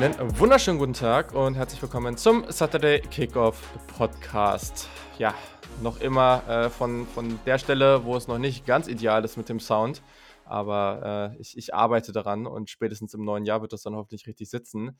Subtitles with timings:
[0.00, 4.88] Einen wunderschönen guten Tag und herzlich willkommen zum Saturday Kickoff Podcast.
[5.18, 5.34] Ja,
[5.82, 9.48] noch immer äh, von, von der Stelle, wo es noch nicht ganz ideal ist mit
[9.48, 10.04] dem Sound,
[10.44, 14.28] aber äh, ich, ich arbeite daran und spätestens im neuen Jahr wird das dann hoffentlich
[14.28, 14.96] richtig sitzen.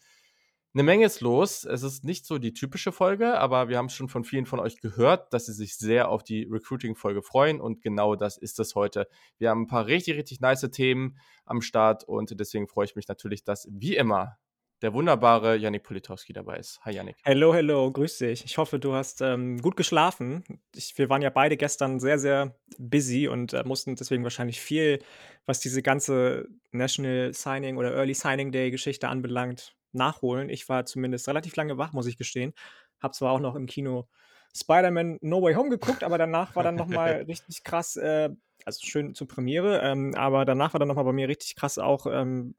[0.74, 1.64] Eine Menge ist los.
[1.64, 4.58] Es ist nicht so die typische Folge, aber wir haben es schon von vielen von
[4.58, 8.74] euch gehört, dass sie sich sehr auf die Recruiting-Folge freuen und genau das ist es
[8.74, 9.06] heute.
[9.38, 13.06] Wir haben ein paar richtig, richtig nice Themen am Start und deswegen freue ich mich
[13.06, 14.38] natürlich, dass wie immer
[14.82, 16.80] der wunderbare Yannick Politowski dabei ist.
[16.84, 17.16] Hi Yannick.
[17.24, 18.44] Hello, hello, grüß dich.
[18.44, 20.44] Ich hoffe, du hast ähm, gut geschlafen.
[20.74, 25.00] Ich, wir waren ja beide gestern sehr, sehr busy und äh, mussten deswegen wahrscheinlich viel,
[25.46, 30.48] was diese ganze National Signing oder Early Signing Day Geschichte anbelangt, nachholen.
[30.48, 32.52] Ich war zumindest relativ lange wach, muss ich gestehen.
[33.00, 34.08] Hab zwar auch noch im Kino
[34.54, 38.30] Spider-Man No Way Home geguckt, aber danach war dann nochmal richtig krass, äh,
[38.64, 42.06] also schön zur Premiere, ähm, aber danach war dann nochmal bei mir richtig krass auch
[42.06, 42.54] ähm,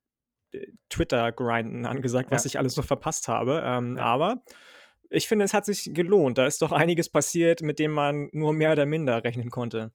[0.89, 2.47] Twitter-Grinden angesagt, was ja.
[2.49, 3.61] ich alles noch verpasst habe.
[3.65, 4.03] Ähm, ja.
[4.03, 4.43] Aber
[5.09, 6.37] ich finde, es hat sich gelohnt.
[6.37, 9.91] Da ist doch einiges passiert, mit dem man nur mehr oder minder rechnen konnte.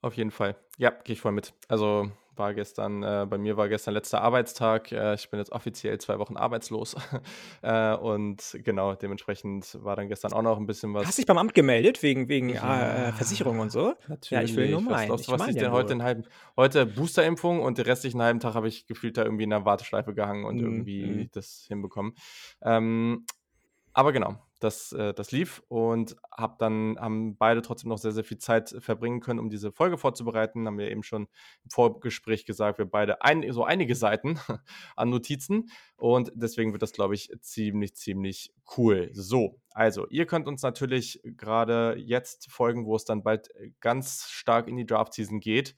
[0.00, 0.56] Auf jeden Fall.
[0.78, 1.54] Ja, gehe ich voll mit.
[1.68, 4.92] Also war gestern, äh, bei mir war gestern letzter Arbeitstag.
[4.92, 6.96] Äh, ich bin jetzt offiziell zwei Wochen arbeitslos.
[7.62, 11.06] äh, und genau, dementsprechend war dann gestern auch noch ein bisschen was.
[11.06, 13.94] Hast du dich beim Amt gemeldet wegen, wegen ja, äh, Versicherung und so?
[14.08, 14.30] Natürlich.
[14.30, 15.08] Ja, ich will nur mal.
[15.08, 16.24] Was, was, was ich denn heute, halben,
[16.56, 20.14] heute Boosterimpfung und den restlichen halben Tag habe ich gefühlt da irgendwie in der Warteschleife
[20.14, 21.28] gehangen und mm, irgendwie mm.
[21.32, 22.14] das hinbekommen.
[22.62, 23.26] Ähm,
[23.92, 28.24] aber genau, das, äh, das lief und hab dann haben beide trotzdem noch sehr, sehr
[28.24, 30.66] viel Zeit verbringen können, um diese Folge vorzubereiten.
[30.66, 31.22] Haben wir eben schon
[31.64, 34.38] im Vorgespräch gesagt, wir beide ein, so einige Seiten
[34.96, 39.10] an Notizen und deswegen wird das, glaube ich, ziemlich, ziemlich cool.
[39.12, 43.48] So, also ihr könnt uns natürlich gerade jetzt folgen, wo es dann bald
[43.80, 45.74] ganz stark in die Draft-Season geht.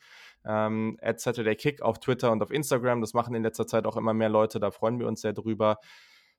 [0.47, 3.01] Ähm, at Saturday Kick auf Twitter und auf Instagram.
[3.01, 5.79] Das machen in letzter Zeit auch immer mehr Leute, da freuen wir uns sehr drüber.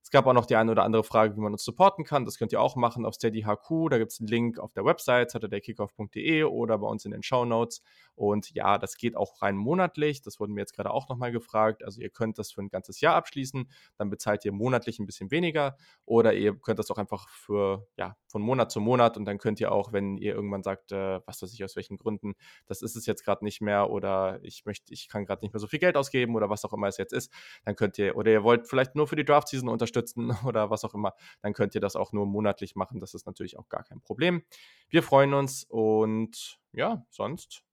[0.06, 2.26] Es gab auch noch die eine oder andere Frage, wie man uns supporten kann.
[2.26, 3.90] Das könnt ihr auch machen auf Steady HQ.
[3.90, 7.44] Da gibt es einen Link auf der Website, saturdayKickoff.de oder bei uns in den Show
[7.44, 7.82] Notes.
[8.14, 10.22] Und ja, das geht auch rein monatlich.
[10.22, 11.84] Das wurden mir jetzt gerade auch nochmal gefragt.
[11.84, 13.68] Also ihr könnt das für ein ganzes Jahr abschließen.
[13.98, 15.76] Dann bezahlt ihr monatlich ein bisschen weniger.
[16.06, 19.18] Oder ihr könnt das auch einfach für, ja, von Monat zu Monat.
[19.18, 21.98] Und dann könnt ihr auch, wenn ihr irgendwann sagt, äh, was weiß ich, aus welchen
[21.98, 22.36] Gründen,
[22.68, 25.60] das ist es jetzt gerade nicht mehr oder ich möchte, ich kann gerade nicht mehr
[25.60, 27.34] so viel Geld ausgeben oder was auch immer es jetzt ist,
[27.64, 30.84] dann könnt ihr, oder ihr wollt vielleicht nur für die Draft-Season unterstützen, unterstützen oder was
[30.84, 33.00] auch immer, dann könnt ihr das auch nur monatlich machen.
[33.00, 34.44] Das ist natürlich auch gar kein Problem.
[34.90, 37.64] Wir freuen uns und ja, sonst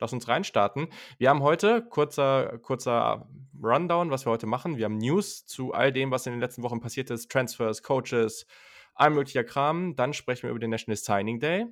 [0.00, 0.88] lass uns reinstarten.
[1.18, 3.28] Wir haben heute, kurzer, kurzer
[3.62, 4.76] Rundown, was wir heute machen.
[4.76, 8.46] Wir haben News zu all dem, was in den letzten Wochen passiert ist, Transfers, Coaches,
[8.94, 9.96] all möglicher Kram.
[9.96, 11.66] Dann sprechen wir über den National Signing Day.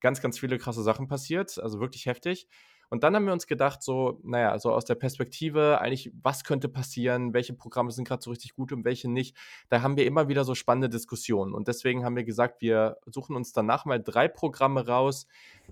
[0.00, 2.48] Ganz, ganz viele krasse Sachen passiert, also wirklich heftig.
[2.90, 6.68] Und dann haben wir uns gedacht, so, naja, so aus der Perspektive eigentlich, was könnte
[6.68, 9.36] passieren, welche Programme sind gerade so richtig gut und welche nicht.
[9.68, 11.54] Da haben wir immer wieder so spannende Diskussionen.
[11.54, 15.26] Und deswegen haben wir gesagt, wir suchen uns danach mal drei Programme raus,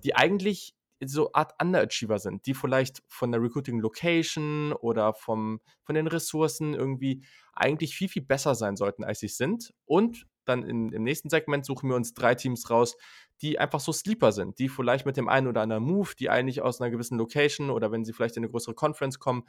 [0.04, 0.74] die eigentlich
[1.04, 6.74] so Art Underachiever sind, die vielleicht von der Recruiting Location oder vom, von den Ressourcen
[6.74, 9.74] irgendwie eigentlich viel, viel besser sein sollten, als sie sind.
[9.84, 12.96] Und dann in, im nächsten Segment suchen wir uns drei Teams raus,
[13.42, 16.62] die einfach so Sleeper sind, die vielleicht mit dem einen oder anderen Move, die eigentlich
[16.62, 19.44] aus einer gewissen Location oder wenn sie vielleicht in eine größere Conference kommen,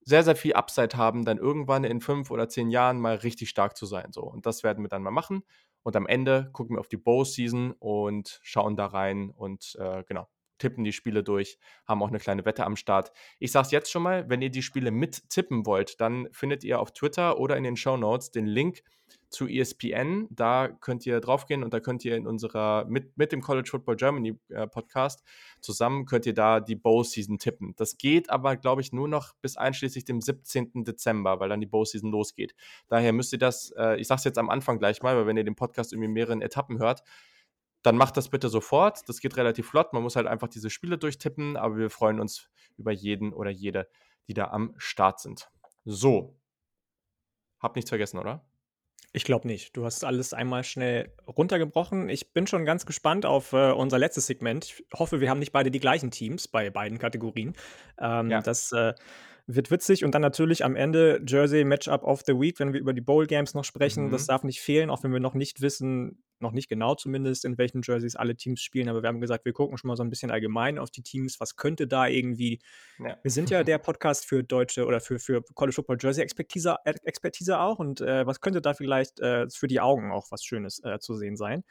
[0.00, 3.76] sehr, sehr viel Upside haben, dann irgendwann in fünf oder zehn Jahren mal richtig stark
[3.76, 4.12] zu sein.
[4.12, 4.22] So.
[4.22, 5.42] Und das werden wir dann mal machen.
[5.82, 10.28] Und am Ende gucken wir auf die Bowl-Season und schauen da rein und äh, genau,
[10.58, 13.12] tippen die Spiele durch, haben auch eine kleine Wette am Start.
[13.38, 16.64] Ich sage es jetzt schon mal, wenn ihr die Spiele mit tippen wollt, dann findet
[16.64, 18.82] ihr auf Twitter oder in den Show Notes den Link
[19.36, 20.28] zu ESPN.
[20.30, 23.96] Da könnt ihr draufgehen und da könnt ihr in unserer, mit, mit dem College Football
[23.96, 25.22] Germany äh, Podcast
[25.60, 27.74] zusammen, könnt ihr da die Bowl Season tippen.
[27.76, 30.84] Das geht aber, glaube ich, nur noch bis einschließlich dem 17.
[30.84, 32.54] Dezember, weil dann die Bowl Season losgeht.
[32.88, 35.36] Daher müsst ihr das, äh, ich sage es jetzt am Anfang gleich mal, weil wenn
[35.36, 37.02] ihr den Podcast irgendwie in mehreren Etappen hört,
[37.82, 39.06] dann macht das bitte sofort.
[39.06, 39.92] Das geht relativ flott.
[39.92, 42.48] Man muss halt einfach diese Spiele durchtippen, aber wir freuen uns
[42.78, 43.86] über jeden oder jede,
[44.28, 45.50] die da am Start sind.
[45.84, 46.40] So.
[47.60, 48.44] Hab nichts vergessen, oder?
[49.12, 49.76] Ich glaube nicht.
[49.76, 52.08] Du hast alles einmal schnell runtergebrochen.
[52.08, 54.64] Ich bin schon ganz gespannt auf äh, unser letztes Segment.
[54.64, 57.54] Ich hoffe, wir haben nicht beide die gleichen Teams bei beiden Kategorien.
[57.98, 58.42] Ähm, ja.
[58.42, 58.94] Das äh,
[59.46, 60.04] wird witzig.
[60.04, 63.26] Und dann natürlich am Ende Jersey Matchup of the Week, wenn wir über die Bowl
[63.26, 64.06] Games noch sprechen.
[64.06, 64.10] Mhm.
[64.10, 67.56] Das darf nicht fehlen, auch wenn wir noch nicht wissen, noch nicht genau zumindest, in
[67.56, 68.88] welchen Jerseys alle Teams spielen.
[68.88, 71.38] Aber wir haben gesagt, wir gucken schon mal so ein bisschen allgemein auf die Teams.
[71.38, 72.60] Was könnte da irgendwie.
[72.98, 73.16] Ja.
[73.22, 77.58] Wir sind ja der Podcast für deutsche oder für, für College Football Jersey Expertise, Expertise
[77.58, 77.78] auch.
[77.78, 81.14] Und äh, was könnte da vielleicht äh, für die Augen auch was Schönes äh, zu
[81.14, 81.62] sehen sein?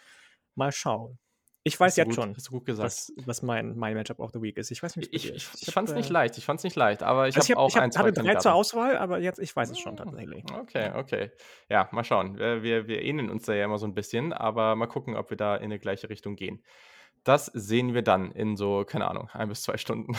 [0.56, 1.20] Mal schauen.
[1.68, 2.86] Ich weiß jetzt gut, schon, hast du gut gesagt.
[2.86, 4.70] was, was mein, mein Matchup of the Week ist.
[4.70, 6.38] Ich weiß nicht, Ich, ich, ich fand es nicht äh, leicht.
[6.38, 8.00] Ich fand es nicht leicht, aber ich Also habe hab, auch ich hab, ein, zwei
[8.04, 8.54] hatte drei zur.
[8.54, 10.44] Auswahl, aber jetzt, ich weiß es schon tatsächlich.
[10.54, 11.32] Okay, okay.
[11.68, 12.38] Ja, mal schauen.
[12.38, 15.32] Wir, wir, wir ähneln uns da ja immer so ein bisschen, aber mal gucken, ob
[15.32, 16.64] wir da in eine gleiche Richtung gehen.
[17.26, 20.16] Das sehen wir dann in so, keine Ahnung, ein bis zwei Stunden.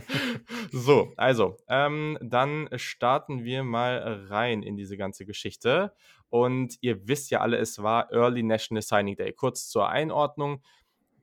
[0.70, 5.92] so, also, ähm, dann starten wir mal rein in diese ganze Geschichte.
[6.28, 9.32] Und ihr wisst ja alle, es war Early National Signing Day.
[9.32, 10.62] Kurz zur Einordnung.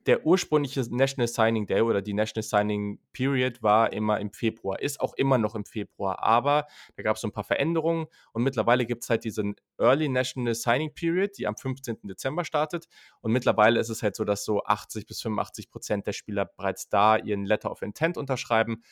[0.07, 5.01] Der ursprüngliche National Signing Day oder die National Signing Period war immer im Februar, ist
[5.01, 6.65] auch immer noch im Februar, aber
[6.95, 10.55] da gab es so ein paar Veränderungen und mittlerweile gibt es halt diesen Early National
[10.55, 11.97] Signing Period, die am 15.
[12.03, 12.87] Dezember startet
[13.19, 16.87] und mittlerweile ist es halt so, dass so 80 bis 85 Prozent der Spieler bereits
[16.87, 18.83] da ihren Letter of Intent unterschreiben.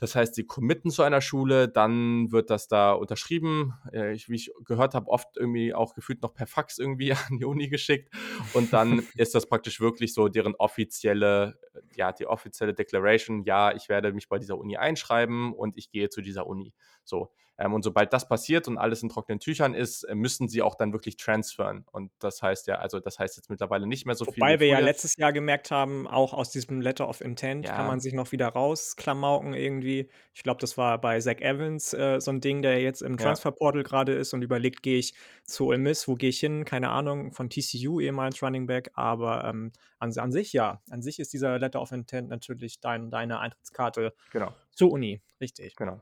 [0.00, 3.74] Das heißt, sie committen zu einer Schule, dann wird das da unterschrieben.
[3.92, 7.38] Äh, ich, wie ich gehört habe, oft irgendwie auch gefühlt noch per Fax irgendwie an
[7.38, 8.12] die Uni geschickt.
[8.54, 11.58] Und dann ist das praktisch wirklich so deren offizielle,
[11.94, 16.08] ja, die offizielle Declaration, ja, ich werde mich bei dieser Uni einschreiben und ich gehe
[16.08, 16.72] zu dieser Uni.
[17.10, 17.30] So.
[17.58, 20.76] Ähm, und sobald das passiert und alles in trockenen Tüchern ist, äh, müssen sie auch
[20.76, 21.84] dann wirklich transferen.
[21.92, 24.40] Und das heißt ja, also das heißt jetzt mittlerweile nicht mehr so viel.
[24.40, 27.74] Wobei wir ja letztes Jahr gemerkt haben, auch aus diesem Letter of Intent Ja.
[27.76, 30.08] kann man sich noch wieder rausklamauken irgendwie.
[30.32, 33.24] Ich glaube, das war bei Zach Evans äh, so ein Ding, der jetzt im Ja.
[33.24, 35.12] Transferportal gerade ist und überlegt, gehe ich
[35.44, 36.64] zu Ole Miss, wo gehe ich hin?
[36.64, 40.80] Keine Ahnung, von TCU ehemals Running Back, aber ähm, an, an sich ja.
[40.88, 44.54] An sich ist dieser Letter of Intent natürlich dein, deine Eintrittskarte Genau.
[44.70, 45.76] zur Uni, richtig.
[45.76, 46.00] Genau.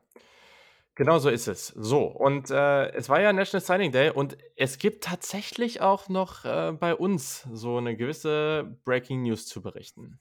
[0.98, 1.68] Genau so ist es.
[1.68, 6.44] So, und äh, es war ja National Signing Day und es gibt tatsächlich auch noch
[6.44, 10.18] äh, bei uns so eine gewisse Breaking News zu berichten.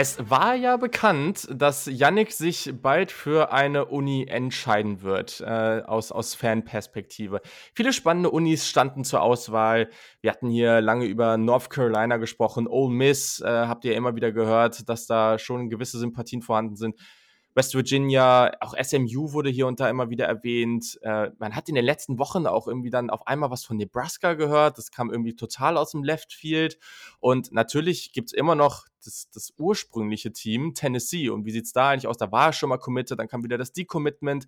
[0.00, 6.12] Es war ja bekannt, dass Yannick sich bald für eine Uni entscheiden wird, äh, aus,
[6.12, 7.40] aus Fanperspektive.
[7.74, 9.90] Viele spannende Unis standen zur Auswahl.
[10.20, 14.30] Wir hatten hier lange über North Carolina gesprochen, Ole Miss, äh, habt ihr immer wieder
[14.30, 16.94] gehört, dass da schon gewisse Sympathien vorhanden sind.
[17.58, 20.96] West Virginia, auch SMU wurde hier und da immer wieder erwähnt.
[21.02, 24.34] Äh, man hat in den letzten Wochen auch irgendwie dann auf einmal was von Nebraska
[24.34, 24.78] gehört.
[24.78, 26.78] Das kam irgendwie total aus dem Left Field.
[27.18, 31.30] Und natürlich gibt es immer noch das, das ursprüngliche Team, Tennessee.
[31.30, 32.16] Und wie sieht es da eigentlich aus?
[32.16, 34.46] Da war schon mal committed, dann kam wieder das Decommitment.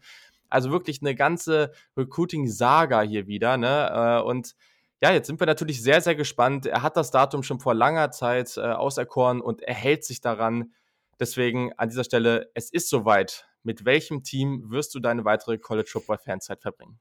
[0.48, 3.56] Also wirklich eine ganze Recruiting-Saga hier wieder.
[3.56, 3.90] Ne?
[3.92, 4.54] Äh, und
[5.02, 6.66] ja, jetzt sind wir natürlich sehr, sehr gespannt.
[6.66, 10.72] Er hat das Datum schon vor langer Zeit äh, auserkoren und er hält sich daran.
[11.20, 13.46] Deswegen an dieser Stelle, es ist soweit.
[13.62, 16.98] Mit welchem Team wirst du deine weitere College Football Fanzeit verbringen?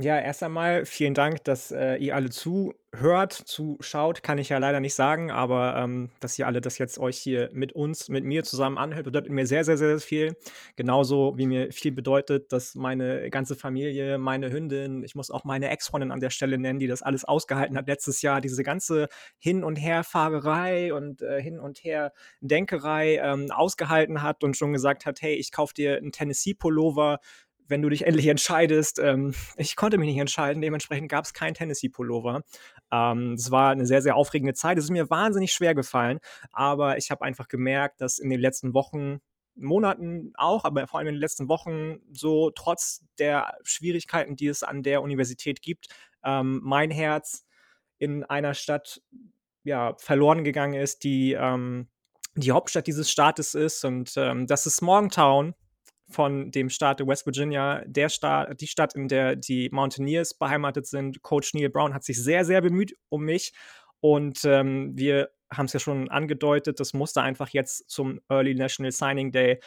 [0.00, 4.78] Ja, erst einmal vielen Dank, dass äh, ihr alle zuhört, zuschaut, kann ich ja leider
[4.78, 8.44] nicht sagen, aber ähm, dass ihr alle das jetzt euch hier mit uns, mit mir
[8.44, 10.36] zusammen anhört, bedeutet mir sehr, sehr, sehr viel.
[10.76, 15.68] Genauso wie mir viel bedeutet, dass meine ganze Familie, meine Hündin, ich muss auch meine
[15.68, 19.08] Ex-Freundin an der Stelle nennen, die das alles ausgehalten hat letztes Jahr, diese ganze
[19.40, 25.22] Hin- und Herfahrerei und äh, Hin- und Her-Denkerei ähm, ausgehalten hat und schon gesagt hat,
[25.22, 27.18] hey, ich kauf dir einen Tennessee-Pullover,
[27.68, 28.98] wenn du dich endlich entscheidest.
[28.98, 32.42] Ähm, ich konnte mich nicht entscheiden, dementsprechend gab es kein Tennessee-Pullover.
[32.90, 34.78] Ähm, es war eine sehr, sehr aufregende Zeit.
[34.78, 36.18] Es ist mir wahnsinnig schwer gefallen,
[36.50, 39.20] aber ich habe einfach gemerkt, dass in den letzten Wochen,
[39.60, 44.62] Monaten auch, aber vor allem in den letzten Wochen so trotz der Schwierigkeiten, die es
[44.62, 45.88] an der Universität gibt,
[46.24, 47.44] ähm, mein Herz
[47.98, 49.02] in einer Stadt
[49.64, 51.88] ja, verloren gegangen ist, die ähm,
[52.36, 55.54] die Hauptstadt dieses Staates ist und ähm, das ist Morgantown
[56.08, 61.22] von dem Staat West Virginia, der Staat, die Stadt, in der die Mountaineers beheimatet sind.
[61.22, 63.52] Coach Neil Brown hat sich sehr, sehr bemüht um mich
[64.00, 68.92] und ähm, wir haben es ja schon angedeutet, das musste einfach jetzt zum Early National
[68.92, 69.60] Signing Day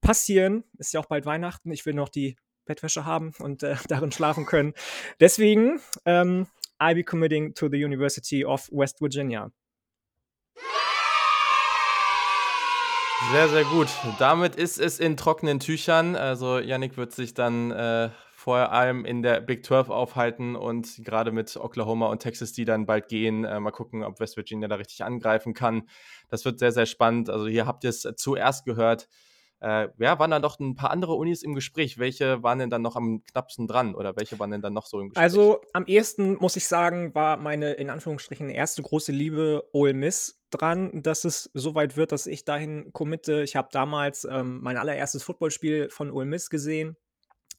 [0.00, 0.64] passieren.
[0.78, 1.70] Ist ja auch bald Weihnachten.
[1.70, 4.74] Ich will noch die Bettwäsche haben und äh, darin schlafen können.
[5.20, 6.46] Deswegen, ähm,
[6.80, 9.50] I'll be committing to the University of West Virginia.
[13.26, 13.88] Sehr, sehr gut.
[14.18, 16.16] Damit ist es in trockenen Tüchern.
[16.16, 21.32] Also Yannick wird sich dann äh, vor allem in der Big 12 aufhalten und gerade
[21.32, 24.76] mit Oklahoma und Texas, die dann bald gehen, äh, mal gucken, ob West Virginia da
[24.76, 25.88] richtig angreifen kann.
[26.30, 27.28] Das wird sehr, sehr spannend.
[27.28, 29.08] Also hier habt ihr es zuerst gehört.
[29.60, 31.98] Äh, ja, waren dann doch ein paar andere Unis im Gespräch.
[31.98, 35.00] Welche waren denn dann noch am knappsten dran oder welche waren denn dann noch so
[35.00, 35.22] im Gespräch?
[35.22, 40.40] Also am ehesten, muss ich sagen, war meine in Anführungsstrichen erste große Liebe Ole Miss
[40.50, 43.42] dran, dass es so weit wird, dass ich dahin committe.
[43.42, 46.96] Ich habe damals ähm, mein allererstes Footballspiel von Ole Miss gesehen.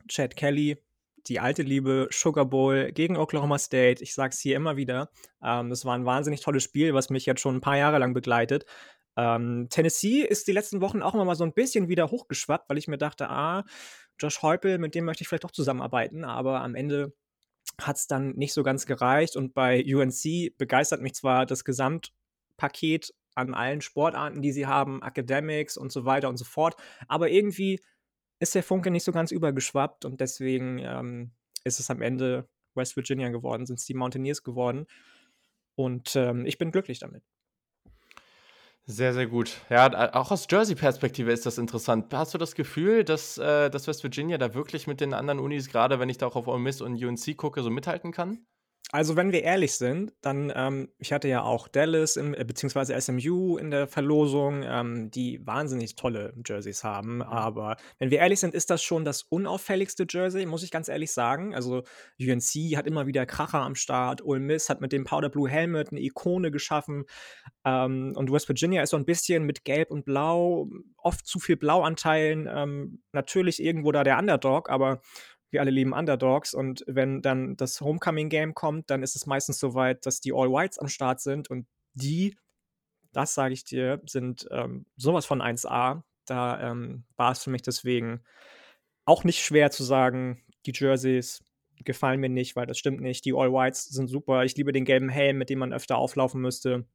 [0.08, 0.82] Chad Kelly,
[1.27, 4.01] die alte Liebe, Sugar Bowl gegen Oklahoma State.
[4.01, 5.10] Ich sage es hier immer wieder.
[5.44, 8.13] Ähm, das war ein wahnsinnig tolles Spiel, was mich jetzt schon ein paar Jahre lang
[8.13, 8.65] begleitet.
[9.20, 12.78] Ähm, Tennessee ist die letzten Wochen auch immer mal so ein bisschen wieder hochgeschwappt, weil
[12.78, 13.66] ich mir dachte, ah,
[14.18, 17.14] Josh Heupel, mit dem möchte ich vielleicht doch zusammenarbeiten, aber am Ende
[17.82, 23.14] hat es dann nicht so ganz gereicht und bei UNC begeistert mich zwar das Gesamtpaket
[23.36, 26.76] an allen Sportarten, die sie haben, Academics und so weiter und so fort,
[27.10, 27.82] aber irgendwie
[28.40, 31.32] ist der Funke nicht so ganz übergeschwappt und deswegen ähm,
[31.66, 34.88] ist es am Ende West Virginia geworden, sind es die Mountaineers geworden.
[35.76, 37.24] Und ähm, ich bin glücklich damit.
[38.91, 39.62] Sehr, sehr gut.
[39.69, 42.12] Ja, auch aus Jersey-Perspektive ist das interessant.
[42.12, 45.69] Hast du das Gefühl, dass, äh, dass West Virginia da wirklich mit den anderen Unis,
[45.69, 48.39] gerade wenn ich da auch auf Ole Miss und UNC gucke, so mithalten kann?
[48.91, 53.00] Also, wenn wir ehrlich sind, dann, ähm, ich hatte ja auch Dallas im, äh, beziehungsweise
[53.00, 57.17] SMU in der Verlosung, ähm, die wahnsinnig tolle Jerseys haben.
[57.17, 57.22] Mhm.
[57.22, 61.12] Aber wenn wir ehrlich sind, ist das schon das unauffälligste Jersey, muss ich ganz ehrlich
[61.12, 61.53] sagen.
[61.53, 61.84] Also,
[62.19, 64.25] UNC hat immer wieder Kracher am Start.
[64.25, 67.05] Ole Miss hat mit dem Powder Blue Helmet eine Ikone geschaffen.
[67.65, 70.67] Ähm, und West Virginia ist so ein bisschen mit Gelb und Blau,
[70.98, 72.50] oft zu viel Blauanteilen.
[72.51, 75.01] Ähm, natürlich irgendwo da der Underdog, aber
[75.51, 79.74] wir alle lieben Underdogs und wenn dann das Homecoming-Game kommt, dann ist es meistens so
[79.74, 82.38] weit, dass die All-Whites am Start sind und die,
[83.12, 86.03] das sage ich dir, sind ähm, sowas von 1A.
[86.25, 88.22] Da ähm, war es für mich deswegen
[89.06, 91.44] auch nicht schwer zu sagen, die Jerseys
[91.84, 93.25] gefallen mir nicht, weil das stimmt nicht.
[93.25, 94.44] Die All-Whites sind super.
[94.44, 96.86] Ich liebe den gelben Helm, mit dem man öfter auflaufen müsste.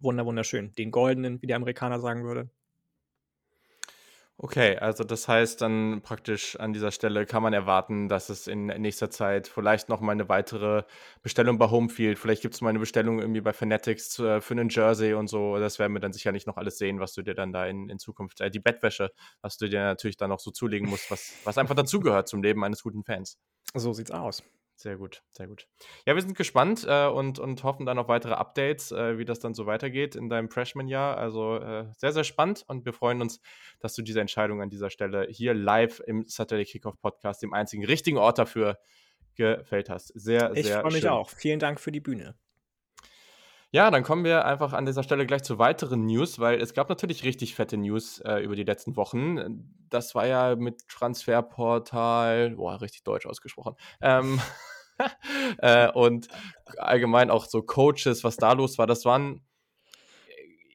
[0.00, 0.72] Wunder, wunderschön.
[0.72, 2.50] Den goldenen, wie der Amerikaner sagen würde.
[4.40, 8.66] Okay, also das heißt dann praktisch an dieser Stelle kann man erwarten, dass es in
[8.66, 10.84] nächster Zeit vielleicht noch mal eine weitere
[11.22, 14.68] Bestellung bei Homefield, vielleicht gibt es mal eine Bestellung irgendwie bei Fanatics äh, für einen
[14.68, 15.58] Jersey und so.
[15.58, 17.98] Das werden wir dann sicherlich noch alles sehen, was du dir dann da in, in
[17.98, 19.10] Zukunft, äh, die Bettwäsche,
[19.42, 22.62] was du dir natürlich dann noch so zulegen musst, was, was einfach dazugehört zum Leben
[22.62, 23.38] eines guten Fans.
[23.74, 24.44] So sieht's aus.
[24.80, 25.66] Sehr gut, sehr gut.
[26.06, 29.40] Ja, wir sind gespannt äh, und, und hoffen dann auf weitere Updates, äh, wie das
[29.40, 31.18] dann so weitergeht in deinem Freshman-Jahr.
[31.18, 33.40] Also äh, sehr, sehr spannend und wir freuen uns,
[33.80, 37.84] dass du diese Entscheidung an dieser Stelle hier live im Saturday Kickoff Podcast, dem einzigen
[37.84, 38.78] richtigen Ort dafür,
[39.34, 40.12] gefällt hast.
[40.14, 41.28] Sehr, ich sehr Ich freue mich auch.
[41.28, 42.36] Vielen Dank für die Bühne.
[43.70, 46.88] Ja, dann kommen wir einfach an dieser Stelle gleich zu weiteren News, weil es gab
[46.88, 49.62] natürlich richtig fette News äh, über die letzten Wochen.
[49.90, 53.76] Das war ja mit Transferportal, boah, richtig deutsch ausgesprochen.
[54.00, 54.40] Ähm,
[55.58, 56.28] äh, und
[56.78, 58.86] allgemein auch so Coaches, was da los war.
[58.86, 59.42] Das waren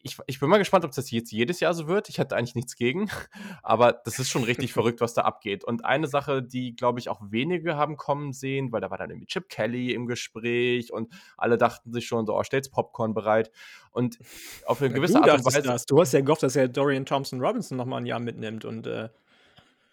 [0.03, 2.10] ich, ich bin mal gespannt, ob das jetzt jedes Jahr so wird.
[2.10, 3.10] Ich hatte eigentlich nichts gegen,
[3.63, 5.63] aber das ist schon richtig verrückt, was da abgeht.
[5.63, 9.10] Und eine Sache, die, glaube ich, auch wenige haben kommen sehen, weil da war dann
[9.10, 13.50] irgendwie Chip Kelly im Gespräch und alle dachten sich schon so, oh, stell's Popcorn bereit.
[13.91, 14.19] Und
[14.65, 15.62] auf eine gewisse ja, Art und Weise.
[15.62, 15.86] Das.
[15.86, 18.86] Du hast ja gehofft, dass er Dorian Thompson Robinson nochmal ein Jahr mitnimmt und.
[18.86, 19.10] Äh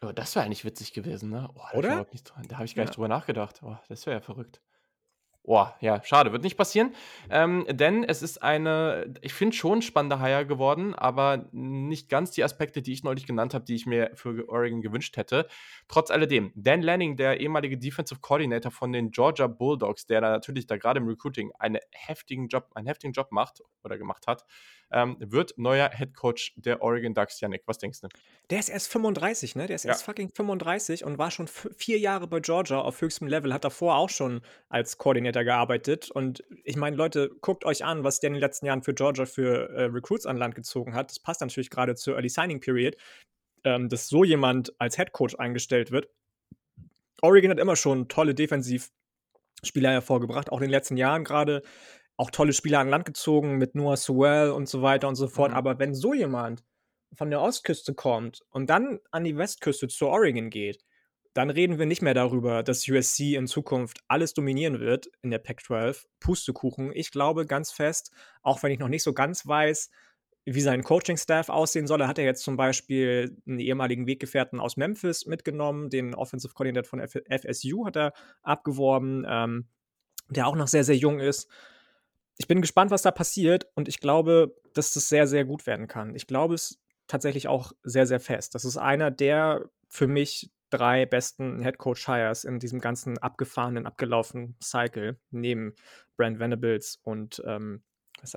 [0.02, 1.50] Oh, das wäre eigentlich witzig gewesen, ne?
[1.54, 2.06] Oh, Oder?
[2.10, 3.60] Nicht, da habe ich gar nicht drüber nachgedacht.
[3.62, 4.62] Oh, das wäre ja verrückt.
[5.42, 6.94] Boah, ja, schade, wird nicht passieren.
[7.30, 12.44] Ähm, denn es ist eine, ich finde schon spannende Hire geworden, aber nicht ganz die
[12.44, 15.46] Aspekte, die ich neulich genannt habe, die ich mir für Oregon gewünscht hätte.
[15.88, 20.66] Trotz alledem, Dan Lanning, der ehemalige Defensive Coordinator von den Georgia Bulldogs, der da natürlich
[20.66, 24.44] da gerade im Recruiting einen heftigen Job, einen heftigen Job macht oder gemacht hat,
[24.92, 27.40] ähm, wird neuer Head Coach der Oregon Ducks.
[27.40, 28.08] Yannick, was denkst du?
[28.50, 29.66] Der ist erst 35, ne?
[29.66, 29.90] Der ist ja.
[29.90, 33.96] erst fucking 35 und war schon vier Jahre bei Georgia auf höchstem Level, hat davor
[33.96, 36.10] auch schon als Koordinator gearbeitet.
[36.10, 39.26] Und ich meine, Leute, guckt euch an, was der in den letzten Jahren für Georgia
[39.26, 41.10] für äh, Recruits an Land gezogen hat.
[41.10, 42.96] Das passt natürlich gerade zur Early Signing Period,
[43.64, 46.08] ähm, dass so jemand als Head Coach eingestellt wird.
[47.22, 51.62] Oregon hat immer schon tolle Defensivspieler hervorgebracht, auch in den letzten Jahren gerade
[52.20, 55.52] auch tolle Spieler an Land gezogen mit Noah Sewell und so weiter und so fort.
[55.52, 55.56] Mhm.
[55.56, 56.62] Aber wenn so jemand
[57.14, 60.84] von der Ostküste kommt und dann an die Westküste zu Oregon geht,
[61.32, 65.38] dann reden wir nicht mehr darüber, dass USC in Zukunft alles dominieren wird in der
[65.38, 66.04] Pac-12.
[66.20, 66.92] Pustekuchen.
[66.92, 68.12] Ich glaube ganz fest,
[68.42, 69.90] auch wenn ich noch nicht so ganz weiß,
[70.44, 72.02] wie sein Coaching-Staff aussehen soll.
[72.02, 76.84] Er hat ja jetzt zum Beispiel einen ehemaligen Weggefährten aus Memphis mitgenommen, den Offensive Coordinator
[76.84, 78.12] von FSU hat er
[78.42, 79.68] abgeworben, ähm,
[80.28, 81.48] der auch noch sehr, sehr jung ist
[82.40, 85.88] ich bin gespannt, was da passiert und ich glaube, dass das sehr, sehr gut werden
[85.88, 86.14] kann.
[86.14, 88.54] Ich glaube es tatsächlich auch sehr, sehr fest.
[88.54, 93.84] Das ist einer der für mich drei besten Head Coach Hires in diesem ganzen abgefahrenen,
[93.84, 95.74] abgelaufenen Cycle neben
[96.16, 97.82] Brand Venables und ähm,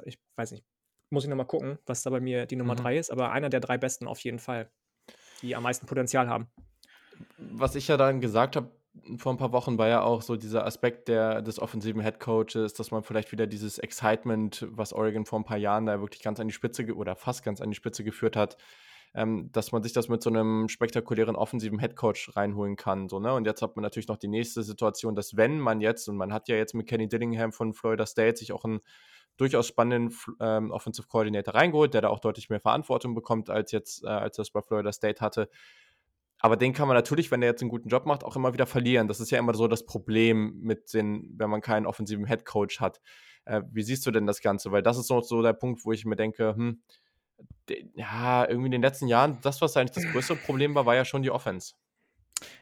[0.03, 0.65] ich weiß nicht,
[1.09, 2.79] muss ich nochmal gucken, was da bei mir die Nummer mhm.
[2.79, 4.69] drei ist, aber einer der drei besten auf jeden Fall,
[5.41, 6.51] die am meisten Potenzial haben.
[7.37, 8.69] Was ich ja dann gesagt habe,
[9.17, 12.91] vor ein paar Wochen war ja auch so dieser Aspekt der, des offensiven Headcoaches, dass
[12.91, 16.47] man vielleicht wieder dieses Excitement, was Oregon vor ein paar Jahren da wirklich ganz an
[16.47, 18.57] die Spitze oder fast ganz an die Spitze geführt hat,
[19.15, 23.09] ähm, dass man sich das mit so einem spektakulären offensiven Headcoach reinholen kann.
[23.09, 23.33] So, ne?
[23.33, 26.31] Und jetzt hat man natürlich noch die nächste Situation, dass wenn man jetzt, und man
[26.31, 28.81] hat ja jetzt mit Kenny Dillingham von Florida State sich auch einen
[29.37, 34.03] durchaus spannenden ähm, Offensive Coordinator reingeholt, der da auch deutlich mehr Verantwortung bekommt, als jetzt,
[34.03, 35.49] äh, als das bei Florida State hatte.
[36.43, 38.65] Aber den kann man natürlich, wenn er jetzt einen guten Job macht, auch immer wieder
[38.65, 39.07] verlieren.
[39.07, 42.81] Das ist ja immer so das Problem mit den, wenn man keinen offensiven Head Coach
[42.81, 42.99] hat.
[43.45, 44.69] Äh, wie siehst du denn das Ganze?
[44.73, 46.81] Weil das ist so, so der Punkt, wo ich mir denke, hm,
[47.95, 51.05] ja, irgendwie in den letzten Jahren, das, was eigentlich das größte Problem war, war ja
[51.05, 51.75] schon die Offense.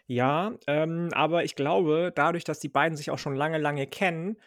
[0.06, 4.38] Ja, ähm, aber ich glaube, dadurch, dass die beiden sich auch schon lange, lange kennen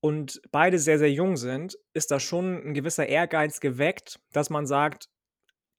[0.00, 4.66] und beide sehr, sehr jung sind, ist da schon ein gewisser Ehrgeiz geweckt, dass man
[4.66, 5.08] sagt: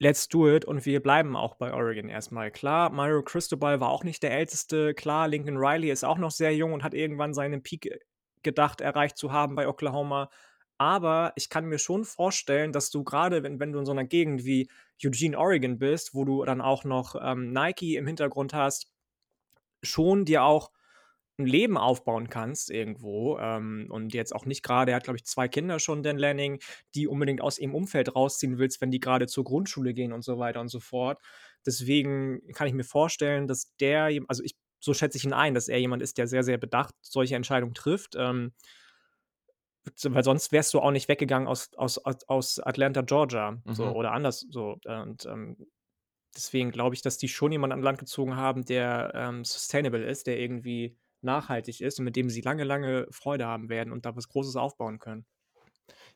[0.02, 2.50] „Let's do it“ und wir bleiben auch bei Oregon erstmal.
[2.52, 4.96] Klar, Mario Cristobal war auch nicht der Älteste.
[4.96, 8.00] Klar, Lincoln Riley ist auch noch sehr jung und hat irgendwann seinen Peak äh,
[8.42, 10.32] gedacht, erreicht zu haben bei Oklahoma.
[10.80, 14.06] Aber ich kann mir schon vorstellen, dass du gerade, wenn wenn du in so einer
[14.06, 14.70] Gegend wie
[15.04, 18.92] Eugene, Oregon bist, wo du dann auch noch, ähm, Nike im Hintergrund hast,
[19.84, 20.72] schon dir auch
[21.38, 25.26] ein Leben aufbauen kannst irgendwo, ähm, und jetzt auch nicht gerade, er hat, glaube ich,
[25.26, 26.60] zwei Kinder schon, Dan Lanning,
[26.96, 30.38] die unbedingt aus ihrem Umfeld rausziehen willst, wenn die gerade zur Grundschule gehen und so
[30.40, 31.20] weiter und so fort.
[31.66, 35.68] Deswegen kann ich mir vorstellen, dass der also, ich so schätze ich ihn ein, dass
[35.68, 38.54] er jemand ist, der sehr, sehr bedacht solche Entscheidungen trifft, ähm
[40.04, 43.74] weil sonst wärst du auch nicht weggegangen aus, aus, aus Atlanta, Georgia, mhm.
[43.74, 44.78] so oder anders so.
[44.86, 45.58] Und ähm,
[46.36, 50.28] deswegen glaube ich, dass die schon jemanden an Land gezogen haben, der ähm, sustainable ist,
[50.28, 54.16] der irgendwie nachhaltig ist und mit dem sie lange, lange Freude haben werden und da
[54.16, 55.26] was Großes aufbauen können.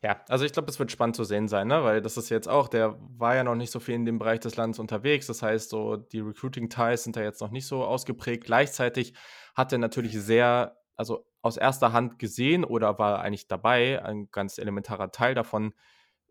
[0.02, 1.82] Ja, also ich glaube, es wird spannend zu sehen sein, ne?
[1.82, 4.40] weil das ist jetzt auch, der war ja noch nicht so viel in dem Bereich
[4.40, 5.26] des Landes unterwegs.
[5.26, 8.44] Das heißt, so die Recruiting-Ties sind da jetzt noch nicht so ausgeprägt.
[8.44, 9.14] Gleichzeitig
[9.54, 14.58] hat er natürlich sehr, also aus erster Hand gesehen oder war eigentlich dabei, ein ganz
[14.58, 15.72] elementarer Teil davon,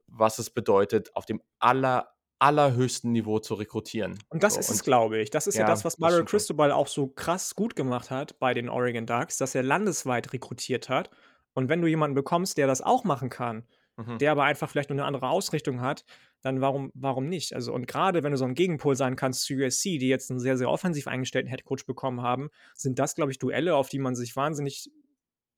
[0.07, 2.14] was es bedeutet, auf dem aller,
[2.45, 4.19] allerhöchsten Niveau zu rekrutieren.
[4.29, 5.31] Und das so, ist es, glaube ich.
[5.31, 8.53] Das ist ja, ja das, was Mario Cristobal auch so krass gut gemacht hat bei
[8.53, 11.09] den Oregon Ducks, dass er landesweit rekrutiert hat.
[11.53, 13.63] Und wenn du jemanden bekommst, der das auch machen kann,
[13.97, 14.19] mhm.
[14.19, 16.05] der aber einfach vielleicht nur eine andere Ausrichtung hat,
[16.41, 17.55] dann warum, warum nicht?
[17.55, 20.39] Also, und gerade wenn du so ein Gegenpol sein kannst zu USC, die jetzt einen
[20.39, 24.15] sehr, sehr offensiv eingestellten Headcoach bekommen haben, sind das, glaube ich, Duelle, auf die man
[24.15, 24.91] sich wahnsinnig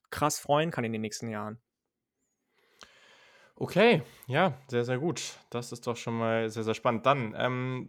[0.10, 1.60] krass freuen kann in den nächsten Jahren.
[3.60, 5.39] Okay, ja, sehr, sehr gut.
[5.50, 7.08] Das ist doch schon mal sehr, sehr spannend.
[7.08, 7.88] Dann, ähm,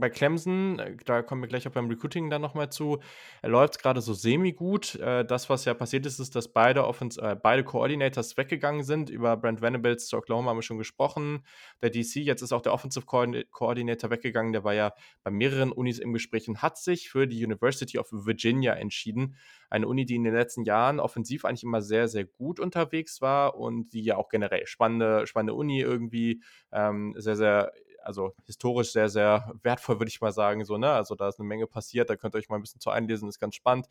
[0.00, 2.98] bei Clemson, äh, da kommen wir gleich auch beim Recruiting dann nochmal zu,
[3.42, 4.94] er läuft gerade so semi-gut.
[4.94, 9.10] Äh, das, was ja passiert ist, ist, dass beide, Offens äh, beide Coordinators weggegangen sind.
[9.10, 11.44] Über Brent Venables zu Oklahoma haben wir schon gesprochen.
[11.82, 14.54] Der DC, jetzt ist auch der Offensive Coordinator weggegangen.
[14.54, 14.94] Der war ja
[15.24, 19.36] bei mehreren Unis im Gespräch und hat sich für die University of Virginia entschieden.
[19.72, 23.56] Eine Uni, die in den letzten Jahren offensiv eigentlich immer sehr, sehr gut unterwegs war
[23.56, 28.92] und die ja auch generell spannend spannende, spannende Uni irgendwie, ähm, sehr, sehr, also historisch
[28.92, 30.64] sehr, sehr wertvoll, würde ich mal sagen.
[30.64, 30.90] So, ne?
[30.90, 33.28] Also da ist eine Menge passiert, da könnt ihr euch mal ein bisschen zu einlesen,
[33.28, 33.86] ist ganz spannend.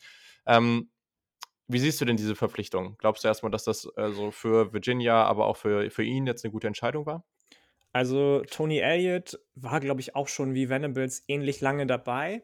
[0.45, 0.89] Ähm,
[1.67, 2.97] wie siehst du denn diese Verpflichtung?
[2.97, 6.51] Glaubst du erstmal, dass das also für Virginia, aber auch für, für ihn jetzt eine
[6.51, 7.23] gute Entscheidung war?
[7.93, 12.41] Also Tony Elliott war, glaube ich, auch schon wie Venables ähnlich lange dabei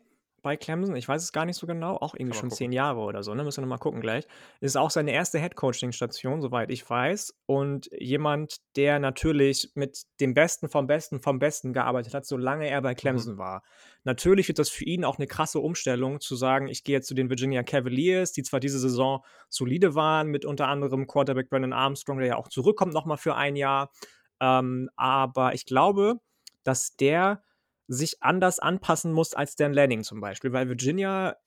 [0.48, 3.22] bei Clemson, ich weiß es gar nicht so genau, auch irgendwie schon zehn Jahre oder
[3.22, 3.44] so, ne?
[3.44, 4.26] Müssen wir nochmal gucken gleich.
[4.62, 7.36] Ist auch seine erste Headcoaching-Station, soweit ich weiß.
[7.48, 12.82] Und jemand, der natürlich mit dem Besten vom Besten vom Besten gearbeitet hat, solange er
[12.82, 12.96] bei mhm.
[12.96, 13.40] Clemson mhm.
[13.40, 13.64] war.
[14.06, 17.14] Natürlich wird das für ihn auch eine krasse Umstellung, zu sagen, ich gehe jetzt zu
[17.14, 22.20] den Virginia Cavaliers, die zwar diese Saison solide waren, mit unter anderem Quarterback Brandon Armstrong,
[22.20, 23.92] der ja auch zurückkommt nochmal für ein Jahr.
[24.40, 26.22] Ähm, aber ich glaube,
[26.64, 27.44] dass der
[27.88, 31.38] sich anders anpassen muss als Dan Lanning zum Beispiel, weil Virginia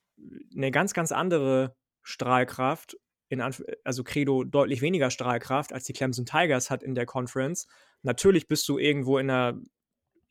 [0.54, 2.96] eine ganz, ganz andere Strahlkraft,
[3.28, 7.68] in also Credo deutlich weniger Strahlkraft als die Clemson Tigers hat in der Conference.
[8.02, 9.60] Natürlich bist du irgendwo in einer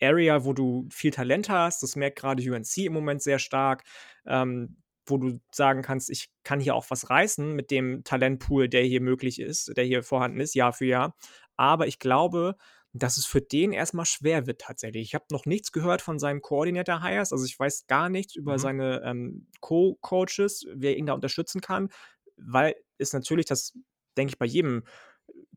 [0.01, 1.81] Area, wo du viel Talent hast.
[1.81, 3.83] Das merkt gerade UNC im Moment sehr stark,
[4.25, 8.83] ähm, wo du sagen kannst, ich kann hier auch was reißen mit dem Talentpool, der
[8.83, 11.15] hier möglich ist, der hier vorhanden ist, Jahr für Jahr.
[11.55, 12.55] Aber ich glaube,
[12.93, 15.03] dass es für den erstmal schwer wird tatsächlich.
[15.03, 18.53] Ich habe noch nichts gehört von seinem Coordinator Hires, also ich weiß gar nichts über
[18.53, 18.57] mhm.
[18.57, 21.89] seine ähm, Co-Coaches, wer ihn da unterstützen kann,
[22.37, 23.73] weil es natürlich, das
[24.17, 24.83] denke ich bei jedem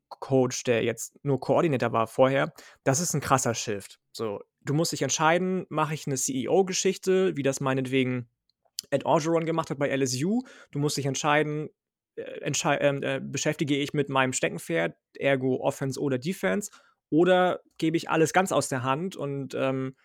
[0.09, 3.99] Coach, der jetzt nur Koordinator war vorher, das ist ein krasser Shift.
[4.11, 8.29] So, du musst dich entscheiden, mache ich eine CEO-Geschichte, wie das meinetwegen
[8.91, 10.43] Ed Orgeron gemacht hat bei LSU.
[10.71, 11.69] Du musst dich entscheiden,
[12.15, 16.69] äh, entschei äh, beschäftige ich mit meinem Steckenpferd, ergo Offense oder Defense,
[17.13, 19.95] oder gebe ich alles ganz aus der Hand und ähm,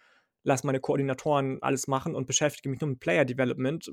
[0.43, 3.91] lasse meine Koordinatoren alles machen und beschäftige mich nur mit Player Development.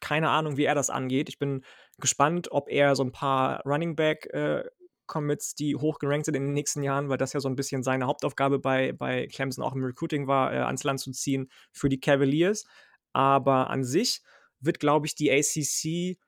[0.00, 1.28] Keine Ahnung, wie er das angeht.
[1.28, 1.62] Ich bin
[1.98, 4.64] gespannt, ob er so ein paar Running Back äh,
[5.06, 8.06] Commits, die hochgerankt sind in den nächsten Jahren, weil das ja so ein bisschen seine
[8.06, 12.00] Hauptaufgabe bei, bei Clemson auch im Recruiting war, äh, ans Land zu ziehen für die
[12.00, 12.64] Cavaliers.
[13.12, 14.22] Aber an sich
[14.58, 16.18] wird, glaube ich, die ACC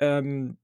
[0.00, 0.58] ähm,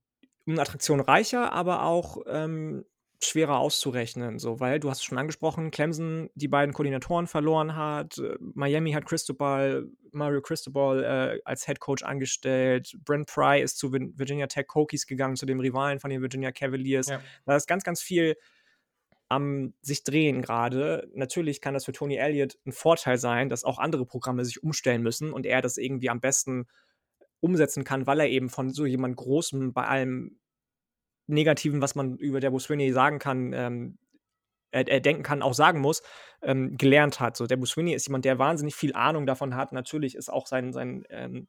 [0.45, 2.83] eine Attraktion reicher, aber auch, ähm,
[3.25, 8.17] schwerer auszurechnen, so, weil du hast es schon angesprochen, Clemson die beiden Koordinatoren verloren hat,
[8.17, 13.91] äh, Miami hat Cristobal Mario Cristobal, äh, als Head Coach angestellt, Brent Pry ist zu
[13.91, 17.07] Virginia Tech Hokies gegangen, zu dem Rivalen von den Virginia Cavaliers.
[17.07, 17.21] Ja.
[17.45, 18.37] Da ist ganz, ganz viel
[19.29, 21.09] am sich drehen gerade.
[21.15, 25.01] Natürlich kann das für Tony Elliott ein Vorteil sein, dass auch andere Programme sich umstellen
[25.01, 26.67] müssen und er das irgendwie am besten
[27.39, 30.39] umsetzen kann, weil er eben von so jemand Großem bei allem
[31.33, 33.97] Negativen, was man über Debo Swinney sagen kann, ähm,
[34.71, 36.01] er, er, denken kann, auch sagen muss,
[36.41, 37.37] ähm, gelernt hat.
[37.37, 39.71] So, Debo Swinney ist jemand, der wahnsinnig viel Ahnung davon hat.
[39.71, 41.47] Natürlich ist auch sein, sein ähm,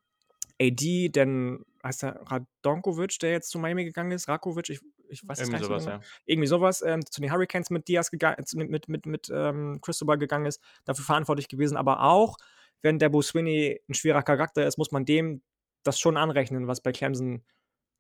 [0.61, 5.41] AD, denn heißt er Radonkovic, der jetzt zu Miami gegangen ist, Rakovic, ich, ich weiß
[5.41, 5.97] es gar nicht sowas, genau.
[5.97, 6.03] ja.
[6.27, 10.19] Irgendwie sowas, ähm, zu den Hurricanes mit Diaz gegangen, mit, mit, mit, mit ähm, Cristobal
[10.19, 11.77] gegangen ist, dafür verantwortlich gewesen.
[11.77, 12.37] Aber auch,
[12.83, 15.43] wenn Debo Swinney ein schwerer Charakter ist, muss man dem
[15.83, 17.45] das schon anrechnen, was bei Clemson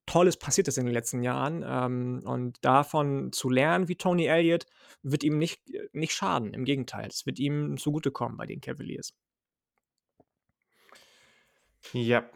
[0.06, 1.64] Tolles passiert ist in den letzten Jahren.
[1.66, 4.66] Ähm, und davon zu lernen, wie Tony Elliott,
[5.02, 5.60] wird ihm nicht,
[5.92, 6.54] nicht schaden.
[6.54, 9.14] Im Gegenteil, es wird ihm zugutekommen bei den Cavaliers.
[11.92, 12.28] Ja,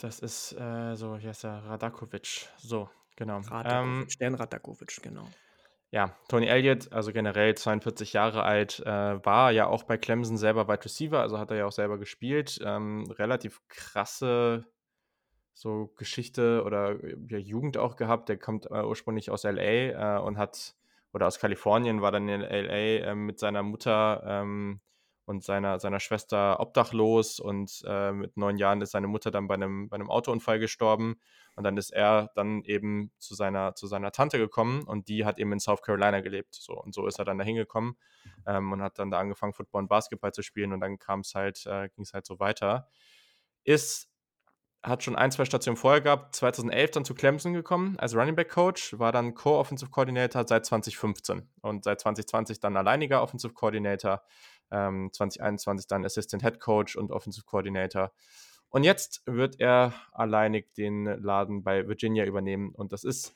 [0.00, 2.48] das ist äh, so, hier ist der Radakovic.
[2.58, 3.38] So, genau.
[3.38, 5.28] Radakovic, ähm, Dan Radakovic, genau.
[5.90, 10.66] Ja, Tony Elliott, also generell 42 Jahre alt, äh, war ja auch bei Clemson selber
[10.66, 12.58] Wide Receiver, also hat er ja auch selber gespielt.
[12.64, 14.64] Ähm, relativ krasse
[15.54, 16.96] so Geschichte oder
[17.28, 18.28] ja, Jugend auch gehabt.
[18.28, 20.74] Der kommt äh, ursprünglich aus LA äh, und hat,
[21.12, 22.50] oder aus Kalifornien, war dann in LA
[23.10, 24.80] äh, mit seiner Mutter ähm,
[25.26, 29.54] und seiner, seiner Schwester obdachlos und äh, mit neun Jahren ist seine Mutter dann bei
[29.54, 31.16] einem, bei einem Autounfall gestorben
[31.56, 35.38] und dann ist er dann eben zu seiner, zu seiner Tante gekommen und die hat
[35.38, 36.54] eben in South Carolina gelebt.
[36.54, 37.96] So, und so ist er dann da hingekommen
[38.46, 41.34] ähm, und hat dann da angefangen, Football und Basketball zu spielen und dann kam es
[41.34, 42.88] halt, äh, ging es halt so weiter.
[43.62, 44.10] Ist
[44.84, 48.50] hat schon ein, zwei Stationen vorher gehabt, 2011 dann zu Clemson gekommen als Running Back
[48.50, 54.22] Coach, war dann Co-Offensive Coordinator seit 2015 und seit 2020 dann alleiniger Offensive Coordinator,
[54.70, 58.12] ähm, 2021 dann Assistant Head Coach und Offensive Coordinator.
[58.68, 63.34] Und jetzt wird er alleinig den Laden bei Virginia übernehmen und das ist,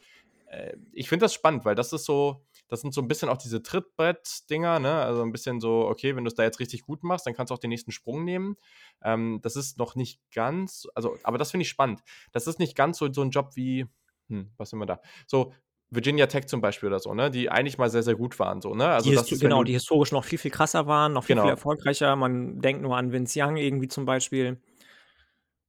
[0.50, 3.38] äh, ich finde das spannend, weil das ist so, das sind so ein bisschen auch
[3.38, 4.92] diese Trittbrett-Dinger, ne?
[4.92, 7.50] Also ein bisschen so, okay, wenn du es da jetzt richtig gut machst, dann kannst
[7.50, 8.56] du auch den nächsten Sprung nehmen.
[9.02, 12.00] Ähm, das ist noch nicht ganz, also, aber das finde ich spannend.
[12.32, 13.86] Das ist nicht ganz so, so ein Job wie,
[14.28, 15.00] hm, was sind wir da?
[15.26, 15.52] So,
[15.90, 17.30] Virginia Tech zum Beispiel oder so, ne?
[17.30, 18.88] Die eigentlich mal sehr, sehr gut waren, so, ne?
[18.88, 21.46] Also die ist, genau, die historisch noch viel, viel krasser waren, noch viel, genau.
[21.46, 22.14] viel erfolgreicher.
[22.16, 24.60] Man denkt nur an Vince Young irgendwie zum Beispiel.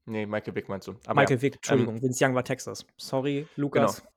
[0.06, 0.96] Nee, Michael Vick meinst du.
[1.06, 2.86] Aber Michael ja, Vick, Entschuldigung, ähm, Vince Young war Texas.
[2.98, 3.98] Sorry, Lukas.
[3.98, 4.10] Genau.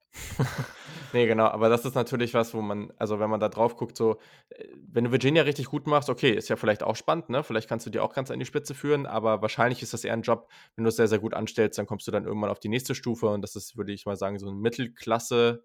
[1.13, 3.97] Nee, genau, aber das ist natürlich was, wo man, also wenn man da drauf guckt,
[3.97, 4.19] so,
[4.51, 7.43] äh, wenn du Virginia richtig gut machst, okay, ist ja vielleicht auch spannend, ne?
[7.43, 10.13] Vielleicht kannst du die auch ganz an die Spitze führen, aber wahrscheinlich ist das eher
[10.13, 12.61] ein Job, wenn du es sehr, sehr gut anstellst, dann kommst du dann irgendwann auf
[12.61, 15.63] die nächste Stufe und das ist, würde ich mal sagen, so ein Mittelklasse-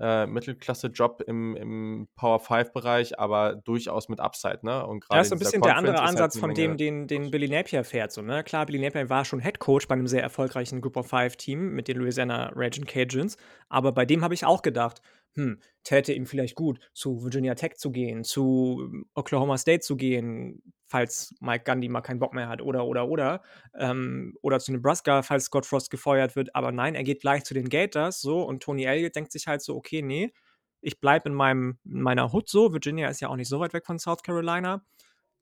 [0.00, 4.86] äh, Mittelklasse-Job im, im Power 5-Bereich, aber durchaus mit Upside, ne?
[4.86, 7.06] Und gerade ja, ist so ein bisschen der andere halt Ansatz halt von dem, den,
[7.06, 8.12] den Billy Napier fährt.
[8.12, 8.42] So, ne?
[8.42, 11.88] Klar, Billy Napier war schon Head Coach bei einem sehr erfolgreichen Group of Five-Team mit
[11.88, 13.36] den Louisiana Raging Cajuns,
[13.68, 15.00] aber bei dem habe ich auch gedacht,
[15.34, 20.62] hm, täte ihm vielleicht gut, zu Virginia Tech zu gehen, zu Oklahoma State zu gehen,
[20.86, 23.42] falls Mike Gundy mal keinen Bock mehr hat, oder, oder, oder.
[23.76, 26.54] Ähm, oder zu Nebraska, falls Scott Frost gefeuert wird.
[26.54, 29.60] Aber nein, er geht gleich zu den Gators, so, und Tony Elliott denkt sich halt
[29.62, 30.32] so, okay, nee,
[30.80, 32.72] ich bleibe in, meinem, in meiner Hut so.
[32.72, 34.84] Virginia ist ja auch nicht so weit weg von South Carolina.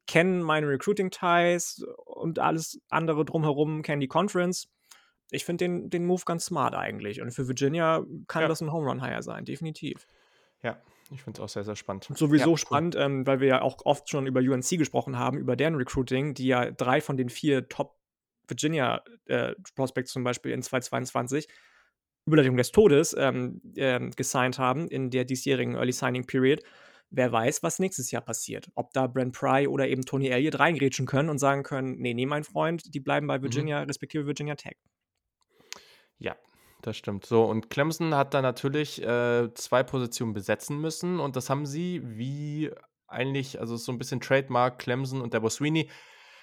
[0.07, 4.69] Kennen meine Recruiting-Ties und alles andere drumherum, kennen die Conference
[5.33, 7.21] ich finde den, den Move ganz smart eigentlich.
[7.21, 8.49] Und für Virginia kann ja.
[8.49, 10.07] das ein Home Run Hire sein, definitiv.
[10.63, 10.79] Ja,
[11.11, 12.09] ich finde es auch sehr, sehr spannend.
[12.11, 13.03] Und sowieso ja, spannend, cool.
[13.03, 16.47] ähm, weil wir ja auch oft schon über UNC gesprochen haben, über deren Recruiting, die
[16.47, 17.97] ja drei von den vier Top
[18.47, 21.49] Virginia äh, Prospects zum Beispiel in 2022
[22.27, 26.63] Überleitung des Todes ähm, äh, gesigned haben in der diesjährigen Early Signing Period.
[27.11, 28.71] Wer weiß, was nächstes Jahr passiert.
[28.75, 32.27] Ob da Brent Pry oder eben Tony Elliott reingrätschen können und sagen können, nee, nee,
[32.27, 33.43] mein Freund, die bleiben bei mhm.
[33.43, 33.87] Virginia, mhm.
[33.87, 34.77] respektive Virginia Tech.
[36.23, 36.37] Ja,
[36.83, 37.27] das stimmt.
[37.27, 42.01] So, und Clemson hat da natürlich äh, zwei Positionen besetzen müssen und das haben sie
[42.05, 42.71] wie
[43.09, 45.91] eigentlich, also so ein bisschen Trademark Clemson und der Sweeney.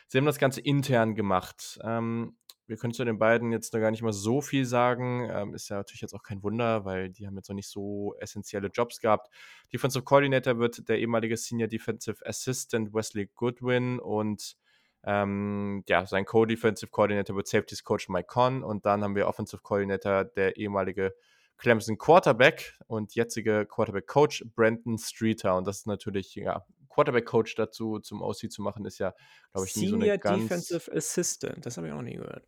[0.08, 1.80] Sie haben das Ganze intern gemacht.
[1.84, 2.36] Ähm,
[2.68, 5.28] wir können zu den beiden jetzt noch gar nicht mal so viel sagen.
[5.32, 8.16] Ähm, ist ja natürlich jetzt auch kein Wunder, weil die haben jetzt noch nicht so
[8.20, 9.30] essentielle Jobs gehabt.
[9.74, 14.56] Defensive Coordinator wird der ehemalige Senior Defensive Assistant Wesley Goodwin und
[15.04, 19.62] ähm, ja, sein Co-Defensive Coordinator wird Safeties Coach Mike Conn und dann haben wir Offensive
[19.62, 21.14] Coordinator, der ehemalige
[21.58, 25.56] Clemson Quarterback und jetzige Quarterback Coach Brandon Streeter.
[25.58, 29.14] Und das ist natürlich, ja, Quarterback Coach dazu zum OC zu machen, ist ja,
[29.54, 30.44] glaube ich, nie Senior so eine ganz.
[30.44, 32.48] Defensive Assistant, das habe ich auch nie gehört.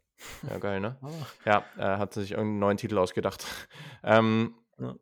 [0.49, 0.97] Ja, geil, ne?
[1.01, 1.09] Oh.
[1.45, 3.45] Ja, er hat sich irgendeinen neuen Titel ausgedacht.
[4.03, 4.95] ähm, ja.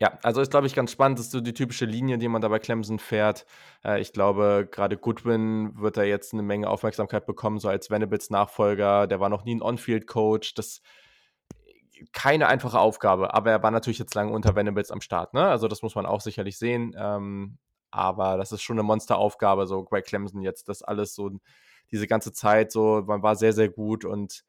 [0.00, 1.18] Ja, also ist, glaube ich, ganz spannend.
[1.18, 3.46] Das ist so die typische Linie, die man da bei Clemson fährt.
[3.84, 8.30] Äh, ich glaube, gerade Goodwin wird da jetzt eine Menge Aufmerksamkeit bekommen, so als Venables
[8.30, 9.06] Nachfolger.
[9.06, 10.54] Der war noch nie ein On-Field-Coach.
[10.54, 10.80] Das
[12.12, 15.34] keine einfache Aufgabe, aber er war natürlich jetzt lange unter Venables am Start.
[15.34, 15.46] Ne?
[15.46, 16.94] Also das muss man auch sicherlich sehen.
[16.98, 17.58] Ähm,
[17.90, 21.30] aber das ist schon eine Monsteraufgabe, so Greg Clemson jetzt, das alles so,
[21.92, 24.44] diese ganze Zeit so, man war sehr, sehr gut und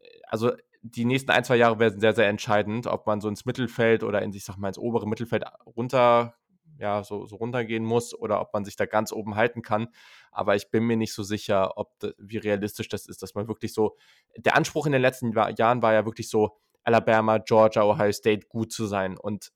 [0.00, 0.52] äh, also
[0.90, 4.22] die nächsten ein, zwei Jahre werden sehr, sehr entscheidend, ob man so ins Mittelfeld oder
[4.22, 6.34] in, ich sag mal, ins obere Mittelfeld runter,
[6.78, 9.88] ja, so, so runtergehen muss oder ob man sich da ganz oben halten kann.
[10.30, 13.72] Aber ich bin mir nicht so sicher, ob wie realistisch das ist, dass man wirklich
[13.72, 13.96] so,
[14.36, 18.72] der Anspruch in den letzten Jahren war ja wirklich so, Alabama, Georgia, Ohio State gut
[18.72, 19.18] zu sein.
[19.18, 19.52] Und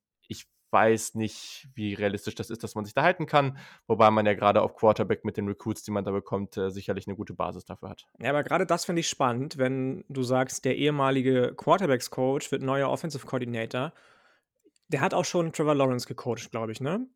[0.70, 4.34] weiß nicht, wie realistisch das ist, dass man sich da halten kann, wobei man ja
[4.34, 7.64] gerade auf Quarterback mit den Recruits, die man da bekommt, äh, sicherlich eine gute Basis
[7.64, 8.06] dafür hat.
[8.18, 12.88] Ja, aber gerade das finde ich spannend, wenn du sagst, der ehemalige Quarterbacks-Coach wird neuer
[12.88, 13.92] Offensive Coordinator.
[14.88, 17.06] Der hat auch schon Trevor Lawrence gecoacht, glaube ich, ne?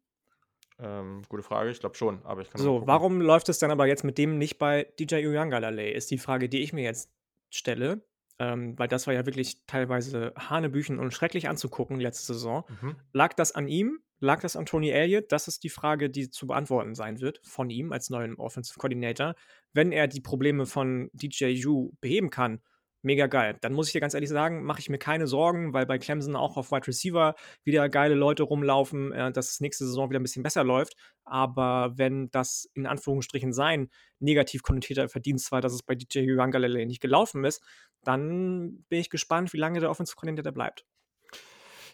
[0.79, 3.87] Ähm, gute Frage, ich glaube schon, aber ich kann So, warum läuft es dann aber
[3.87, 5.91] jetzt mit dem nicht bei DJ Uyangalale?
[5.91, 7.11] Ist die Frage, die ich mir jetzt
[7.51, 8.05] stelle.
[8.39, 12.65] Ähm, weil das war ja wirklich teilweise Hanebüchen und schrecklich anzugucken letzte Saison.
[12.81, 12.97] Mhm.
[13.13, 14.01] Lag das an ihm?
[14.21, 15.31] Lag das an Tony Elliott?
[15.31, 19.35] Das ist die Frage, die zu beantworten sein wird von ihm als neuen Offensive Coordinator.
[19.73, 22.61] Wenn er die Probleme von DJ Yu beheben kann,
[23.05, 23.57] mega geil.
[23.61, 26.37] Dann muss ich dir ganz ehrlich sagen, mache ich mir keine Sorgen, weil bei Clemson
[26.37, 30.23] auch auf Wide Receiver wieder geile Leute rumlaufen, äh, dass es nächste Saison wieder ein
[30.25, 30.95] bisschen besser läuft.
[31.25, 36.87] Aber wenn das in Anführungsstrichen sein negativ konnotierter Verdienst war, dass es bei DJ Uwangalele
[36.87, 37.63] nicht gelaufen ist,
[38.03, 40.85] dann bin ich gespannt, wie lange der Offensive Coordinator bleibt.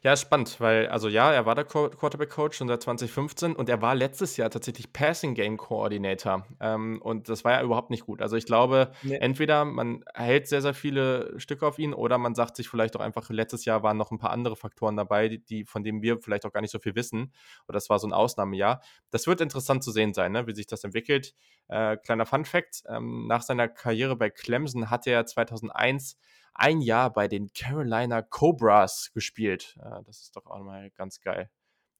[0.03, 3.83] Ja, ist spannend, weil, also ja, er war der Quarterback-Coach schon seit 2015 und er
[3.83, 6.47] war letztes Jahr tatsächlich Passing-Game-Coordinator.
[6.59, 8.23] Ähm, und das war ja überhaupt nicht gut.
[8.23, 9.17] Also ich glaube, nee.
[9.17, 13.01] entweder man hält sehr, sehr viele Stücke auf ihn oder man sagt sich vielleicht auch
[13.01, 16.19] einfach, letztes Jahr waren noch ein paar andere Faktoren dabei, die, die von denen wir
[16.19, 17.35] vielleicht auch gar nicht so viel wissen.
[17.69, 18.81] Oder das war so ein Ausnahmejahr.
[19.11, 21.35] Das wird interessant zu sehen sein, ne, wie sich das entwickelt.
[21.69, 26.17] Äh, kleiner Fun-Fact: ähm, Nach seiner Karriere bei Clemson hatte er 2001
[26.61, 29.77] ein Jahr bei den Carolina Cobras gespielt.
[29.81, 31.51] Äh, das ist doch auch mal ganz geil.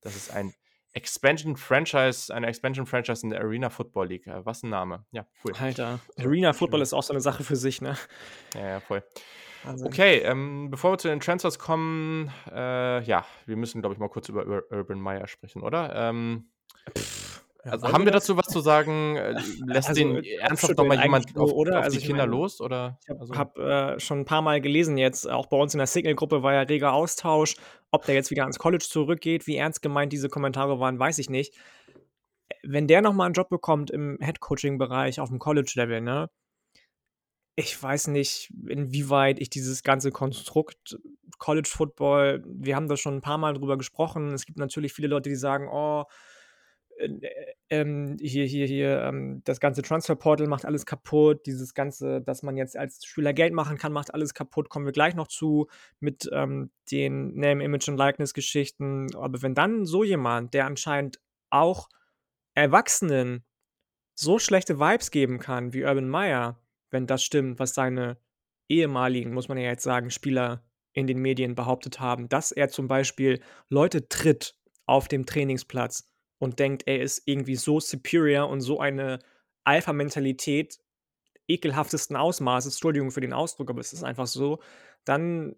[0.03, 0.55] Das ist ein
[0.93, 4.27] Expansion Franchise, eine Expansion Franchise in der Arena Football League.
[4.27, 5.05] Äh, was ein Name.
[5.13, 5.53] Ja, cool.
[5.59, 7.97] Alter, Arena Football ist auch so eine Sache für sich, ne?
[8.55, 9.03] Ja, ja, voll.
[9.65, 9.87] Also.
[9.87, 14.09] Okay, ähm, bevor wir zu den Transfers kommen, äh, ja, wir müssen, glaube ich, mal
[14.09, 15.95] kurz über, über Urban Meyer sprechen, oder?
[15.95, 16.51] Ähm,
[16.97, 17.20] Pff,
[17.65, 19.17] also haben wir dazu was zu sagen?
[19.17, 19.35] Äh,
[19.67, 21.79] lässt also, den ernsthaft nochmal jemand auf, oder?
[21.79, 22.61] auf also die Kinder meine, los?
[22.61, 22.99] Oder?
[23.03, 23.35] Ich habe also.
[23.35, 26.55] hab, äh, schon ein paar Mal gelesen jetzt, auch bei uns in der Signal-Gruppe war
[26.55, 27.57] ja reger Austausch.
[27.91, 31.29] Ob der jetzt wieder ans College zurückgeht, wie ernst gemeint diese Kommentare waren, weiß ich
[31.29, 31.55] nicht.
[32.63, 36.31] Wenn der nochmal einen Job bekommt im Head-Coaching-Bereich auf dem College-Level, ne?
[37.57, 40.99] Ich weiß nicht, inwieweit ich dieses ganze Konstrukt
[41.39, 44.33] College Football, wir haben da schon ein paar Mal drüber gesprochen.
[44.33, 46.05] Es gibt natürlich viele Leute, die sagen, oh, äh,
[47.71, 52.57] ähm, hier, hier, hier, ähm, das ganze Transferportal macht alles kaputt, dieses ganze, dass man
[52.57, 55.69] jetzt als Spieler Geld machen kann, macht alles kaputt, kommen wir gleich noch zu
[56.01, 59.15] mit ähm, den Name, Image und Likeness-Geschichten.
[59.15, 61.89] Aber wenn dann so jemand, der anscheinend auch
[62.55, 63.45] Erwachsenen
[64.15, 66.61] so schlechte Vibes geben kann wie Urban Meyer,
[66.91, 68.19] wenn das stimmt, was seine
[68.69, 72.89] ehemaligen, muss man ja jetzt sagen, Spieler in den Medien behauptet haben, dass er zum
[72.89, 76.11] Beispiel Leute tritt auf dem Trainingsplatz,
[76.41, 79.21] und denkt, er ist irgendwie so superior und so eine
[79.65, 80.81] Alpha-Mentalität
[81.47, 84.61] ekelhaftesten Ausmaßes, Entschuldigung für den Ausdruck, aber es ist einfach so,
[85.05, 85.55] dann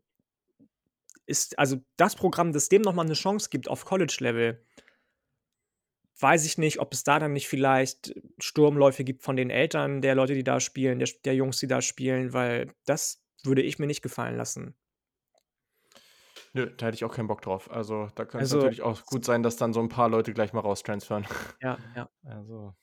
[1.24, 4.60] ist, also das Programm, das dem nochmal eine Chance gibt auf College-Level,
[6.18, 10.14] weiß ich nicht, ob es da dann nicht vielleicht Sturmläufe gibt von den Eltern der
[10.14, 13.86] Leute, die da spielen, der, der Jungs, die da spielen, weil das würde ich mir
[13.86, 14.74] nicht gefallen lassen.
[16.54, 17.70] Nö, da hätte ich auch keinen Bock drauf.
[17.70, 20.34] Also, da könnte es Also, natürlich auch gut sein, dass dann so ein paar Leute
[20.34, 21.26] gleich mal raustransfern.
[21.60, 22.08] ja, ja.
[22.24, 22.74] Also,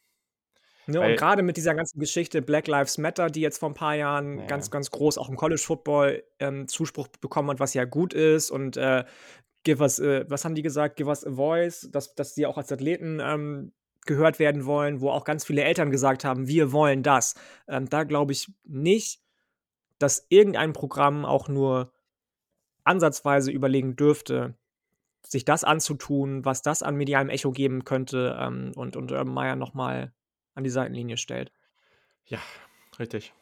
[0.88, 3.94] Ne, und gerade mit dieser ganzen Geschichte Black Lives Matter, die jetzt vor ein paar
[3.94, 8.14] Jahren ganz, ganz groß auch im College Football ähm, Zuspruch bekommen hat, was ja gut
[8.14, 9.04] ist und äh,
[9.64, 10.96] give us, äh, was haben die gesagt?
[10.96, 13.72] Give us a voice, dass, dass sie auch als Athleten ähm,
[14.06, 17.36] gehört werden wollen, wo auch ganz viele Eltern gesagt haben, wir wollen das.
[17.68, 19.22] Ähm, da glaube ich nicht,
[20.00, 21.92] dass irgendein Programm auch nur
[22.90, 24.56] ansatzweise überlegen dürfte,
[25.26, 29.56] sich das anzutun, was das an medialem Echo geben könnte ähm, und, und Urban Meyer
[29.56, 30.12] nochmal
[30.56, 31.52] an die Seitenlinie stellt.
[32.26, 32.40] Ja,
[32.98, 33.34] richtig.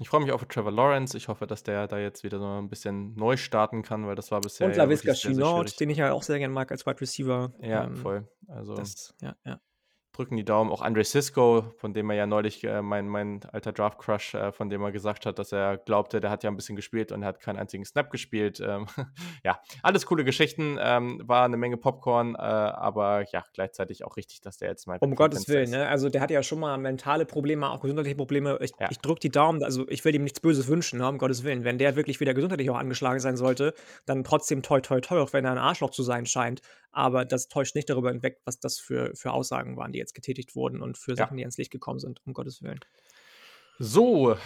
[0.00, 1.16] Ich freue mich auf Trevor Lawrence.
[1.16, 4.30] Ich hoffe, dass der da jetzt wieder so ein bisschen neu starten kann, weil das
[4.30, 4.66] war bisher.
[4.66, 7.52] Und LaVisca ja Chinot, den ich ja auch sehr gerne mag als Wide Receiver.
[7.60, 8.28] Ja, ähm, voll.
[8.46, 8.74] Also.
[8.74, 9.60] Das, ja, ja.
[10.18, 10.70] Drücken die Daumen.
[10.72, 14.68] Auch Andre Cisco, von dem er ja neulich, äh, mein, mein alter Draft-Crush, äh, von
[14.68, 17.40] dem er gesagt hat, dass er glaubte, der hat ja ein bisschen gespielt und hat
[17.40, 18.60] keinen einzigen Snap gespielt.
[18.60, 18.86] Ähm,
[19.44, 20.76] ja, alles coole Geschichten.
[20.80, 24.98] Ähm, war eine Menge Popcorn, äh, aber ja, gleichzeitig auch richtig, dass der jetzt mal.
[25.00, 25.86] Um Gottes Willen, ne?
[25.86, 28.58] Also der hat ja schon mal mentale Probleme, auch gesundheitliche Probleme.
[28.60, 28.88] Ich, ja.
[28.90, 31.08] ich drücke die Daumen, also ich will ihm nichts Böses wünschen, ne?
[31.08, 31.62] um Gottes Willen.
[31.62, 33.72] Wenn der wirklich wieder gesundheitlich auch angeschlagen sein sollte,
[34.04, 36.60] dann trotzdem toi toi toi, auch wenn er ein Arschloch zu sein scheint.
[36.90, 40.54] Aber das täuscht nicht darüber hinweg, was das für, für Aussagen waren, die jetzt getätigt
[40.54, 41.42] wurden und für Sachen, ja.
[41.42, 42.80] die ans Licht gekommen sind, um Gottes Willen.
[43.78, 44.36] So,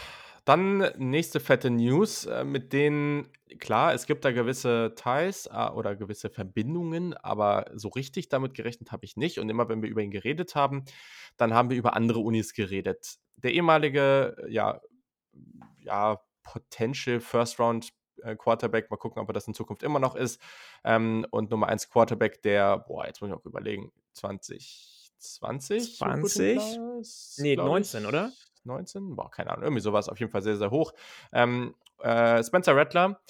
[0.44, 3.28] dann nächste fette News, äh, mit denen,
[3.60, 8.90] klar, es gibt da gewisse Ties äh, oder gewisse Verbindungen, aber so richtig damit gerechnet
[8.90, 9.38] habe ich nicht.
[9.38, 10.84] Und immer wenn wir über ihn geredet haben,
[11.36, 13.18] dann haben wir über andere Unis geredet.
[13.36, 14.80] Der ehemalige, ja,
[15.78, 18.90] ja, Potential First Round äh, Quarterback.
[18.90, 20.40] Mal gucken, ob er das in Zukunft immer noch ist.
[20.84, 24.91] Ähm, und Nummer 1 Quarterback, der, boah, jetzt muss ich auch überlegen, 2020?
[25.22, 25.98] 20?
[25.98, 28.32] So nee, 19, oder?
[28.64, 29.16] 19?
[29.16, 30.92] Boah, keine Ahnung, irgendwie sowas, auf jeden Fall sehr, sehr hoch.
[31.32, 33.20] Ähm, äh, Spencer Rattler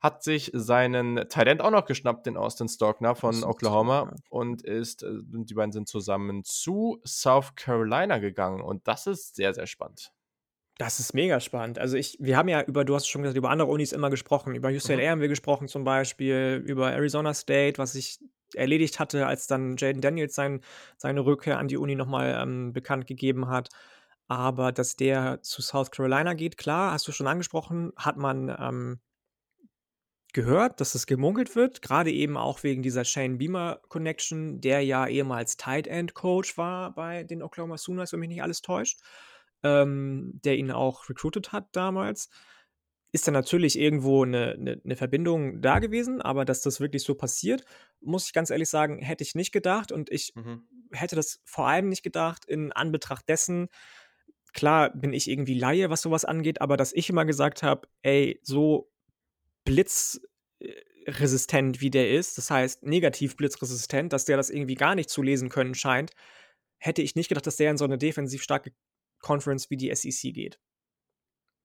[0.00, 5.10] hat sich seinen Talent auch noch geschnappt, den Austin Stockner von Oklahoma, und ist, äh,
[5.22, 8.62] die beiden sind zusammen zu South Carolina gegangen.
[8.62, 10.12] Und das ist sehr, sehr spannend.
[10.78, 11.78] Das ist mega spannend.
[11.78, 14.54] Also ich, wir haben ja über, du hast schon gesagt, über andere Unis immer gesprochen.
[14.54, 15.10] Über UCLA mhm.
[15.10, 18.18] haben wir gesprochen zum Beispiel, über Arizona State, was sich
[18.54, 20.60] erledigt hatte, als dann Jaden Daniels sein,
[20.96, 23.68] seine Rückkehr an die Uni nochmal ähm, bekannt gegeben hat.
[24.28, 29.00] Aber dass der zu South Carolina geht, klar, hast du schon angesprochen, hat man ähm,
[30.32, 35.06] gehört, dass es gemunkelt wird, gerade eben auch wegen dieser Shane Beamer Connection, der ja
[35.08, 39.00] ehemals Tight End Coach war bei den Oklahoma Sooners, wenn mich nicht alles täuscht
[39.62, 42.30] ähm, der ihn auch recruited hat damals,
[43.12, 47.14] ist dann natürlich irgendwo eine, eine, eine, Verbindung da gewesen, aber dass das wirklich so
[47.14, 47.64] passiert,
[48.00, 50.62] muss ich ganz ehrlich sagen, hätte ich nicht gedacht und ich mhm.
[50.92, 53.68] hätte das vor allem nicht gedacht in Anbetracht dessen,
[54.52, 58.38] klar bin ich irgendwie Laie, was sowas angeht, aber dass ich immer gesagt habe, ey,
[58.42, 58.92] so
[59.64, 65.22] blitzresistent wie der ist, das heißt negativ blitzresistent, dass der das irgendwie gar nicht zu
[65.22, 66.12] lesen können scheint,
[66.78, 68.72] hätte ich nicht gedacht, dass der in so eine defensiv starke
[69.20, 70.58] Conference wie die SEC geht.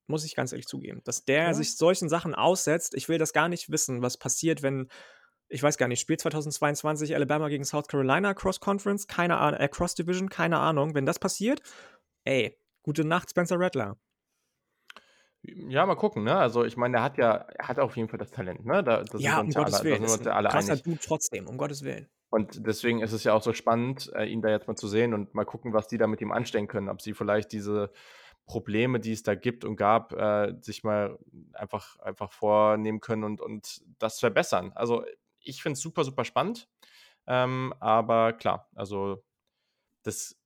[0.08, 1.02] Muss ich ganz ehrlich zugeben.
[1.04, 1.54] Dass der ja.
[1.54, 4.88] sich solchen Sachen aussetzt, ich will das gar nicht wissen, was passiert, wenn,
[5.48, 9.68] ich weiß gar nicht, spielt 2022 Alabama gegen South Carolina Cross Conference, keine Ahnung, äh,
[9.68, 10.94] Cross Division, keine Ahnung.
[10.94, 11.62] Wenn das passiert,
[12.24, 13.98] ey, gute Nacht, Spencer Rattler.
[15.42, 16.36] Ja, mal gucken, ne?
[16.36, 18.84] Also ich meine, er hat ja, er hat auf jeden Fall das Talent, ne?
[18.84, 20.02] Da, ja, um Gottes alle, Willen.
[20.02, 22.08] Da sind wir alle krasser Dude trotzdem, um Gottes Willen.
[22.30, 25.14] Und deswegen ist es ja auch so spannend, äh, ihn da jetzt mal zu sehen
[25.14, 26.90] und mal gucken, was die da mit ihm anstellen können.
[26.90, 27.92] Ob sie vielleicht diese
[28.46, 31.18] Probleme, die es da gibt und gab, äh, sich mal
[31.54, 34.72] einfach, einfach vornehmen können und, und das verbessern.
[34.76, 35.04] Also
[35.40, 36.70] ich finde es super, super spannend.
[37.28, 39.24] Ähm, aber klar, also
[40.04, 40.38] das,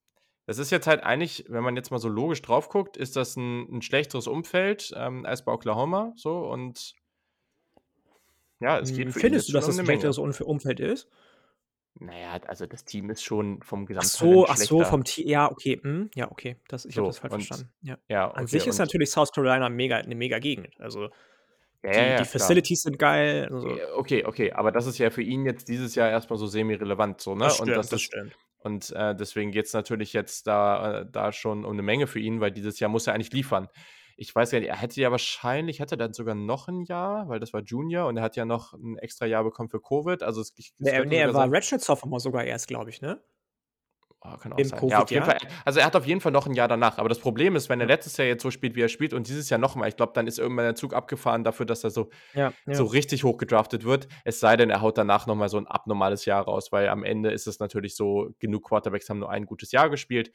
[0.45, 3.35] das ist jetzt halt eigentlich, wenn man jetzt mal so logisch drauf guckt, ist das
[3.35, 6.13] ein, ein schlechteres Umfeld ähm, als bei Oklahoma.
[6.15, 6.95] So und
[8.61, 11.09] ja, es geht hm, für Findest du, dass es ein schlechteres Umfeld ist?
[11.99, 15.27] Naja, also das Team ist schon vom Ach so, ach so, vom Team.
[15.27, 15.79] Ja, okay.
[15.81, 16.55] Hm, ja, okay.
[16.69, 17.73] Das, ich so, habe das falsch und, verstanden.
[17.81, 17.97] Ja.
[18.07, 20.79] ja okay, An sich ist natürlich South Carolina mega, eine mega Gegend.
[20.79, 21.09] Also
[21.83, 23.49] ja, die, ja, die Facilities sind geil.
[23.51, 23.77] Also.
[23.95, 27.35] Okay, okay, aber das ist ja für ihn jetzt dieses Jahr erstmal so semi-relevant, so,
[27.35, 27.45] ne?
[27.45, 28.37] Das stimmt, und das, das ist, stimmt.
[28.61, 32.19] Und äh, deswegen geht es natürlich jetzt da, äh, da schon um eine Menge für
[32.19, 33.69] ihn, weil dieses Jahr muss er eigentlich liefern
[34.19, 37.39] ich weiß ja nicht, er hätte ja wahrscheinlich, hätte dann sogar noch ein Jahr, weil
[37.39, 40.23] das war Junior und er hat ja noch ein extra Jahr bekommen für Covid.
[40.23, 43.21] Also es, es nee, nee er war Redshirt Sophomore sogar erst, glaube ich, ne?
[44.21, 44.87] Oh, kann auch Im sein.
[44.89, 45.37] ja, auf jeden Fall.
[45.63, 46.97] Also er hat auf jeden Fall noch ein Jahr danach.
[46.97, 49.29] Aber das Problem ist, wenn er letztes Jahr jetzt so spielt, wie er spielt, und
[49.29, 52.09] dieses Jahr nochmal, ich glaube, dann ist irgendwann der Zug abgefahren dafür, dass er so,
[52.33, 52.73] ja, ja.
[52.73, 54.09] so richtig hoch gedraftet wird.
[54.25, 57.31] Es sei denn, er haut danach nochmal so ein abnormales Jahr raus, weil am Ende
[57.31, 60.33] ist es natürlich so, genug Quarterbacks haben nur ein gutes Jahr gespielt.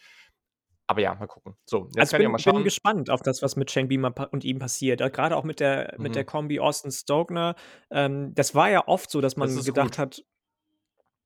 [0.95, 1.57] Aber ja, mal gucken.
[1.67, 2.55] So, jetzt also kann bin, ich mal schauen.
[2.55, 5.01] bin gespannt auf das, was mit Shane Beamer und ihm passiert.
[5.01, 6.05] Äh, gerade auch mit der, mhm.
[6.05, 6.27] mit der mhm.
[6.27, 7.57] Kombi Austin Stokner.
[7.91, 9.99] Ähm, das war ja oft so, dass man das gedacht gut.
[9.99, 10.25] hat.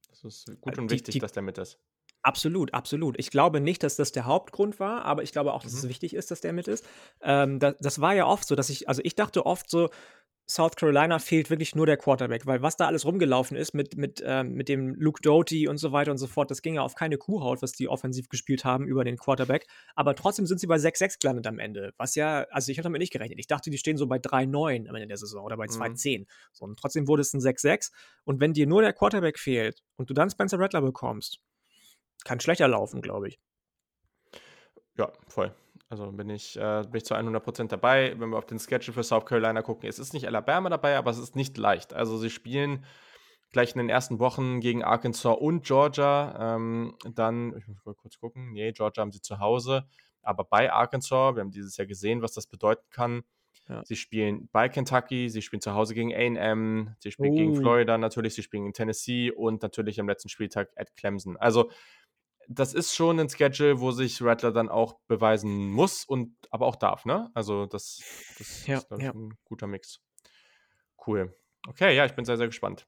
[0.09, 1.79] Das ist gut äh, und die, wichtig, die, dass der mit ist.
[2.23, 3.19] Absolut, absolut.
[3.19, 5.79] Ich glaube nicht, dass das der Hauptgrund war, aber ich glaube auch, dass mhm.
[5.81, 6.87] es wichtig ist, dass der mit ist.
[7.21, 9.91] Ähm, das, das, war ja oft so, dass ich, also ich dachte oft so,
[10.51, 14.23] South Carolina fehlt wirklich nur der Quarterback, weil was da alles rumgelaufen ist mit, mit,
[14.25, 16.95] ähm, mit dem Luke Doty und so weiter und so fort, das ging ja auf
[16.95, 19.67] keine Kuhhaut, was die offensiv gespielt haben über den Quarterback.
[19.95, 21.93] Aber trotzdem sind sie bei 6-6 gelandet am Ende.
[21.99, 23.39] Was ja, also ich habe damit nicht gerechnet.
[23.39, 26.21] Ich dachte, die stehen so bei 3-9 am Ende der Saison oder bei 2-10.
[26.21, 26.27] Mhm.
[26.53, 27.93] So, und trotzdem wurde es ein 6-6.
[28.25, 31.41] Und wenn dir nur der Quarterback fehlt und du dann Spencer Rattler bekommst,
[32.25, 33.39] kann schlechter laufen, glaube ich.
[34.97, 35.55] Ja, voll.
[35.91, 38.15] Also bin ich, äh, bin ich zu 100% dabei.
[38.19, 41.11] Wenn wir auf den Schedule für South Carolina gucken, es ist nicht Alabama dabei, aber
[41.11, 41.95] es ist nicht leicht.
[41.95, 42.85] Also sie spielen
[43.53, 46.57] gleich in den ersten Wochen gegen Arkansas und Georgia.
[46.57, 49.89] Ähm, dann, ich muss mal kurz gucken, nee, Georgia haben sie zu Hause,
[50.23, 53.23] aber bei Arkansas, wir haben dieses Jahr gesehen, was das bedeuten kann.
[53.69, 53.83] Ja.
[53.85, 57.37] Sie spielen bei Kentucky, sie spielen zu Hause gegen AM, sie spielen uh.
[57.37, 57.61] gegen oh.
[57.61, 61.37] Florida natürlich, sie spielen in Tennessee und natürlich am letzten Spieltag at Clemson.
[61.37, 61.71] Also
[62.49, 66.77] das ist schon ein Schedule, wo sich Rattler dann auch beweisen muss und aber auch
[66.77, 67.31] darf, ne?
[67.35, 68.01] Also das,
[68.39, 69.13] das ja, ist, ja.
[69.13, 70.01] ein guter Mix.
[71.07, 71.37] Cool.
[71.69, 72.87] Okay, ja, ich bin sehr, sehr gespannt.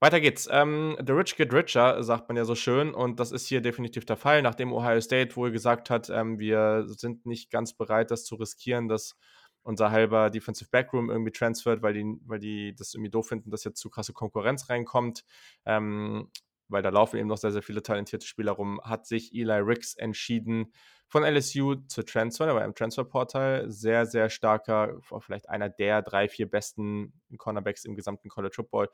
[0.00, 0.48] Weiter geht's.
[0.50, 4.04] Ähm, the Rich Get Richer, sagt man ja so schön, und das ist hier definitiv
[4.06, 8.24] der Fall, nachdem Ohio State wohl gesagt hat, ähm, wir sind nicht ganz bereit, das
[8.24, 9.16] zu riskieren, dass
[9.62, 13.62] unser halber Defensive Backroom irgendwie transfert, weil die, weil die das irgendwie doof finden, dass
[13.62, 15.24] jetzt zu krasse Konkurrenz reinkommt.
[15.66, 16.30] Ähm,
[16.72, 19.94] weil da laufen eben noch sehr, sehr viele talentierte Spieler rum, hat sich Eli Ricks
[19.94, 20.72] entschieden,
[21.08, 22.48] von LSU zu transfern.
[22.48, 27.94] Er war im Transferportal sehr, sehr starker, vielleicht einer der drei, vier besten Cornerbacks im
[27.94, 28.88] gesamten College Football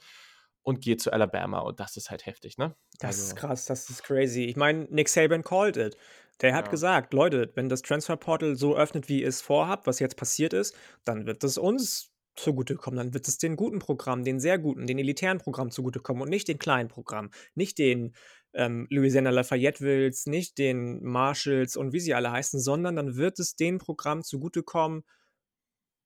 [0.63, 2.75] und geht zu Alabama und das ist halt heftig, ne?
[2.99, 4.45] Das also, ist krass, das ist crazy.
[4.45, 5.97] Ich meine, Nick Saban called it.
[6.41, 6.71] Der hat ja.
[6.71, 10.77] gesagt, Leute, wenn das Transferportal so öffnet, wie ihr es vorhabt, was jetzt passiert ist,
[11.05, 12.97] dann wird es uns zugutekommen.
[12.97, 16.49] Dann wird es den guten Programmen, den sehr guten, den elitären Programmen zugutekommen und nicht
[16.49, 18.15] den kleinen Programmen, nicht den
[18.55, 23.57] ähm, Louisiana Lafayette-Wills, nicht den Marshalls und wie sie alle heißen, sondern dann wird es
[23.57, 25.05] den Programmen zugutekommen,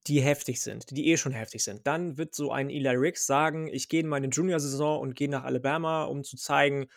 [0.08, 1.86] die heftig sind, die eh schon heftig sind.
[1.86, 5.44] Dann wird so ein Eli Ricks sagen, ich gehe in meine Junior-Saison und gehe nach
[5.44, 6.88] Alabama, um zu zeigen,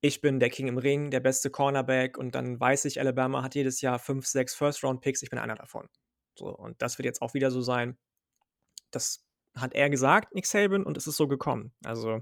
[0.00, 3.54] ich bin der King im Ring, der beste Cornerback und dann weiß ich, Alabama hat
[3.54, 5.88] jedes Jahr fünf, sechs First-Round-Picks, ich bin einer davon.
[6.36, 7.96] So, und das wird jetzt auch wieder so sein.
[8.94, 9.24] Das
[9.56, 11.72] hat er gesagt, Nick Saban, und es ist so gekommen.
[11.84, 12.20] Also,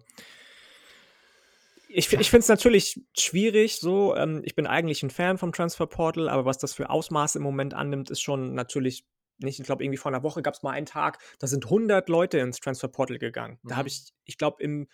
[1.88, 4.14] ich, ich finde es natürlich schwierig, so.
[4.16, 7.44] Ähm, ich bin eigentlich ein Fan vom Transfer Portal, aber was das für Ausmaße im
[7.44, 9.04] Moment annimmt, ist schon natürlich
[9.38, 9.58] nicht.
[9.58, 12.38] Ich glaube, irgendwie vor einer Woche gab es mal einen Tag, da sind 100 Leute
[12.38, 13.58] ins Transfer Portal gegangen.
[13.62, 13.68] Mhm.
[13.68, 14.88] Da habe ich, ich glaube, im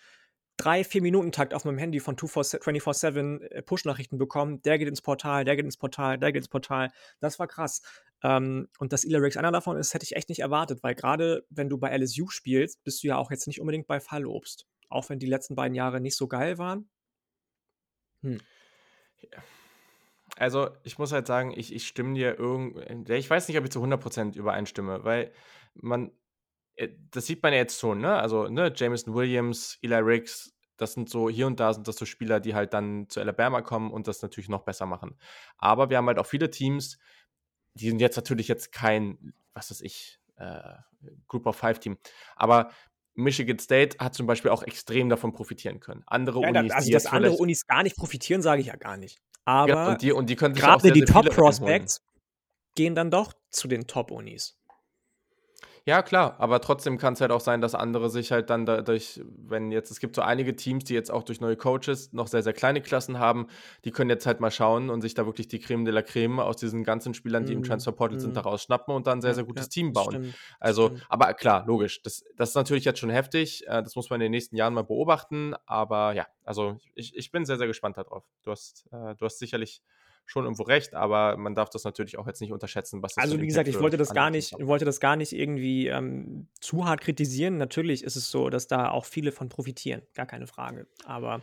[0.57, 4.61] drei, vier Minuten Takt auf meinem Handy von 24-7 äh, Push-Nachrichten bekommen.
[4.63, 6.89] Der geht ins Portal, der geht ins Portal, der geht ins Portal.
[7.19, 7.81] Das war krass.
[8.23, 11.69] Ähm, und dass Ilarix einer davon ist, hätte ich echt nicht erwartet, weil gerade wenn
[11.69, 14.65] du bei LSU spielst, bist du ja auch jetzt nicht unbedingt bei Fallobst.
[14.89, 16.89] Auch wenn die letzten beiden Jahre nicht so geil waren.
[18.21, 18.39] Hm.
[20.37, 23.13] Also, ich muss halt sagen, ich, ich stimme dir irgendwie.
[23.13, 25.31] Ich weiß nicht, ob ich zu 100% übereinstimme, weil
[25.73, 26.11] man.
[26.77, 28.15] Äh, das sieht man ja jetzt schon, ne?
[28.15, 32.05] Also, ne, Jameson Williams, Eli Riggs, das sind so, hier und da sind das so
[32.05, 35.17] Spieler, die halt dann zu Alabama kommen und das natürlich noch besser machen.
[35.57, 36.99] Aber wir haben halt auch viele Teams,
[37.73, 40.73] die sind jetzt natürlich jetzt kein, was weiß ich, äh,
[41.27, 41.97] Group of Five Team.
[42.35, 42.71] Aber
[43.15, 46.03] Michigan State hat zum Beispiel auch extrem davon profitieren können.
[46.05, 49.19] Andere ja, Unis, also, dass andere Unis gar nicht profitieren, sage ich ja gar nicht.
[49.45, 52.01] Aber ja, und die, und die können gerade die Top Prospects
[52.75, 54.56] gehen dann doch zu den Top Unis.
[55.87, 59.21] Ja, klar, aber trotzdem kann es halt auch sein, dass andere sich halt dann dadurch,
[59.37, 62.43] wenn jetzt, es gibt so einige Teams, die jetzt auch durch neue Coaches noch sehr,
[62.43, 63.47] sehr kleine Klassen haben,
[63.85, 66.41] die können jetzt halt mal schauen und sich da wirklich die Creme de la Creme
[66.41, 68.19] aus diesen ganzen Spielern, die im mhm, Transferportal mm.
[68.19, 68.47] sind, da mhm.
[68.47, 70.11] rausschnappen und dann ein sehr, sehr gutes ja, Team bauen.
[70.11, 71.05] Stimmt, also, stimmt.
[71.07, 74.25] aber klar, logisch, das, das ist natürlich jetzt schon heftig, äh, das muss man in
[74.25, 78.25] den nächsten Jahren mal beobachten, aber ja, also ich, ich bin sehr, sehr gespannt darauf.
[78.43, 79.81] Du hast, äh, du hast sicherlich
[80.27, 83.41] schon irgendwo recht, aber man darf das natürlich auch jetzt nicht unterschätzen, was das Also
[83.41, 87.01] wie gesagt, ich wollte das gar nicht, wollte das gar nicht irgendwie ähm, zu hart
[87.01, 87.57] kritisieren.
[87.57, 90.87] Natürlich ist es so, dass da auch viele von profitieren, gar keine Frage.
[91.05, 91.41] Aber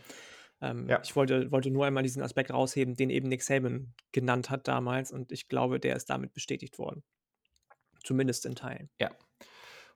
[0.61, 1.01] ähm, ja.
[1.03, 5.11] ich wollte, wollte nur einmal diesen Aspekt rausheben, den eben Nick Saban genannt hat damals
[5.11, 7.03] und ich glaube, der ist damit bestätigt worden.
[8.05, 8.91] Zumindest in Teilen.
[9.01, 9.11] Ja,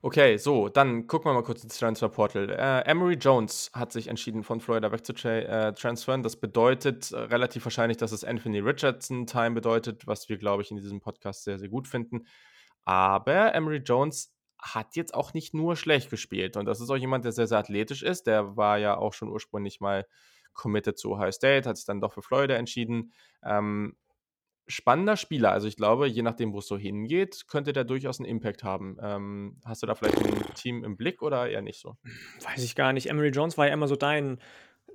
[0.01, 2.49] Okay, so, dann gucken wir mal kurz ins Transferportal.
[2.49, 6.23] Äh, Emery Jones hat sich entschieden, von Florida weg zu äh.
[6.23, 10.71] Das bedeutet äh, relativ wahrscheinlich, dass es Anthony Richardson Time bedeutet, was wir, glaube ich,
[10.71, 12.25] in diesem Podcast sehr, sehr gut finden.
[12.85, 16.55] Aber Emery Jones hat jetzt auch nicht nur schlecht gespielt.
[16.55, 18.25] Und das ist auch jemand, der sehr, sehr athletisch ist.
[18.25, 20.05] Der war ja auch schon ursprünglich mal
[20.53, 23.11] committed zu Ohio State, hat sich dann doch für Florida entschieden.
[23.43, 23.97] Ähm,
[24.69, 25.51] spannender Spieler.
[25.51, 28.97] Also ich glaube, je nachdem, wo es so hingeht, könnte der durchaus einen Impact haben.
[29.01, 31.97] Ähm, hast du da vielleicht ein Team im Blick oder eher nicht so?
[32.43, 33.09] Weiß ich gar nicht.
[33.09, 34.39] Emery Jones war ja immer so dein,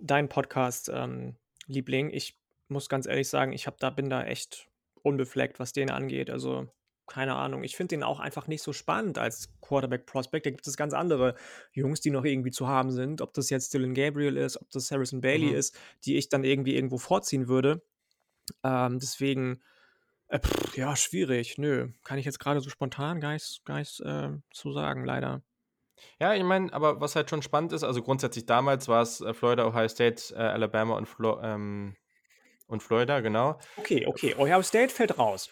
[0.01, 2.07] dein Podcast-Liebling.
[2.07, 4.69] Ähm, ich muss ganz ehrlich sagen, ich hab da, bin da echt
[5.03, 6.31] unbefleckt, was den angeht.
[6.31, 6.69] Also
[7.07, 7.65] keine Ahnung.
[7.65, 10.47] Ich finde den auch einfach nicht so spannend als Quarterback-Prospect.
[10.47, 11.35] Da gibt es ganz andere
[11.73, 13.21] Jungs, die noch irgendwie zu haben sind.
[13.21, 15.57] Ob das jetzt Dylan Gabriel ist, ob das Harrison Bailey mhm.
[15.57, 17.83] ist, die ich dann irgendwie irgendwo vorziehen würde.
[18.63, 19.63] Ähm, deswegen,
[20.29, 21.59] äh, pff, ja, schwierig.
[21.59, 25.43] Nö, kann ich jetzt gerade so spontan gar nicht, gar nicht äh, zu sagen, leider.
[26.21, 29.33] Ja, ich meine, aber was halt schon spannend ist, also grundsätzlich damals war es äh,
[29.33, 31.97] Florida, Ohio State, äh, Alabama und, Flo ähm,
[32.67, 33.59] und Florida, genau.
[33.77, 34.35] Okay, okay.
[34.37, 35.51] Ohio State fällt raus.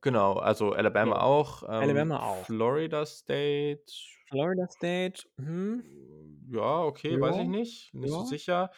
[0.00, 1.22] Genau, also Alabama ja.
[1.22, 1.62] auch.
[1.62, 2.44] Ähm, Alabama auch.
[2.46, 3.84] Florida State.
[4.28, 5.24] Florida State.
[5.36, 5.84] Mhm
[6.50, 8.70] ja, okay, weiß ich nicht, nicht so sicher.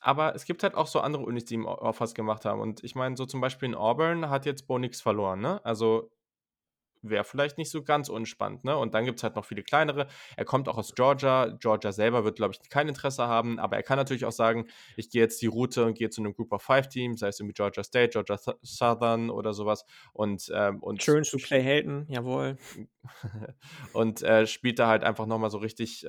[0.00, 2.60] Aber es gibt halt auch so andere Unis, die ihm Offers gemacht haben.
[2.60, 5.64] Und ich meine, so zum Beispiel in Auburn hat jetzt Bo nix verloren, ne?
[5.64, 6.10] Also
[7.02, 8.76] wäre vielleicht nicht so ganz unspannend, ne?
[8.76, 10.06] Und dann gibt es halt noch viele kleinere.
[10.36, 11.46] Er kommt auch aus Georgia.
[11.60, 15.10] Georgia selber wird, glaube ich, kein Interesse haben, aber er kann natürlich auch sagen, ich
[15.10, 17.54] gehe jetzt die Route und gehe zu einem Group of Five Team, sei es irgendwie
[17.54, 19.84] Georgia State, Georgia Southern oder sowas.
[20.12, 22.56] Und, ähm, und Schön zu Play Helton, jawohl.
[23.92, 26.08] und äh, spielt da halt einfach nochmal so richtig äh,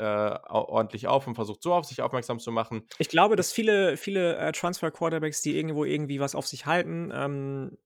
[0.50, 2.84] ordentlich auf und versucht so auf sich aufmerksam zu machen.
[2.98, 7.78] Ich glaube, dass viele, viele äh, Transfer-Quarterbacks, die irgendwo irgendwie was auf sich halten, ähm,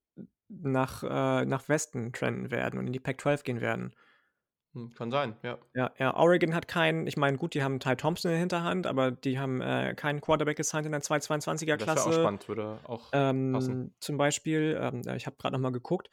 [0.50, 3.96] nach, äh, nach Westen trenden werden und in die Pac-12 gehen werden.
[4.74, 5.58] Hm, kann sein, ja.
[5.74, 8.88] Ja, ja, Oregon hat keinen, ich meine, gut, die haben Ty Thompson in der Hinterhand,
[8.88, 11.96] aber die haben äh, keinen Quarterback gesigned in der 222er Klasse.
[11.96, 13.96] Das wäre auch spannend, würde auch ähm, passen.
[14.00, 16.10] Zum Beispiel, ähm, ich habe gerade nochmal geguckt,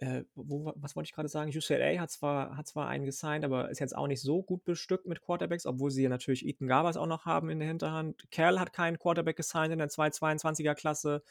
[0.00, 1.50] äh, wo, was wollte ich gerade sagen?
[1.50, 5.06] UCLA hat zwar, hat zwar einen gesigned, aber ist jetzt auch nicht so gut bestückt
[5.06, 8.30] mit Quarterbacks, obwohl sie ja natürlich Ethan Garbers auch noch haben in der Hinterhand.
[8.30, 11.24] Kerl hat keinen Quarterback gesigned in der 222er Klasse.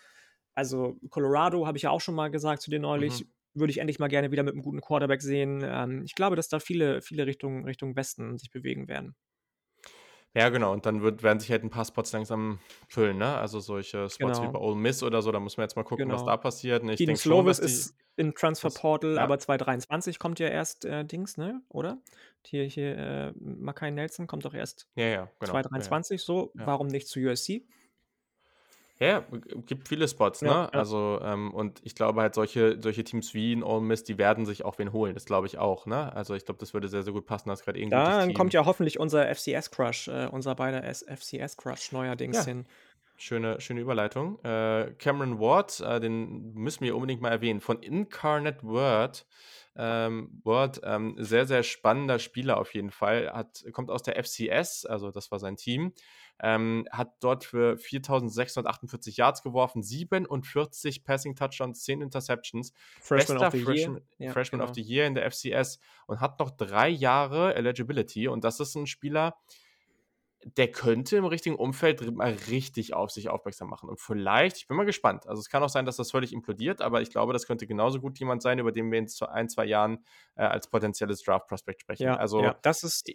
[0.58, 3.30] Also Colorado habe ich ja auch schon mal gesagt zu dir neulich, mhm.
[3.53, 5.62] würde ich endlich mal gerne wieder mit einem guten Quarterback sehen.
[5.64, 9.16] Ähm, ich glaube, dass da viele, viele Richtungen Richtung Westen sich bewegen werden.
[10.34, 10.74] Ja, genau.
[10.74, 13.38] Und dann wird, werden sich halt ein paar Spots langsam füllen, ne?
[13.38, 14.49] Also solche Spots genau.
[14.49, 16.16] wie bei Ole Miss oder so, da muss man jetzt mal gucken, genau.
[16.16, 16.84] was da passiert.
[16.84, 16.93] Ne?
[16.93, 19.22] Ich denke Slovis ist im Transfer Portal, ja.
[19.22, 21.62] aber 2023 kommt ja erst äh, Dings, ne?
[21.70, 21.99] Oder?
[22.47, 25.51] Hier, hier, äh, Makai Nelson kommt doch erst ja, ja, genau.
[25.51, 26.49] 2023, so.
[26.55, 27.68] Warum nicht zu USC?
[28.99, 29.23] Ja,
[29.65, 30.49] gibt viele Spots, ne?
[30.49, 30.79] Ja, ja.
[30.79, 34.45] Also, ähm, und ich glaube halt, solche, solche Teams wie in Ole Miss, die werden
[34.45, 35.13] sich auch wen holen.
[35.13, 36.13] Das glaube ich auch, ne?
[36.15, 37.49] Also, ich glaube, das würde sehr, sehr gut passen.
[37.49, 37.95] Das gerade irgendwie.
[37.95, 42.45] Dann kommt ja hoffentlich unser FCS-Crush, äh, unser beider FCS-Crush neuerdings ja.
[42.45, 42.65] hin.
[43.19, 44.39] Schöne, schöne Überleitung.
[44.43, 49.25] Äh, Cameron Ward, äh, den müssen wir unbedingt mal erwähnen, von Incarnate Word.
[49.75, 53.31] Ähm, Word, ähm, sehr, sehr spannender Spieler auf jeden Fall.
[53.31, 55.93] Hat, kommt aus der FCS, also das war sein Team.
[56.39, 62.73] Ähm, hat dort für 4648 Yards geworfen, 47 Passing Touchdowns, 10 Interceptions.
[63.01, 64.31] Freshman Bester of the Freshman, Year.
[64.31, 64.69] Freshman genau.
[64.69, 68.27] of the Year in der FCS und hat noch drei Jahre Eligibility.
[68.27, 69.35] Und das ist ein Spieler,
[70.55, 73.89] der könnte im richtigen Umfeld mal richtig auf sich aufmerksam machen.
[73.89, 75.27] Und vielleicht, ich bin mal gespannt.
[75.27, 77.99] Also es kann auch sein, dass das völlig implodiert, aber ich glaube, das könnte genauso
[77.99, 82.03] gut jemand sein, über den wir in ein, zwei Jahren äh, als potenzielles Draft-Prospect sprechen.
[82.03, 83.11] Ja, also ja, das ist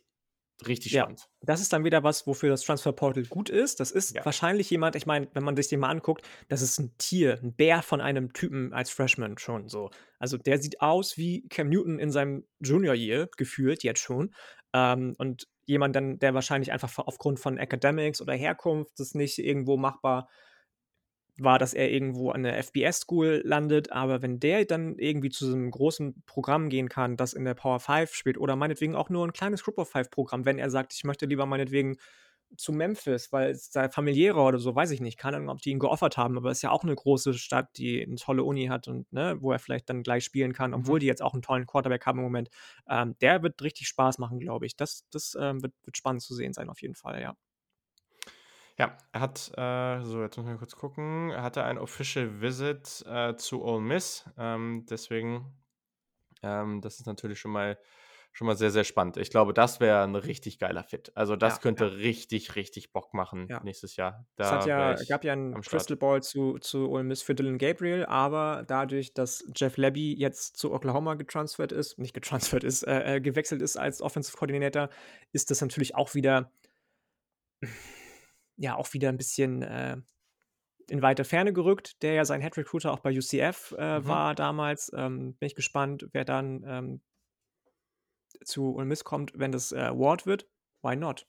[0.66, 1.28] Richtig ja, spannend.
[1.40, 3.80] Das ist dann wieder was, wofür das Transfer Portal gut ist.
[3.80, 4.24] Das ist ja.
[4.24, 7.54] wahrscheinlich jemand, ich meine, wenn man sich den mal anguckt, das ist ein Tier, ein
[7.54, 9.90] Bär von einem Typen als Freshman schon so.
[10.18, 14.34] Also der sieht aus wie Cam Newton in seinem Junior Year, gefühlt jetzt schon.
[14.72, 19.76] Ähm, und jemand dann, der wahrscheinlich einfach aufgrund von Academics oder Herkunft das nicht irgendwo
[19.76, 20.28] machbar
[21.38, 25.54] war, dass er irgendwo an der FBS-School landet, aber wenn der dann irgendwie zu so
[25.54, 29.26] einem großen Programm gehen kann, das in der Power 5 spielt oder meinetwegen auch nur
[29.26, 31.96] ein kleines Group of Five Programm, wenn er sagt, ich möchte lieber meinetwegen
[32.56, 35.70] zu Memphis, weil es da familiäre oder so, weiß ich nicht, keine Ahnung, ob die
[35.70, 38.66] ihn geoffert haben, aber es ist ja auch eine große Stadt, die eine tolle Uni
[38.66, 41.00] hat und ne, wo er vielleicht dann gleich spielen kann, obwohl mhm.
[41.00, 42.50] die jetzt auch einen tollen Quarterback haben im Moment.
[42.88, 44.76] Ähm, der wird richtig Spaß machen, glaube ich.
[44.76, 47.36] Das, das ähm, wird, wird spannend zu sehen sein, auf jeden Fall, ja.
[48.78, 53.04] Ja, er hat, äh, so jetzt müssen wir kurz gucken, er hatte ein Official Visit
[53.06, 54.24] äh, zu Ole Miss.
[54.38, 55.52] Ähm, deswegen,
[56.42, 57.78] ähm, das ist natürlich schon mal,
[58.32, 59.18] schon mal sehr, sehr spannend.
[59.18, 61.12] Ich glaube, das wäre ein richtig geiler Fit.
[61.14, 61.90] Also das ja, könnte ja.
[61.90, 63.60] richtig, richtig Bock machen ja.
[63.62, 64.26] nächstes Jahr.
[64.36, 67.58] Da es hat ja, gab ja einen Crystal Ball zu, zu Ole Miss für Dylan
[67.58, 73.16] Gabriel, aber dadurch, dass Jeff Levy jetzt zu Oklahoma getransfert ist, nicht getransfert ist, äh,
[73.16, 74.88] äh gewechselt ist als Offensive Coordinator,
[75.32, 76.50] ist das natürlich auch wieder
[78.62, 79.96] ja auch wieder ein bisschen äh,
[80.88, 84.06] in weite Ferne gerückt, der ja sein Head Recruiter auch bei UCF äh, mhm.
[84.06, 84.90] war damals.
[84.94, 87.00] Ähm, bin ich gespannt, wer dann ähm,
[88.44, 90.48] zu Ole Miss kommt, wenn das äh, Ward wird.
[90.82, 91.26] Why not?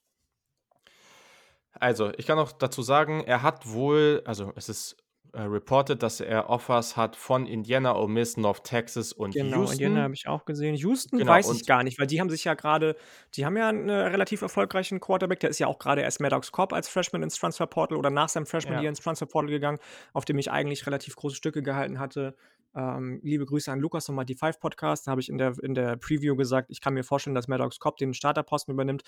[1.74, 5.03] Also, ich kann auch dazu sagen, er hat wohl, also es ist
[5.34, 9.74] äh, reported, dass er Offers hat von Indiana, Ole Miss, North Texas und genau, Houston.
[9.74, 10.76] Indiana habe ich auch gesehen.
[10.76, 12.96] Houston genau, weiß ich gar nicht, weil die haben sich ja gerade,
[13.34, 16.72] die haben ja einen relativ erfolgreichen Quarterback, der ist ja auch gerade erst Maddox Cobb
[16.72, 18.80] als Freshman ins Transfer Portal oder nach seinem Freshman ja.
[18.82, 19.80] hier ins Transfer Portal gegangen,
[20.14, 22.36] auf dem ich eigentlich relativ große Stücke gehalten hatte.
[22.76, 25.08] Ähm, liebe Grüße an Lukas nochmal die Five Podcast.
[25.08, 27.80] Da habe ich in der, in der Preview gesagt, ich kann mir vorstellen, dass Maddox
[27.80, 29.02] Cobb den Starterposten übernimmt.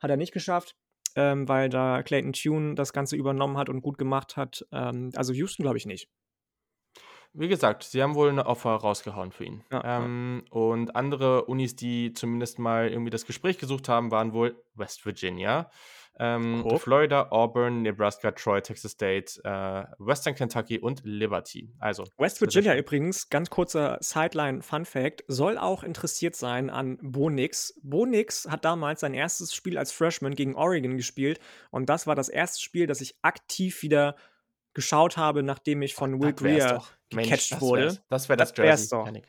[0.00, 0.76] Hat er nicht geschafft
[1.16, 4.66] ähm, weil da Clayton Tune das Ganze übernommen hat und gut gemacht hat.
[4.72, 6.08] Ähm, also Houston glaube ich nicht.
[7.34, 9.64] Wie gesagt, sie haben wohl eine Offer rausgehauen für ihn.
[9.70, 10.52] Ja, ähm, ja.
[10.52, 15.70] Und andere Unis, die zumindest mal irgendwie das Gespräch gesucht haben, waren wohl West Virginia.
[16.18, 21.70] Ähm, Florida, Auburn, Nebraska, Troy, Texas State, äh, Western Kentucky und Liberty.
[21.78, 27.78] Also West Virginia übrigens, ganz kurzer Sideline-Fun Fact, soll auch interessiert sein an Bo Nix.
[27.82, 31.38] Bo Nix hat damals sein erstes Spiel als Freshman gegen Oregon gespielt
[31.70, 34.16] und das war das erste Spiel, das ich aktiv wieder
[34.74, 37.98] geschaut habe, nachdem ich von Will Greer gecatcht wurde.
[38.08, 39.22] Das wäre das, das Jersey.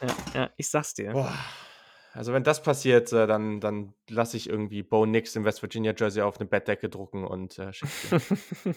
[0.00, 1.12] Ja, ja, ich sag's dir.
[1.12, 1.32] Boah.
[2.12, 5.94] Also wenn das passiert, äh, dann, dann lasse ich irgendwie Bo Nix im West Virginia
[5.96, 8.22] Jersey auf eine Bettdecke drucken und äh, schicke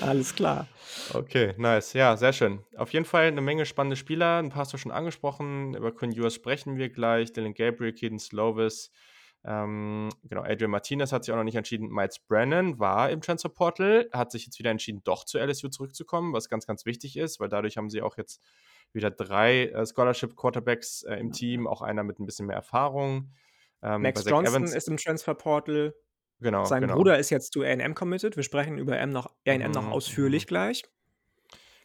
[0.00, 0.66] Alles klar.
[1.12, 1.92] Okay, nice.
[1.94, 2.64] Ja, sehr schön.
[2.76, 4.38] Auf jeden Fall eine Menge spannende Spieler.
[4.38, 5.74] Ein paar hast du schon angesprochen.
[5.74, 7.32] Über Quinn Ewers sprechen wir gleich.
[7.32, 8.90] Dylan Gabriel, Keaton Slovis.
[9.46, 11.88] Ähm, genau, Adrian Martinez hat sich auch noch nicht entschieden.
[11.88, 16.32] Miles Brennan war im Transfer Portal, hat sich jetzt wieder entschieden, doch zu LSU zurückzukommen,
[16.32, 18.40] was ganz, ganz wichtig ist, weil dadurch haben sie auch jetzt
[18.94, 23.32] wieder drei äh, Scholarship Quarterbacks äh, im Team, auch einer mit ein bisschen mehr Erfahrung.
[23.82, 25.94] Ähm, Max Johnson Evans, ist im Transfer Portal.
[26.40, 26.64] Genau.
[26.64, 26.94] Sein genau.
[26.94, 28.36] Bruder ist jetzt zu AM committed.
[28.36, 30.48] Wir sprechen über AM noch, AM noch mhm, ausführlich mhm.
[30.48, 30.84] gleich.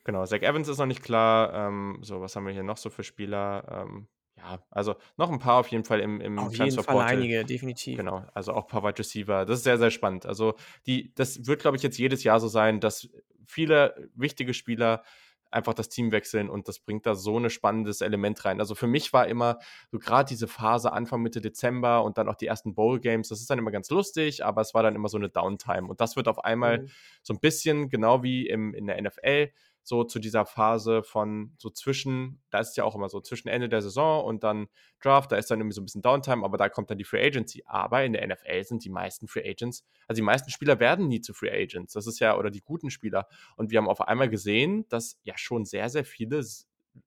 [0.03, 1.53] Genau, Zach Evans ist noch nicht klar.
[1.53, 3.85] Ähm, so, was haben wir hier noch so für Spieler?
[3.87, 4.07] Ähm,
[4.37, 7.97] ja, also noch ein paar auf jeden Fall im, im auf jeden Fall einige, definitiv.
[7.97, 9.45] Genau, also auch ein paar Wide Receiver.
[9.45, 10.25] Das ist sehr, sehr spannend.
[10.25, 10.55] Also
[10.85, 13.09] die, das wird, glaube ich, jetzt jedes Jahr so sein, dass
[13.45, 15.03] viele wichtige Spieler
[15.51, 18.59] einfach das Team wechseln und das bringt da so ein spannendes Element rein.
[18.59, 19.59] Also für mich war immer
[19.91, 23.39] so gerade diese Phase Anfang Mitte Dezember und dann auch die ersten Bowl Games, das
[23.39, 26.15] ist dann immer ganz lustig, aber es war dann immer so eine Downtime und das
[26.15, 26.89] wird auf einmal mhm.
[27.23, 29.51] so ein bisschen genau wie im, in der NFL
[29.89, 33.47] so zu dieser Phase von so zwischen, da ist es ja auch immer so zwischen
[33.47, 34.67] Ende der Saison und dann
[35.01, 37.25] Draft, da ist dann irgendwie so ein bisschen Downtime, aber da kommt dann die Free
[37.25, 37.63] Agency.
[37.65, 41.21] Aber in der NFL sind die meisten Free Agents, also die meisten Spieler werden nie
[41.21, 41.93] zu Free Agents.
[41.93, 43.27] Das ist ja, oder die guten Spieler.
[43.57, 46.43] Und wir haben auf einmal gesehen, dass ja schon sehr, sehr viele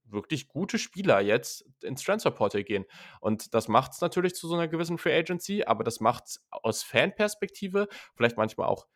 [0.04, 2.84] wirklich gute Spieler jetzt ins Transfer Portal gehen.
[3.20, 6.44] Und das macht es natürlich zu so einer gewissen Free Agency, aber das macht es
[6.50, 8.88] aus Fanperspektive vielleicht manchmal auch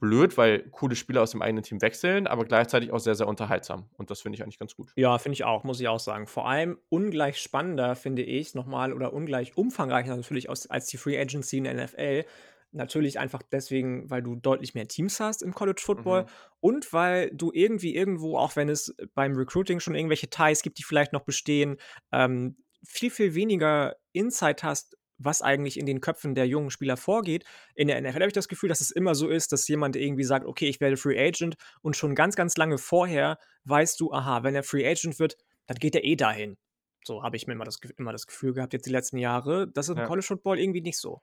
[0.00, 3.88] blöd, weil coole Spieler aus dem eigenen Team wechseln, aber gleichzeitig auch sehr, sehr unterhaltsam.
[3.96, 4.92] Und das finde ich eigentlich ganz gut.
[4.96, 6.26] Ja, finde ich auch, muss ich auch sagen.
[6.26, 11.20] Vor allem ungleich spannender, finde ich, nochmal, oder ungleich umfangreicher natürlich als, als die Free
[11.20, 12.24] Agency in der NFL.
[12.72, 16.28] Natürlich einfach deswegen, weil du deutlich mehr Teams hast im College Football mhm.
[16.60, 20.84] und weil du irgendwie irgendwo, auch wenn es beim Recruiting schon irgendwelche Ties gibt, die
[20.84, 21.76] vielleicht noch bestehen,
[22.12, 27.44] ähm, viel, viel weniger Insight hast, was eigentlich in den Köpfen der jungen Spieler vorgeht.
[27.74, 30.24] In der NFL habe ich das Gefühl, dass es immer so ist, dass jemand irgendwie
[30.24, 34.42] sagt, okay, ich werde Free Agent und schon ganz, ganz lange vorher weißt du, aha,
[34.42, 36.56] wenn er Free Agent wird, dann geht er eh dahin.
[37.04, 39.68] So habe ich mir immer das, immer das Gefühl gehabt, jetzt die letzten Jahre.
[39.68, 40.06] Das ist im ja.
[40.06, 41.22] College Football irgendwie nicht so.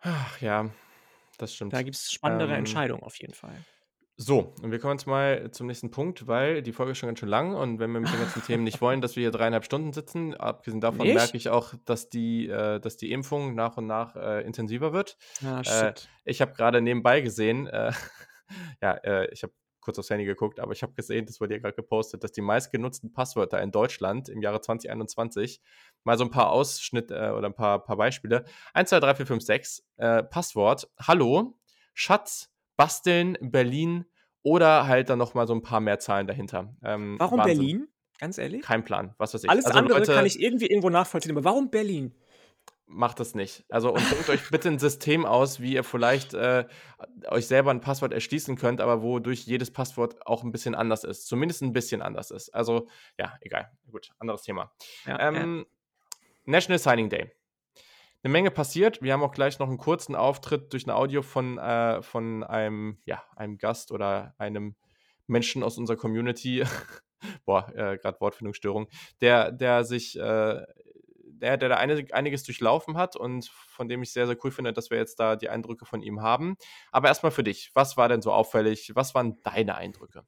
[0.00, 0.70] Ach ja,
[1.38, 1.72] das stimmt.
[1.72, 3.64] Da gibt es spannendere ähm, Entscheidungen auf jeden Fall.
[4.18, 7.18] So, und wir kommen jetzt mal zum nächsten Punkt, weil die Folge ist schon ganz
[7.18, 9.62] schön lang und wenn wir mit den ganzen Themen nicht wollen, dass wir hier dreieinhalb
[9.62, 11.16] Stunden sitzen, abgesehen davon nicht?
[11.16, 15.18] merke ich auch, dass die, äh, dass die Impfung nach und nach äh, intensiver wird.
[15.44, 15.92] Ah, äh,
[16.24, 17.92] ich habe gerade nebenbei gesehen, äh,
[18.80, 21.60] ja, äh, ich habe kurz aufs Handy geguckt, aber ich habe gesehen, das wurde ja
[21.60, 25.60] gerade gepostet, dass die meistgenutzten Passwörter in Deutschland im Jahre 2021
[26.04, 28.46] mal so ein paar Ausschnitte äh, oder ein paar, paar Beispiele.
[28.72, 29.86] 1, 2, 3, 4, 5, 6.
[30.30, 31.58] Passwort: Hallo,
[31.92, 34.04] Schatz, Basteln, Berlin
[34.42, 36.74] oder halt dann nochmal so ein paar mehr Zahlen dahinter.
[36.84, 37.58] Ähm, warum Wahnsinn.
[37.58, 37.88] Berlin?
[38.18, 38.62] Ganz ehrlich?
[38.62, 39.50] Kein Plan, was weiß ich.
[39.50, 42.14] Alles also, andere Leute, kann ich irgendwie irgendwo nachvollziehen, aber warum Berlin?
[42.88, 43.64] Macht das nicht.
[43.68, 46.66] Also und denkt euch bitte ein System aus, wie ihr vielleicht äh,
[47.26, 51.26] euch selber ein Passwort erschließen könnt, aber wodurch jedes Passwort auch ein bisschen anders ist.
[51.26, 52.50] Zumindest ein bisschen anders ist.
[52.50, 53.72] Also ja, egal.
[53.90, 54.72] Gut, anderes Thema.
[55.04, 55.64] Ja, ähm, ja.
[56.44, 57.32] National Signing Day
[58.26, 59.02] eine Menge passiert.
[59.02, 62.98] Wir haben auch gleich noch einen kurzen Auftritt durch ein Audio von, äh, von einem,
[63.04, 64.74] ja, einem Gast oder einem
[65.28, 66.64] Menschen aus unserer Community.
[67.44, 68.88] Boah, äh, gerade Wortfindungsstörung,
[69.20, 70.60] der, der sich, äh,
[71.24, 74.90] der, der da einiges durchlaufen hat und von dem ich sehr, sehr cool finde, dass
[74.90, 76.56] wir jetzt da die Eindrücke von ihm haben.
[76.90, 78.90] Aber erstmal für dich, was war denn so auffällig?
[78.94, 80.24] Was waren deine Eindrücke?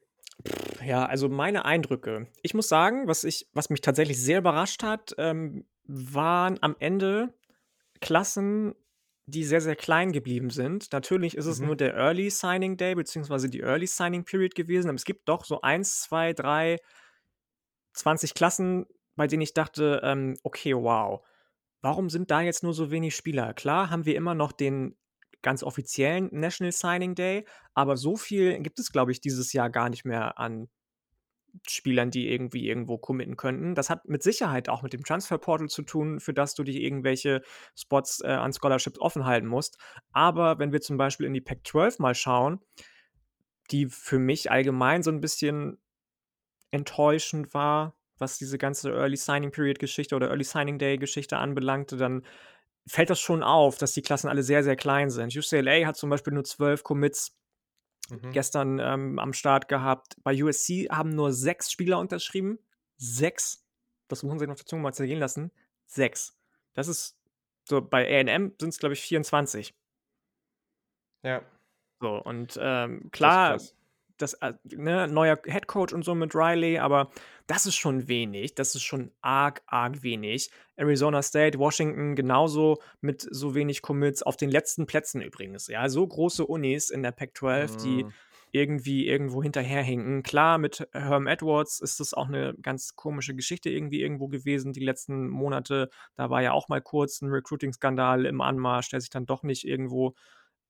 [0.86, 2.28] Ja, also meine Eindrücke.
[2.42, 7.34] Ich muss sagen, was, ich, was mich tatsächlich sehr überrascht hat, ähm, waren am Ende
[8.00, 8.74] Klassen,
[9.26, 10.92] die sehr, sehr klein geblieben sind.
[10.92, 11.66] Natürlich ist es mhm.
[11.66, 15.44] nur der Early Signing Day, beziehungsweise die Early Signing Period gewesen, aber es gibt doch
[15.44, 16.78] so 1, 2, 3,
[17.92, 18.86] 20 Klassen,
[19.16, 21.26] bei denen ich dachte, ähm, okay, wow,
[21.82, 23.52] warum sind da jetzt nur so wenig Spieler?
[23.52, 24.96] Klar haben wir immer noch den
[25.42, 29.88] ganz offiziellen National Signing Day, aber so viel gibt es, glaube ich, dieses Jahr gar
[29.88, 30.68] nicht mehr an
[31.66, 33.74] Spielern, die irgendwie irgendwo committen könnten.
[33.74, 37.42] Das hat mit Sicherheit auch mit dem Transferportal zu tun, für das du dich irgendwelche
[37.74, 39.78] Spots äh, an Scholarships offen halten musst.
[40.12, 42.60] Aber wenn wir zum Beispiel in die Pack 12 mal schauen,
[43.70, 45.78] die für mich allgemein so ein bisschen
[46.70, 51.96] enttäuschend war, was diese ganze Early Signing Period Geschichte oder Early Signing Day Geschichte anbelangte,
[51.96, 52.24] dann
[52.86, 55.36] fällt das schon auf, dass die Klassen alle sehr, sehr klein sind.
[55.36, 57.36] UCLA hat zum Beispiel nur zwölf Commits
[58.10, 58.32] mhm.
[58.32, 60.16] gestern ähm, am Start gehabt.
[60.22, 62.58] Bei USC haben nur sechs Spieler unterschrieben.
[62.96, 63.64] Sechs.
[64.08, 65.52] Das muss man sich noch dazu mal zergehen lassen.
[65.86, 66.36] Sechs.
[66.74, 67.18] Das ist
[67.68, 69.74] so, bei AM sind es, glaube ich, 24.
[71.22, 71.42] Ja.
[72.00, 73.74] So, und ähm, klar, das,
[74.34, 77.10] äh, ne, neuer Headcoach und so mit Riley, aber
[77.46, 78.54] das ist schon wenig.
[78.54, 80.50] Das ist schon arg, arg wenig.
[80.76, 85.68] Arizona State, Washington genauso mit so wenig Commits auf den letzten Plätzen übrigens.
[85.68, 87.78] Ja, so große Unis in der Pac-12, mhm.
[87.82, 88.06] die
[88.50, 90.22] irgendwie irgendwo hinterherhinken.
[90.22, 94.84] Klar, mit Herm Edwards ist das auch eine ganz komische Geschichte irgendwie irgendwo gewesen, die
[94.84, 95.90] letzten Monate.
[96.16, 99.64] Da war ja auch mal kurz ein Recruiting-Skandal im Anmarsch, der sich dann doch nicht
[99.64, 100.14] irgendwo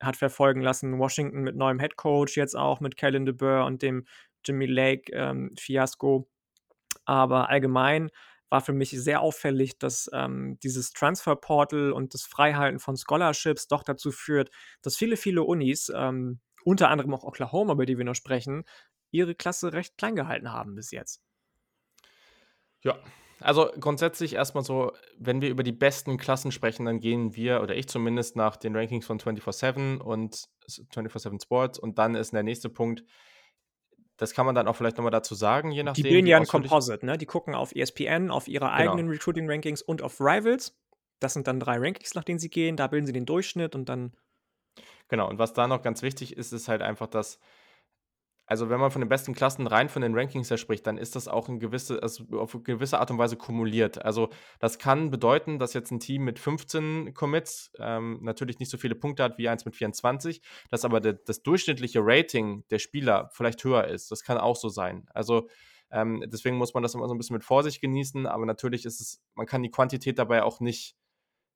[0.01, 0.99] hat verfolgen lassen.
[0.99, 4.07] Washington mit neuem Head Coach, jetzt auch mit Kellen DeBur und dem
[4.45, 5.55] Jimmy Lake ähm.
[7.05, 8.11] Aber allgemein
[8.51, 13.69] war für mich sehr auffällig, dass ähm, dieses Transfer Portal und das Freihalten von Scholarships
[13.69, 14.51] doch dazu führt,
[14.83, 18.65] dass viele, viele Unis, ähm, unter anderem auch Oklahoma, über die wir noch sprechen,
[19.11, 21.23] ihre Klasse recht klein gehalten haben bis jetzt.
[22.83, 22.99] Ja,
[23.41, 27.77] also grundsätzlich erstmal so, wenn wir über die besten Klassen sprechen, dann gehen wir, oder
[27.77, 31.79] ich zumindest, nach den Rankings von 24-7 und 24-7 Sports.
[31.79, 33.05] Und dann ist der nächste Punkt,
[34.17, 36.03] das kann man dann auch vielleicht nochmal dazu sagen, je nachdem.
[36.03, 37.17] Die bilden ja ein Composite, ne?
[37.17, 38.77] Die gucken auf ESPN, auf ihre genau.
[38.77, 40.77] eigenen Recruiting-Rankings und auf Rivals.
[41.21, 42.77] Das sind dann drei Rankings, nach denen sie gehen.
[42.77, 44.13] Da bilden sie den Durchschnitt und dann.
[45.09, 47.39] Genau, und was da noch ganz wichtig ist, ist halt einfach, dass
[48.49, 51.15] also wenn man von den besten Klassen rein von den Rankings her spricht, dann ist
[51.17, 54.03] das auch in gewisse, also auf eine gewisse Art und Weise kumuliert.
[54.03, 58.79] Also das kann bedeuten, dass jetzt ein Team mit 15 Commits ähm, natürlich nicht so
[58.79, 60.41] viele Punkte hat wie eins mit 24,
[60.71, 64.11] dass aber de, das durchschnittliche Rating der Spieler vielleicht höher ist.
[64.11, 65.07] Das kann auch so sein.
[65.13, 65.51] Also
[65.91, 69.03] ähm, deswegen muss man das immer so ein bisschen mit Vorsicht genießen, aber natürlich ist
[69.03, 70.97] es, man kann die Quantität dabei auch nicht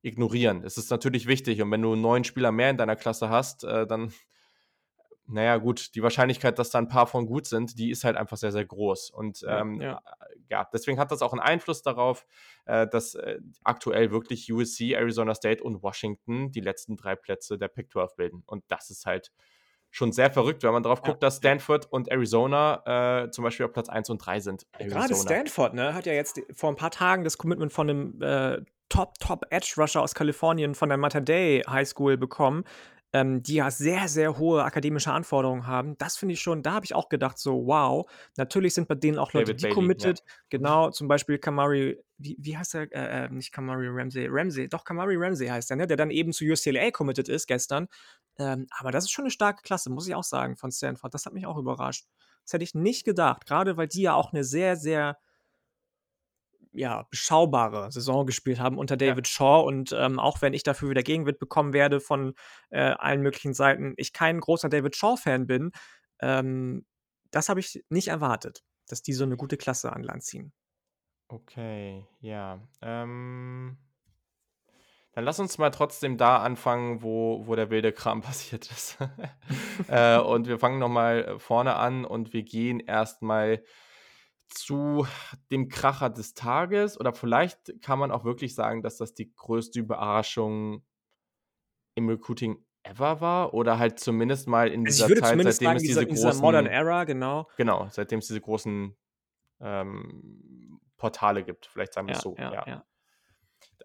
[0.02, 0.62] ignorieren.
[0.62, 3.86] Es ist natürlich wichtig und wenn du neun Spieler mehr in deiner Klasse hast, äh,
[3.86, 4.12] dann
[5.26, 8.36] naja, gut, die Wahrscheinlichkeit, dass da ein paar von gut sind, die ist halt einfach
[8.36, 9.10] sehr, sehr groß.
[9.10, 10.02] Und ähm, ja, ja.
[10.50, 12.26] ja, deswegen hat das auch einen Einfluss darauf,
[12.66, 17.68] äh, dass äh, aktuell wirklich USC, Arizona State und Washington die letzten drei Plätze der
[17.68, 18.42] Pac-12 bilden.
[18.46, 19.32] Und das ist halt
[19.90, 21.10] schon sehr verrückt, wenn man darauf ja.
[21.10, 24.66] guckt, dass Stanford und Arizona äh, zum Beispiel auf Platz 1 und 3 sind.
[24.72, 25.00] Arizona.
[25.00, 28.62] Gerade Stanford, ne, hat ja jetzt vor ein paar Tagen das Commitment von einem äh,
[28.88, 32.64] Top, Top Edge Rusher aus Kalifornien von der Mater Day High School bekommen
[33.12, 35.98] ähm, die ja sehr, sehr hohe akademische Anforderungen haben.
[35.98, 39.18] Das finde ich schon, da habe ich auch gedacht, so, wow, natürlich sind bei denen
[39.18, 40.24] auch Leute, David die Bailey, committed, ja.
[40.48, 44.84] genau, zum Beispiel Kamari, wie, wie heißt er, äh, äh, nicht Kamari Ramsey, Ramsey, doch
[44.84, 47.88] Kamari Ramsey heißt er, ne, der dann eben zu UCLA committed ist gestern.
[48.38, 51.12] Ähm, aber das ist schon eine starke Klasse, muss ich auch sagen, von Stanford.
[51.12, 52.06] Das hat mich auch überrascht.
[52.44, 55.18] Das hätte ich nicht gedacht, gerade weil die ja auch eine sehr, sehr
[56.72, 59.32] ja, beschaubare Saison gespielt haben unter David ja.
[59.32, 59.64] Shaw.
[59.66, 62.34] Und ähm, auch wenn ich dafür wieder Gegenwind bekommen werde von
[62.70, 65.72] äh, allen möglichen Seiten, ich kein großer David Shaw-Fan bin,
[66.20, 66.84] ähm,
[67.30, 70.52] das habe ich nicht erwartet, dass die so eine gute Klasse an Land ziehen.
[71.28, 72.60] Okay, ja.
[72.82, 73.78] Ähm,
[75.14, 78.98] dann lass uns mal trotzdem da anfangen, wo, wo der wilde Kram passiert ist.
[79.88, 83.62] äh, und wir fangen nochmal vorne an und wir gehen erstmal
[84.54, 85.06] zu
[85.50, 89.80] dem Kracher des Tages oder vielleicht kann man auch wirklich sagen, dass das die größte
[89.80, 90.84] Überraschung
[91.94, 95.82] im Recruiting ever war oder halt zumindest mal in dieser also Zeit, seitdem sagen, es
[95.82, 97.48] diese, dieser, großen Modern Era, genau.
[97.56, 98.96] Genau, seitdem es diese großen
[99.60, 102.36] ähm, Portale gibt, vielleicht sagen wir es ja, so.
[102.36, 102.64] Ja, ja.
[102.66, 102.84] ja,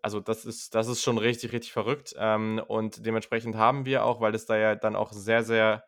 [0.01, 2.15] Also das ist, das ist schon richtig, richtig verrückt.
[2.17, 5.83] Ähm, und dementsprechend haben wir auch, weil es da ja dann auch sehr, sehr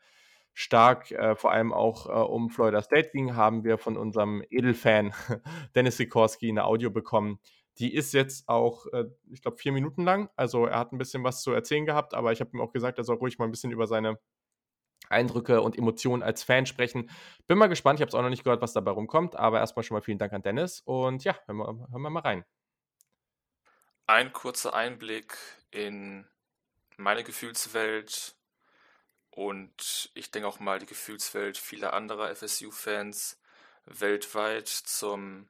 [0.59, 5.13] stark äh, vor allem auch äh, um Florida State ging, haben wir von unserem Edelfan
[5.75, 7.39] Dennis Sikorski eine Audio bekommen.
[7.77, 10.29] Die ist jetzt auch, äh, ich glaube, vier Minuten lang.
[10.35, 12.97] Also er hat ein bisschen was zu erzählen gehabt, aber ich habe ihm auch gesagt,
[12.97, 14.19] er soll ruhig mal ein bisschen über seine
[15.07, 17.09] Eindrücke und Emotionen als Fan sprechen.
[17.47, 19.83] Bin mal gespannt, ich habe es auch noch nicht gehört, was dabei rumkommt, aber erstmal
[19.83, 22.43] schon mal vielen Dank an Dennis und ja, hören wir, hören wir mal rein.
[24.07, 25.37] Ein kurzer Einblick
[25.71, 26.27] in
[26.97, 28.35] meine Gefühlswelt,
[29.39, 33.39] und ich denke auch mal die Gefühlswelt vieler anderer FSU-Fans
[33.85, 35.47] weltweit zum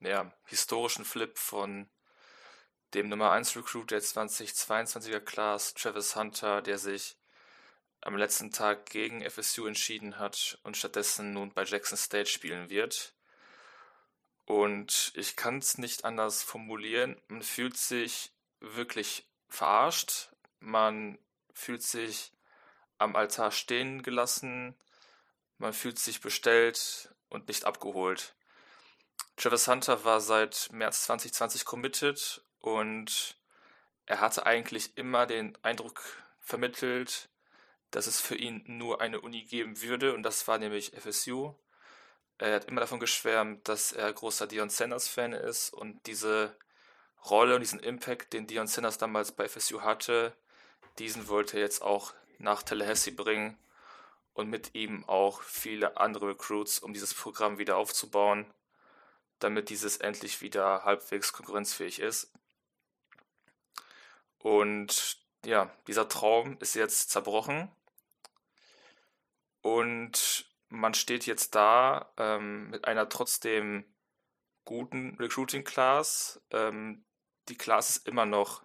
[0.00, 1.86] ja, historischen Flip von
[2.94, 7.18] dem Nummer 1 Recruit der 2022er Class, Travis Hunter, der sich
[8.00, 13.14] am letzten Tag gegen FSU entschieden hat und stattdessen nun bei Jackson State spielen wird.
[14.46, 17.20] Und ich kann es nicht anders formulieren.
[17.28, 20.30] Man fühlt sich wirklich verarscht.
[20.58, 21.18] Man
[21.52, 22.33] fühlt sich
[22.98, 24.76] am Altar stehen gelassen,
[25.58, 28.34] man fühlt sich bestellt und nicht abgeholt.
[29.36, 33.36] Travis Hunter war seit März 2020 committed und
[34.06, 36.02] er hatte eigentlich immer den Eindruck
[36.40, 37.28] vermittelt,
[37.90, 41.54] dass es für ihn nur eine Uni geben würde und das war nämlich FSU.
[42.38, 46.56] Er hat immer davon geschwärmt, dass er großer Dion Sanders Fan ist und diese
[47.24, 50.36] Rolle und diesen Impact, den Dion Sanders damals bei FSU hatte,
[50.98, 53.58] diesen wollte er jetzt auch nach Tallahassee bringen
[54.34, 58.52] und mit ihm auch viele andere Recruits, um dieses Programm wieder aufzubauen,
[59.38, 62.32] damit dieses endlich wieder halbwegs konkurrenzfähig ist.
[64.38, 67.70] Und ja, dieser Traum ist jetzt zerbrochen.
[69.62, 73.84] Und man steht jetzt da ähm, mit einer trotzdem
[74.64, 76.42] guten Recruiting-Class.
[76.50, 77.04] Ähm,
[77.48, 78.64] die Class ist immer noch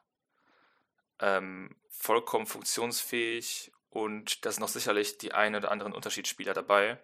[1.20, 6.97] ähm, vollkommen funktionsfähig und da sind noch sicherlich die ein oder anderen Unterschiedsspieler dabei,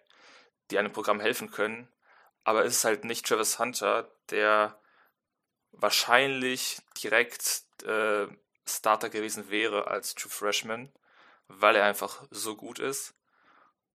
[0.70, 1.88] die einem Programm helfen können.
[2.44, 4.80] Aber es ist halt nicht Travis Hunter, der
[5.72, 8.26] wahrscheinlich direkt äh,
[8.66, 10.90] Starter gewesen wäre als True Freshman,
[11.48, 13.14] weil er einfach so gut ist.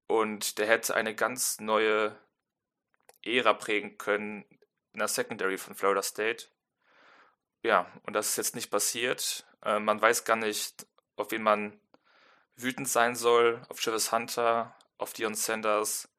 [0.07, 2.15] Und der hätte eine ganz neue
[3.23, 4.45] Ära prägen können
[4.93, 6.47] in der Secondary von Florida State.
[7.63, 9.45] Ja, und das ist jetzt nicht passiert.
[9.63, 10.85] Äh, man weiß gar nicht,
[11.21, 11.79] auf wen man
[12.55, 16.09] wütend sein soll, auf Travis Hunter, auf Dion Sanders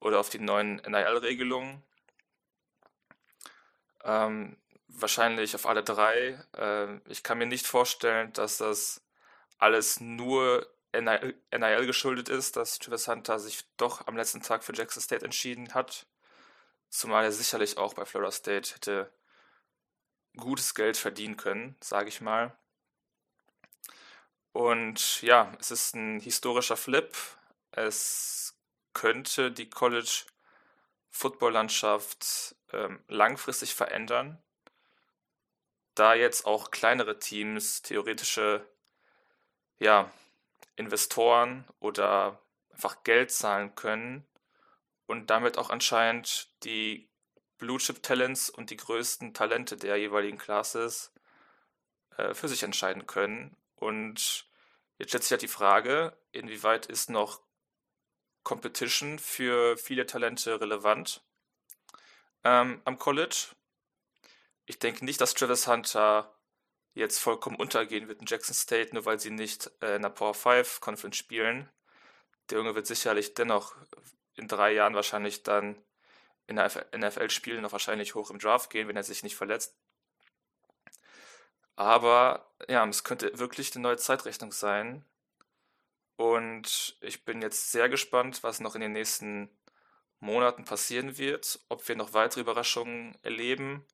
[0.00, 1.82] oder auf die neuen NIL-Regelungen.
[4.04, 4.56] Ähm,
[4.88, 6.42] wahrscheinlich auf alle drei.
[6.56, 9.02] Äh, ich kann mir nicht vorstellen, dass das
[9.58, 14.74] alles nur NIL, NIL geschuldet ist, dass Travis Hunter sich doch am letzten Tag für
[14.74, 16.06] Jackson State entschieden hat.
[16.88, 19.12] Zumal er sicherlich auch bei Florida State hätte
[20.36, 22.56] gutes Geld verdienen können, sage ich mal.
[24.58, 27.16] Und ja, es ist ein historischer Flip.
[27.70, 28.58] Es
[28.92, 30.24] könnte die College
[31.10, 34.42] Football Landschaft ähm, langfristig verändern,
[35.94, 38.68] da jetzt auch kleinere Teams theoretische
[39.78, 40.10] ja,
[40.74, 42.42] Investoren oder
[42.72, 44.26] einfach Geld zahlen können
[45.06, 47.08] und damit auch anscheinend die
[47.58, 51.12] Blue Chip Talents und die größten Talente der jeweiligen Classes
[52.16, 53.56] äh, für sich entscheiden können.
[53.76, 54.47] Und
[54.98, 57.42] jetzt stellt sich halt die Frage, inwieweit ist noch
[58.42, 61.22] Competition für viele Talente relevant
[62.44, 63.48] ähm, am College?
[64.66, 66.34] Ich denke nicht, dass Travis Hunter
[66.94, 70.34] jetzt vollkommen untergehen wird in Jackson State, nur weil sie nicht äh, in der Power
[70.34, 71.70] 5 Conference spielen.
[72.50, 73.76] Der Junge wird sicherlich dennoch
[74.34, 75.82] in drei Jahren wahrscheinlich dann
[76.46, 79.76] in der NFL spielen, noch wahrscheinlich hoch im Draft gehen, wenn er sich nicht verletzt.
[81.78, 85.04] Aber ja, es könnte wirklich eine neue Zeitrechnung sein.
[86.16, 89.48] Und ich bin jetzt sehr gespannt, was noch in den nächsten
[90.18, 93.86] Monaten passieren wird, ob wir noch weitere Überraschungen erleben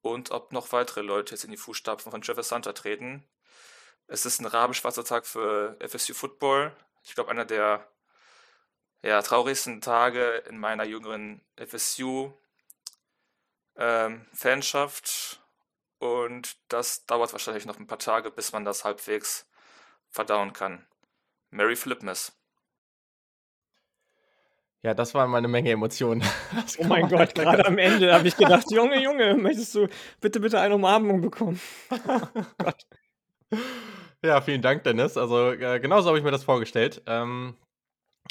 [0.00, 3.24] und ob noch weitere Leute jetzt in die Fußstapfen von Travis Hunter treten.
[4.08, 6.76] Es ist ein rabenschwarzer Tag für FSU Football.
[7.04, 7.88] Ich glaube, einer der
[9.02, 12.36] ja, traurigsten Tage in meiner jüngeren FSU-Fanschaft.
[13.76, 15.41] Ähm,
[16.02, 19.48] und das dauert wahrscheinlich noch ein paar Tage, bis man das halbwegs
[20.10, 20.84] verdauen kann.
[21.50, 22.36] Mary Flipmas.
[24.82, 26.24] Ja, das waren mal eine Menge Emotionen.
[26.78, 29.86] oh mein Gott, gerade am Ende habe ich gedacht, Junge, Junge, möchtest du
[30.20, 31.60] bitte, bitte eine Umarmung bekommen?
[32.58, 32.84] Gott.
[34.24, 35.16] Ja, vielen Dank, Dennis.
[35.16, 37.00] Also äh, genauso habe ich mir das vorgestellt.
[37.06, 37.56] Ähm,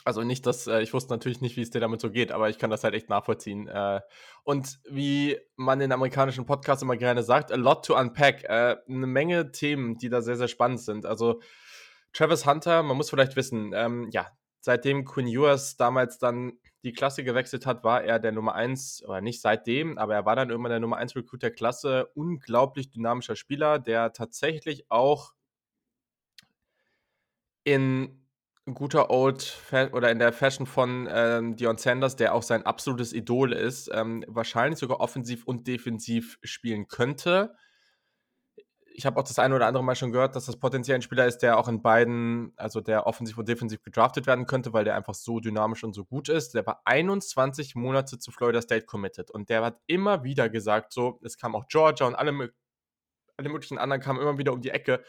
[0.04, 2.50] also nicht, dass äh, ich wusste natürlich nicht, wie es dir damit so geht, aber
[2.50, 3.68] ich kann das halt echt nachvollziehen.
[3.68, 4.02] Äh,
[4.44, 8.44] und wie man in amerikanischen Podcasts immer gerne sagt, a lot to unpack.
[8.46, 11.06] Äh, eine Menge Themen, die da sehr, sehr spannend sind.
[11.06, 11.42] Also
[12.14, 14.28] Travis Hunter, man muss vielleicht wissen, ähm, ja,
[14.60, 19.22] seitdem Quinn Ewers damals dann die Klasse gewechselt hat, war er der Nummer 1, oder
[19.22, 22.10] nicht seitdem, aber er war dann irgendwann der Nummer 1 Recruit der Klasse.
[22.16, 25.34] Unglaublich dynamischer Spieler, der tatsächlich auch
[27.64, 28.21] in
[28.74, 29.58] guter Old
[29.92, 34.24] oder in der Fashion von ähm, Dion Sanders, der auch sein absolutes Idol ist, ähm,
[34.28, 37.56] wahrscheinlich sogar offensiv und defensiv spielen könnte.
[38.94, 41.26] Ich habe auch das eine oder andere Mal schon gehört, dass das potenziell ein Spieler
[41.26, 44.96] ist, der auch in beiden, also der offensiv und defensiv gedraftet werden könnte, weil der
[44.96, 46.54] einfach so dynamisch und so gut ist.
[46.54, 51.20] Der war 21 Monate zu Florida State committed und der hat immer wieder gesagt, so,
[51.24, 52.54] es kam auch Georgia und alle,
[53.38, 55.04] alle möglichen anderen kamen immer wieder um die Ecke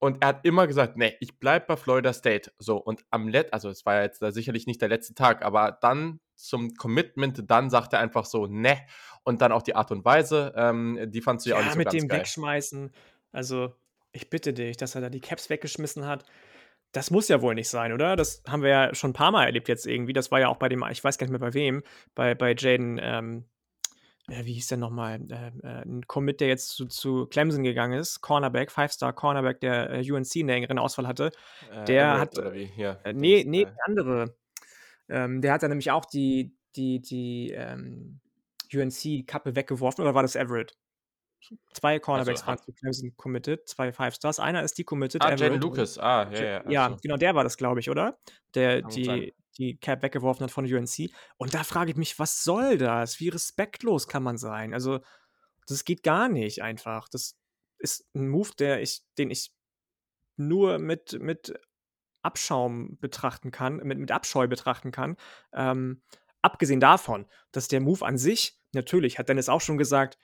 [0.00, 2.52] und er hat immer gesagt, nee, ich bleibe bei Florida State.
[2.58, 5.78] So, und am Let, also es war ja jetzt sicherlich nicht der letzte Tag, aber
[5.80, 8.80] dann zum Commitment, dann sagt er einfach so, ne.
[9.24, 11.74] Und dann auch die Art und Weise, ähm, die fandst du ja, ja auch nicht
[11.74, 12.20] so mit dem geil.
[12.20, 12.90] Wegschmeißen.
[13.30, 13.74] Also,
[14.12, 16.24] ich bitte dich, dass er da die Caps weggeschmissen hat.
[16.92, 18.16] Das muss ja wohl nicht sein, oder?
[18.16, 20.14] Das haben wir ja schon ein paar Mal erlebt jetzt irgendwie.
[20.14, 21.82] Das war ja auch bei dem, ich weiß gar nicht mehr bei wem,
[22.14, 23.44] bei, bei Jaden, ähm,
[24.30, 27.98] äh, wie hieß der nochmal, äh, äh, ein Commit, der jetzt zu, zu Clemson gegangen
[27.98, 31.30] ist, Cornerback, Five-Star Cornerback, der äh, UNC einen engeren Ausfall hatte,
[31.72, 32.34] Äh, der hat?
[32.74, 34.36] Hier, äh, nee, nee, der andere,
[35.08, 38.20] ähm, der hat dann nämlich auch die, die, die ähm,
[38.72, 40.76] UNC-Kappe weggeworfen, oder war das Everett?
[41.72, 44.38] Zwei Cornerbacks Also, waren ha- zu Clemson committed, zwei Five-Stars.
[44.38, 45.60] Einer ist die committed, ah, Jaden.
[45.60, 45.98] Lucas.
[45.98, 46.62] Ah, ja, Ja, ja.
[46.66, 46.96] Ach ja, so.
[47.02, 48.18] genau, der war das, glaube ich, oder?
[48.54, 49.30] Der Kann sein.
[49.60, 51.10] Die, Cap weggeworfen hat von UNC.
[51.36, 53.20] Und da frage ich mich, was soll das?
[53.20, 54.74] Wie respektlos kann man sein?
[54.74, 55.00] Also,
[55.66, 57.08] das geht gar nicht einfach.
[57.08, 57.36] Das
[57.78, 59.52] ist ein Move, der ich, den ich
[60.36, 61.54] nur mit, mit
[62.22, 65.16] Abschaum betrachten kann, mit, mit Abscheu betrachten kann.
[65.52, 66.02] Ähm,
[66.42, 70.18] abgesehen davon, dass der Move an sich, natürlich, hat Dennis auch schon gesagt,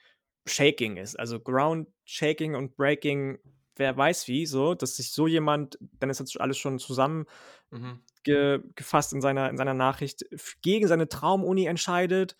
[0.45, 1.17] Shaking ist.
[1.19, 3.39] Also Ground Shaking und Breaking,
[3.79, 7.27] wer weiß wie, so, dass sich so jemand, Dennis hat alles schon zusammengefasst
[7.71, 9.17] Mhm.
[9.17, 10.25] in seiner, in seiner Nachricht,
[10.61, 12.35] gegen seine Traumuni entscheidet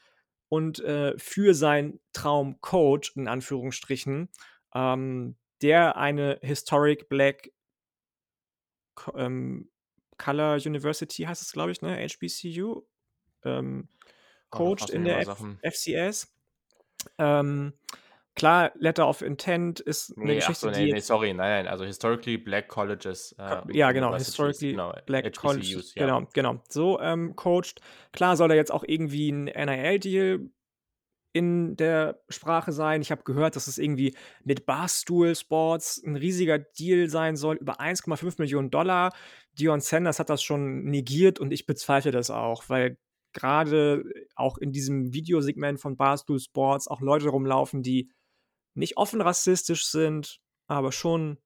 [0.50, 4.30] und äh, für seinen Traumcoach, in Anführungsstrichen,
[4.74, 7.52] ähm, der eine Historic Black
[9.16, 9.70] ähm,
[10.18, 11.96] Color University heißt es, glaube ich, ne?
[11.98, 12.84] HBCU.
[13.44, 13.90] Ähm,
[14.52, 15.60] Oh, coacht in der F Sachen.
[15.62, 16.34] FCS.
[17.18, 17.74] Ähm,
[18.38, 21.08] klar, Letter of Intent ist eine Nee, ach Geschichte, so, die nee, nee, jetzt.
[21.08, 25.96] sorry, nein, nein, also historically black colleges äh, Ja, genau, historically genau, Black College, HBCUs,
[25.96, 26.06] ja.
[26.06, 27.82] genau, genau, so ähm, coacht.
[28.14, 30.50] Klar soll er jetzt auch irgendwie ein NIL-Deal
[31.34, 33.02] in der Sprache sein.
[33.02, 37.80] Ich habe gehört, dass es irgendwie mit Barstool Sports ein riesiger Deal sein soll, über
[37.80, 39.14] 1,5 Millionen Dollar.
[39.54, 42.98] Dion Sanders hat das schon negiert und ich bezweifle das auch, weil
[43.34, 44.04] gerade
[44.36, 48.10] auch in diesem Videosegment von Barstool Sports auch Leute rumlaufen, die
[48.78, 51.38] nicht offen rassistisch sind, aber schon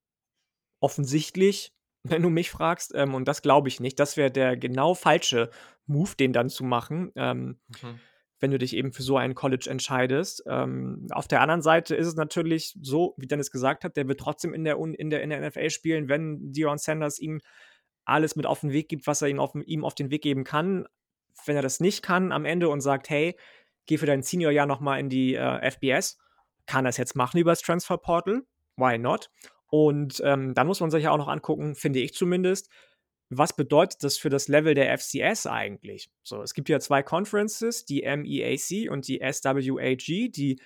[0.80, 1.74] offensichtlich,
[2.04, 2.94] wenn du mich fragst.
[2.96, 4.00] Ähm, und das glaube ich nicht.
[4.00, 5.50] Das wäre der genau falsche
[5.86, 7.12] Move, den dann zu machen.
[7.16, 8.00] Ähm, Mhm.
[8.40, 10.44] wenn du dich eben für so ein College entscheidest.
[10.48, 14.20] Ähm, auf der anderen Seite ist es natürlich so, wie Dennis gesagt hat, der wird
[14.20, 17.40] trotzdem in der, in der, in der NFL spielen, wenn Dion Sanders ihm
[18.04, 20.44] alles mit auf den Weg gibt, was er ihm auf, ihm auf den Weg geben
[20.44, 20.88] kann.
[21.46, 23.38] Wenn er das nicht kann am Ende und sagt, hey,
[23.86, 26.18] geh für dein Seniorjahr nochmal in die äh, FBS,
[26.72, 28.43] kann er jetzt machen über das Transfer Portal?
[28.78, 29.30] Why not?
[29.67, 32.69] Und ähm, dann muss man sich ja auch noch angucken, finde ich zumindest,
[33.30, 36.09] was bedeutet das für das Level der FCS eigentlich?
[36.24, 40.61] So, es gibt ja zwei Conferences, die MEAC und die SWAG, die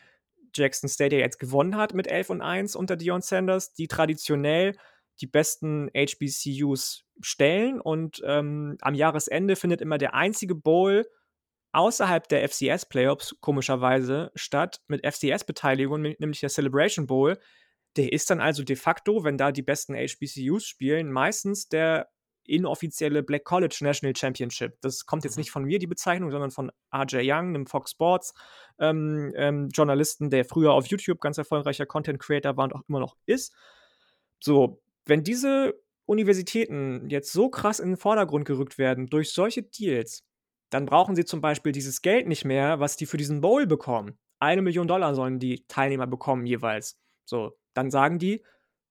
[0.53, 4.75] Jackson State ja jetzt gewonnen hat mit 11 und 1 unter Dion Sanders, die traditionell
[5.21, 11.07] die besten HBCUs stellen und ähm, am Jahresende findet immer der einzige Bowl
[11.75, 17.37] außerhalb der FCS-Playoffs komischerweise statt mit FCS-Beteiligung, nämlich der Celebration Bowl.
[17.97, 22.09] Der ist dann also de facto, wenn da die besten HBCUs spielen, meistens der
[22.47, 24.79] inoffizielle Black College National Championship.
[24.81, 25.41] Das kommt jetzt Mhm.
[25.41, 28.33] nicht von mir, die Bezeichnung, sondern von RJ Young, einem Fox Sports
[28.79, 32.99] ähm, ähm, Journalisten, der früher auf YouTube ganz erfolgreicher Content Creator war und auch immer
[32.99, 33.53] noch ist.
[34.39, 35.73] So, wenn diese
[36.05, 40.23] Universitäten jetzt so krass in den Vordergrund gerückt werden durch solche Deals,
[40.69, 44.17] dann brauchen sie zum Beispiel dieses Geld nicht mehr, was die für diesen Bowl bekommen.
[44.39, 46.99] Eine Million Dollar sollen die Teilnehmer bekommen jeweils.
[47.25, 48.43] So, dann sagen die,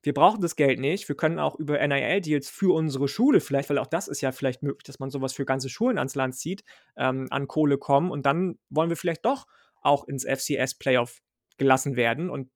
[0.02, 3.78] wir brauchen das Geld nicht, wir können auch über NIL-Deals für unsere Schule vielleicht, weil
[3.78, 6.62] auch das ist ja vielleicht möglich, dass man sowas für ganze Schulen ans Land zieht,
[6.96, 9.46] ähm, an Kohle kommen und dann wollen wir vielleicht doch
[9.80, 11.20] auch ins FCS-Playoff
[11.56, 12.50] gelassen werden und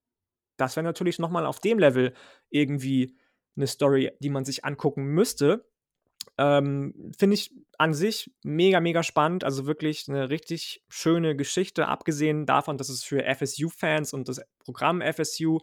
[0.58, 2.12] das wäre natürlich nochmal auf dem Level
[2.50, 3.16] irgendwie
[3.56, 5.67] eine Story, die man sich angucken müsste.
[6.36, 9.44] Ähm, Finde ich an sich mega, mega spannend.
[9.44, 15.00] Also wirklich eine richtig schöne Geschichte, abgesehen davon, dass es für FSU-Fans und das Programm
[15.00, 15.60] FSU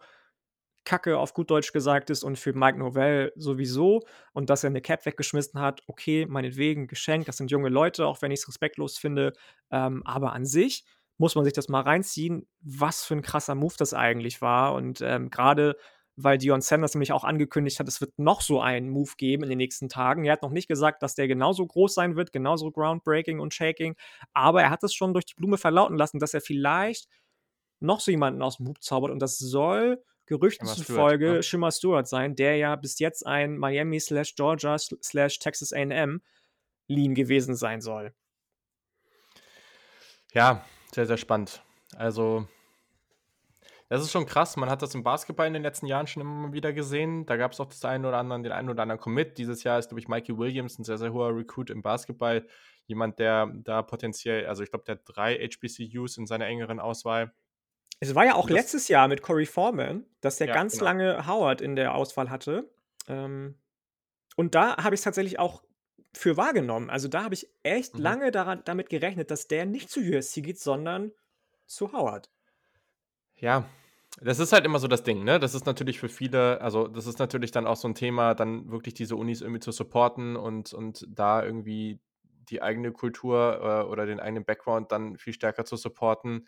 [0.86, 4.02] Kacke auf gut Deutsch gesagt ist und für Mike Novell sowieso
[4.34, 8.22] und dass er eine Cap weggeschmissen hat, okay, meinetwegen, geschenkt, das sind junge Leute, auch
[8.22, 9.34] wenn ich es respektlos finde,
[9.72, 10.86] ähm, aber an sich
[11.18, 14.74] muss man sich das mal reinziehen, was für ein krasser Move das eigentlich war.
[14.74, 15.78] Und ähm, gerade
[16.16, 19.50] weil Dion Sanders nämlich auch angekündigt hat, es wird noch so einen Move geben in
[19.50, 20.26] den nächsten Tagen.
[20.26, 23.96] Er hat noch nicht gesagt, dass der genauso groß sein wird, genauso groundbreaking und shaking,
[24.34, 27.08] aber er hat es schon durch die Blume verlauten lassen, dass er vielleicht
[27.80, 31.44] noch so jemanden aus dem Hub zaubert und das soll Gerüchten Stewart, zufolge ne?
[31.44, 36.22] Shimmer Stewart sein, der ja bis jetzt ein Miami slash Georgia slash Texas A&M
[36.88, 38.14] Lean gewesen sein soll.
[40.34, 41.64] Ja, sehr, sehr spannend.
[41.96, 42.48] Also,
[43.90, 44.58] das ist schon krass.
[44.58, 47.26] Man hat das im Basketball in den letzten Jahren schon immer wieder gesehen.
[47.26, 49.38] Da gab es auch das eine oder andere, den einen oder anderen Commit.
[49.38, 52.48] Dieses Jahr ist, glaube ich, Mikey Williams ein sehr, sehr hoher Recruit im Basketball.
[52.88, 57.34] Jemand, der da potenziell, also ich glaube, der hat drei HBCUs in seiner engeren Auswahl.
[58.00, 60.86] Es war ja auch das- letztes Jahr mit Corey Foreman, dass der Ja, ganz genau.
[60.86, 62.70] lange Howard in der Auswahl hatte.
[63.08, 63.58] Ähm,
[64.36, 65.64] und da habe ich es tatsächlich auch
[66.14, 66.90] für wahrgenommen.
[66.90, 68.02] Also da habe ich echt Mhm.
[68.02, 71.12] lange daran, damit gerechnet, dass der nicht zu USC geht, sondern
[71.68, 72.30] zu Howard.
[73.38, 73.66] Ja,
[74.22, 75.40] das ist halt immer so das Ding, ne?
[75.40, 78.72] Das ist natürlich für viele, also das ist natürlich dann auch so ein Thema, dann
[78.72, 82.00] wirklich diese Unis irgendwie zu supporten und, und da irgendwie
[82.50, 86.48] die eigene Kultur äh, oder den eigenen Background dann viel stärker zu supporten.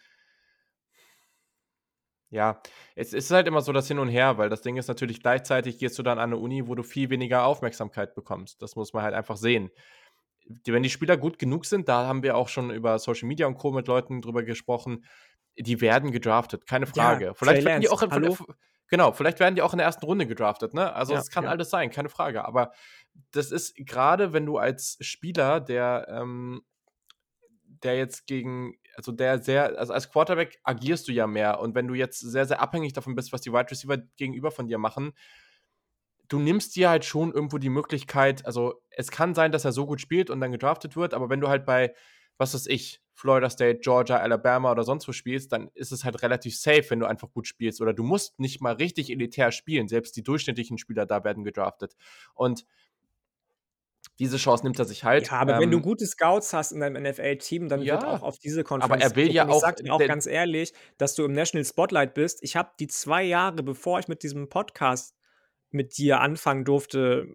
[2.30, 2.62] Ja,
[2.96, 5.78] es ist halt immer so das Hin und Her, weil das Ding ist natürlich gleichzeitig
[5.78, 8.62] gehst du dann an eine Uni, wo du viel weniger Aufmerksamkeit bekommst.
[8.62, 9.72] Das muss man halt einfach sehen.
[10.66, 13.58] Wenn die Spieler gut genug sind, da haben wir auch schon über Social Media und
[13.58, 13.72] Co.
[13.72, 15.06] mit Leuten drüber gesprochen,
[15.58, 17.26] die werden gedraftet, keine Frage.
[17.26, 18.38] Ja, vielleicht werden die auch in, Hallo?
[18.88, 20.94] genau, vielleicht werden die auch in der ersten Runde gedraftet, ne?
[20.94, 21.50] Also es kann ja.
[21.50, 22.46] alles sein, keine Frage.
[22.46, 22.72] Aber
[23.32, 26.62] das ist gerade, wenn du als Spieler, der, ähm,
[27.84, 31.88] der jetzt gegen, also der sehr, also als Quarterback agierst du ja mehr und wenn
[31.88, 35.14] du jetzt sehr, sehr abhängig davon bist, was die Wide Receiver gegenüber von dir machen,
[36.28, 39.86] du nimmst dir halt schon irgendwo die Möglichkeit, also es kann sein, dass er so
[39.86, 41.94] gut spielt und dann gedraftet wird, aber wenn du halt bei,
[42.38, 46.22] was weiß ich, Florida State, Georgia, Alabama oder sonst wo spielst, dann ist es halt
[46.22, 47.82] relativ safe, wenn du einfach gut spielst.
[47.82, 49.88] Oder du musst nicht mal richtig elitär spielen.
[49.88, 51.96] Selbst die durchschnittlichen Spieler da werden gedraftet.
[52.36, 52.64] Und
[54.20, 55.32] diese Chance nimmt er sich halt.
[55.32, 58.06] Ja, aber ähm, wenn du ähm, gute Scouts hast in deinem NFL-Team, dann ja, wird
[58.06, 59.04] auch auf diese Konferenz.
[59.04, 59.56] Aber er will ja auch.
[59.56, 62.44] Ich sag dir auch ganz ehrlich, dass du im National Spotlight bist.
[62.44, 65.16] Ich habe die zwei Jahre, bevor ich mit diesem Podcast
[65.72, 67.34] mit dir anfangen durfte,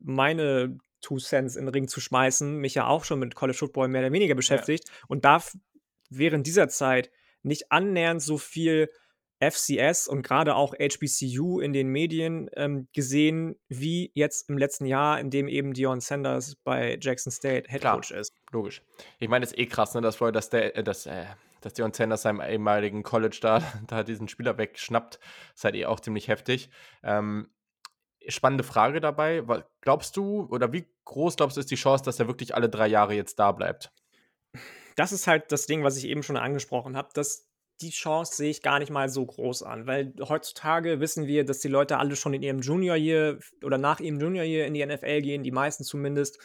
[0.00, 3.88] meine Two Cents in den Ring zu schmeißen, mich ja auch schon mit College Football
[3.88, 4.94] mehr oder weniger beschäftigt ja.
[5.08, 5.54] und darf
[6.08, 7.10] während dieser Zeit
[7.42, 8.88] nicht annähernd so viel
[9.40, 15.20] FCS und gerade auch HBCU in den Medien ähm, gesehen, wie jetzt im letzten Jahr,
[15.20, 18.32] in dem eben Dion Sanders bei Jackson State Head Coach ist.
[18.52, 18.82] Logisch.
[19.18, 21.24] Ich meine, es ist eh krass, ne, dass Florida State, äh, dass, äh,
[21.60, 25.18] dass Dion Sanders seinem ehemaligen College da, da diesen Spieler wegschnappt.
[25.18, 26.70] Das ist halt eh auch ziemlich heftig.
[27.02, 27.48] Ähm,
[28.28, 29.42] spannende Frage dabei.
[29.80, 32.86] Glaubst du, oder wie groß glaubst du, ist die Chance, dass er wirklich alle drei
[32.86, 33.92] Jahre jetzt da bleibt?
[34.96, 37.08] Das ist halt das Ding, was ich eben schon angesprochen habe.
[37.14, 37.48] Dass
[37.80, 41.58] die Chance sehe ich gar nicht mal so groß an, weil heutzutage wissen wir, dass
[41.58, 44.86] die Leute alle schon in ihrem Junior Year oder nach ihrem Junior Year in die
[44.86, 46.38] NFL gehen, die meisten zumindest.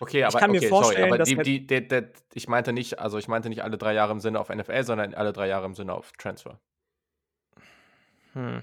[0.00, 2.02] Okay, aber, ich kann okay, mir vorstellen, sorry, aber die, halt die, die, die,
[2.34, 5.14] ich meinte nicht, also ich meinte nicht alle drei Jahre im Sinne auf NFL, sondern
[5.14, 6.60] alle drei Jahre im Sinne auf Transfer.
[8.34, 8.62] Hm.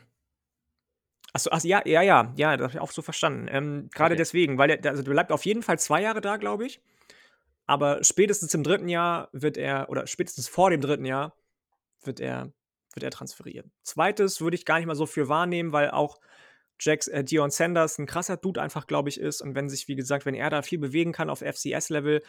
[1.36, 3.50] Achso, ach, ja, ja, ja, ja, das habe ich auch so verstanden.
[3.52, 4.20] Ähm, Gerade okay.
[4.20, 6.80] deswegen, weil er, also der bleibt auf jeden Fall zwei Jahre da, glaube ich.
[7.66, 11.36] Aber spätestens im dritten Jahr wird er, oder spätestens vor dem dritten Jahr,
[12.06, 12.54] wird er,
[12.94, 13.70] wird er transferieren.
[13.84, 16.22] Zweites würde ich gar nicht mal so viel wahrnehmen, weil auch
[16.80, 19.42] Jax, äh, Dion Sanders ein krasser Dude einfach, glaube ich, ist.
[19.42, 22.22] Und wenn sich, wie gesagt, wenn er da viel bewegen kann auf FCS-Level,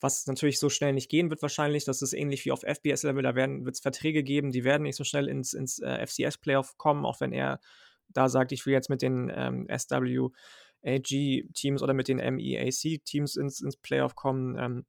[0.00, 3.34] was natürlich so schnell nicht gehen wird wahrscheinlich, das ist ähnlich wie auf FBS-Level, da
[3.34, 7.20] wird es Verträge geben, die werden nicht so schnell ins, ins äh, FCS-Playoff kommen, auch
[7.20, 7.60] wenn er
[8.14, 13.76] da sagt, ich will jetzt mit den ähm, SWAG-Teams oder mit den MEAC-Teams ins, ins
[13.76, 14.56] Playoff kommen.
[14.58, 14.86] Ähm,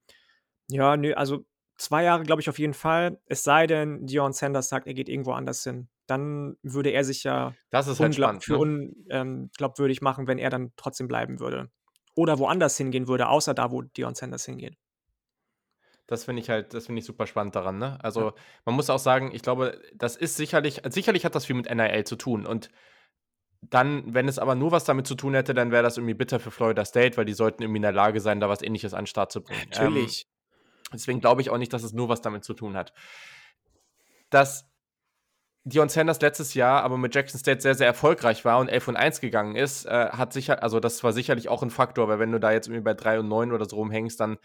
[0.69, 1.45] ja, nö, also
[1.77, 3.19] zwei Jahre glaube ich auf jeden Fall.
[3.25, 5.89] Es sei denn, Dion Sanders sagt, er geht irgendwo anders hin.
[6.07, 8.93] Dann würde er sich ja das ist halt spannend, für ne?
[9.09, 11.69] unglaubwürdig ähm, machen, wenn er dann trotzdem bleiben würde.
[12.15, 14.77] Oder woanders hingehen würde, außer da, wo Dion Sanders hingeht.
[16.07, 17.97] Das finde ich halt, das finde ich super spannend daran, ne?
[18.03, 18.33] Also, ja.
[18.63, 22.03] man muss auch sagen, ich glaube, das ist sicherlich, sicherlich hat das viel mit NIL
[22.03, 22.45] zu tun.
[22.45, 22.69] Und
[23.69, 26.39] dann, wenn es aber nur was damit zu tun hätte, dann wäre das irgendwie bitter
[26.39, 29.01] für Florida State, weil die sollten irgendwie in der Lage sein, da was ähnliches an
[29.01, 29.67] den Start zu bringen.
[29.71, 30.27] Natürlich.
[30.27, 32.93] Ähm, deswegen glaube ich auch nicht, dass es nur was damit zu tun hat.
[34.29, 34.69] Dass
[35.67, 38.97] Dion Sanders letztes Jahr aber mit Jackson State sehr, sehr erfolgreich war und 11 und
[38.97, 42.31] 1 gegangen ist, äh, hat sicher, also das war sicherlich auch ein Faktor, weil wenn
[42.31, 44.37] du da jetzt irgendwie bei 3 und 9 oder so rumhängst, dann,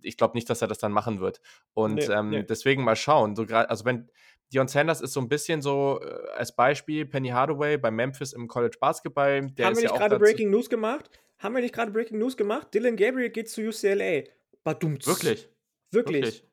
[0.00, 1.42] ich glaube nicht, dass er das dann machen wird.
[1.74, 2.42] Und nee, ähm, nee.
[2.44, 3.36] deswegen mal schauen.
[3.36, 4.08] So also wenn,
[4.54, 8.46] Dion Sanders ist so ein bisschen so äh, als Beispiel Penny Hardaway bei Memphis im
[8.46, 9.50] College Basketball.
[9.50, 11.10] Der Haben wir nicht ja gerade Breaking News gemacht?
[11.38, 12.72] Haben wir nicht gerade Breaking News gemacht?
[12.72, 14.22] Dylan Gabriel geht zu UCLA.
[14.62, 15.08] Badumts.
[15.08, 15.48] Wirklich?
[15.90, 16.24] Wirklich.
[16.24, 16.48] Wirklich.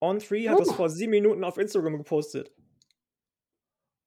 [0.00, 0.64] On 3 hat uh.
[0.64, 2.50] das vor sieben Minuten auf Instagram gepostet.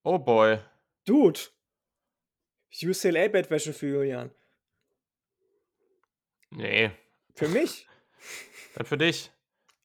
[0.04, 0.58] Oh boy.
[1.06, 1.40] Dude.
[2.72, 4.32] UCLA-Bettwäsche für Julian.
[6.50, 6.92] Nee.
[7.36, 7.88] Für mich?
[8.76, 9.32] Dann für dich.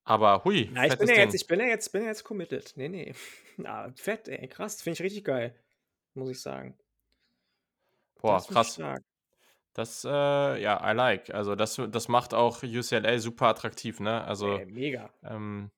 [0.05, 0.69] Aber hui.
[0.73, 2.73] Na, ich bin ja jetzt, ich bin ja jetzt, bin ja jetzt committed.
[2.77, 3.15] Nee, nee.
[3.57, 4.83] Na, fett, ey, krass.
[4.83, 5.55] Finde ich richtig geil.
[6.15, 6.77] Muss ich sagen.
[8.21, 8.81] Boah, das krass.
[9.75, 10.09] Das, äh,
[10.63, 11.33] ja, I like.
[11.35, 14.23] Also, das, das macht auch UCLA super attraktiv, ne?
[14.25, 15.09] Also, ey, mega.
[15.25, 15.71] Ähm,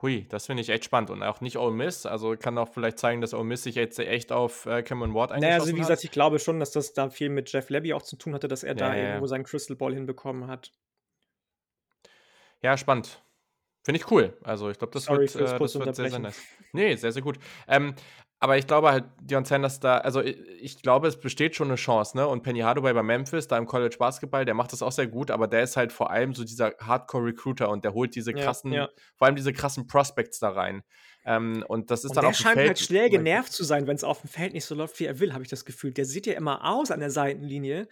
[0.00, 1.10] hui, das finde ich echt spannend.
[1.10, 2.06] Und auch nicht Ole Miss.
[2.06, 5.32] Also, kann auch vielleicht zeigen, dass Ole Miss sich jetzt echt auf äh, Cameron Ward
[5.32, 7.94] eingeschossen naja, also, wie gesagt, ich glaube schon, dass das da viel mit Jeff Levy
[7.94, 10.72] auch zu tun hatte, dass er ja, da ja, irgendwo seinen Crystal Ball hinbekommen hat.
[12.62, 13.22] Ja, spannend.
[13.84, 14.36] Finde ich cool.
[14.42, 16.40] Also ich glaube, das Sorry wird, äh, das wird sehr, sehr nice.
[16.72, 17.38] Nee, sehr, sehr gut.
[17.66, 17.94] Ähm,
[18.40, 21.76] aber ich glaube halt, Dion Sanders da, also ich, ich, glaube, es besteht schon eine
[21.76, 22.28] Chance, ne?
[22.28, 25.30] Und Penny Hardaway bei Memphis, da im College Basketball, der macht das auch sehr gut,
[25.30, 28.82] aber der ist halt vor allem so dieser Hardcore-Recruiter und der holt diese krassen, ja,
[28.82, 28.88] ja.
[29.16, 30.82] vor allem diese krassen Prospects da rein.
[31.24, 33.64] Ähm, und das ist und dann der auf dem scheint Feld halt schnell genervt zu
[33.64, 35.64] sein, wenn es auf dem Feld nicht so läuft, wie er will, habe ich das
[35.64, 35.92] Gefühl.
[35.92, 37.88] Der sieht ja immer aus an der Seitenlinie.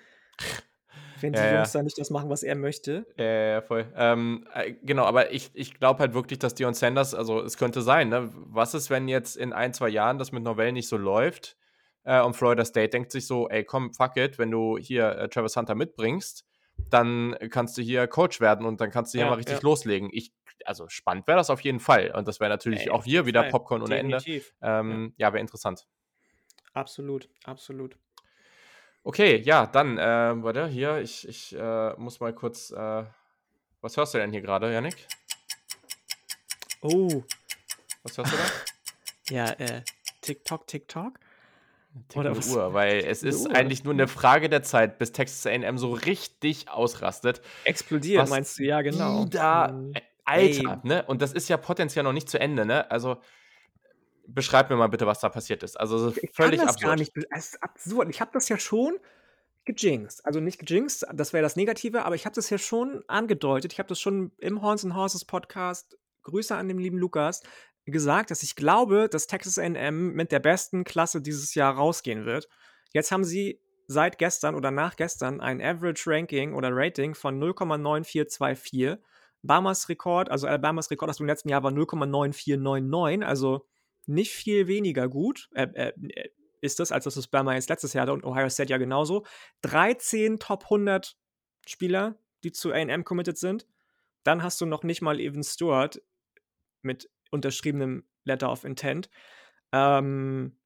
[1.20, 1.80] Wenn die ja, Jungs ja.
[1.80, 3.06] da nicht das machen, was er möchte.
[3.16, 3.86] Ja, ja, voll.
[3.96, 7.82] Ähm, äh, genau, aber ich, ich glaube halt wirklich, dass Dion Sanders, also es könnte
[7.82, 8.30] sein, ne?
[8.34, 11.56] Was ist, wenn jetzt in ein, zwei Jahren das mit Novell nicht so läuft
[12.04, 15.28] äh, und Florida State denkt sich so, ey, komm, fuck it, wenn du hier äh,
[15.28, 16.44] Travis Hunter mitbringst,
[16.90, 20.10] dann kannst du hier Coach werden und dann kannst du hier mal richtig loslegen.
[20.12, 20.32] Ich,
[20.66, 22.12] also spannend wäre das auf jeden Fall.
[22.14, 23.44] Und das wäre natürlich ey, auch hier wieder.
[23.44, 23.96] Popcorn ohne.
[23.98, 24.18] Ende.
[24.60, 25.86] Ähm, ja, wäre interessant.
[26.74, 27.96] Absolut, absolut.
[29.06, 30.02] Okay, ja, dann, äh,
[30.42, 32.72] warte, hier, ich, ich äh, muss mal kurz.
[32.72, 33.04] Äh,
[33.80, 34.96] was hörst du denn hier gerade, Janik?
[36.82, 37.22] Oh.
[38.02, 38.42] Was hörst du da?
[39.30, 39.82] ja, äh,
[40.22, 41.20] TikTok, TikTok?
[42.16, 42.52] Oder was?
[42.52, 43.54] Uhr, weil es ist Uhr.
[43.54, 47.42] eigentlich nur eine Frage der Zeit, bis Texas AM so richtig ausrastet.
[47.62, 48.64] Explodiert, was meinst du?
[48.64, 49.24] Ja, genau.
[49.26, 49.94] Da, mhm.
[50.24, 50.88] Alter, Ey.
[50.88, 51.04] ne?
[51.04, 52.90] Und das ist ja potenziell noch nicht zu Ende, ne?
[52.90, 53.18] Also
[54.26, 55.78] beschreib mir mal bitte, was da passiert ist.
[55.78, 56.82] Also ich völlig kann das absurd.
[56.82, 58.08] Gar nicht, es ist absurd.
[58.10, 58.98] Ich habe das ja schon
[59.64, 60.24] gejinxt.
[60.24, 63.72] Also nicht gejinxt, das wäre das Negative, aber ich habe das ja schon angedeutet.
[63.72, 67.42] Ich habe das schon im Horns and Horses Podcast, Grüße an den lieben Lukas,
[67.84, 72.48] gesagt, dass ich glaube, dass Texas AM mit der besten Klasse dieses Jahr rausgehen wird.
[72.92, 78.98] Jetzt haben sie seit gestern oder nach gestern ein Average Ranking oder Rating von 0,9424.
[79.42, 83.64] Bahamas Rekord, also Alabamas Rekord aus dem letzten Jahr war 0,9499, also
[84.06, 86.30] nicht viel weniger gut äh, äh,
[86.60, 89.24] ist das, als das Bama jetzt letztes Jahr hatte und Ohio State ja genauso.
[89.62, 91.16] 13 Top 100
[91.66, 93.66] Spieler, die zu A&M committed sind.
[94.24, 96.02] Dann hast du noch nicht mal Evan Stewart
[96.82, 99.08] mit unterschriebenem Letter of Intent.
[99.72, 100.58] Ähm,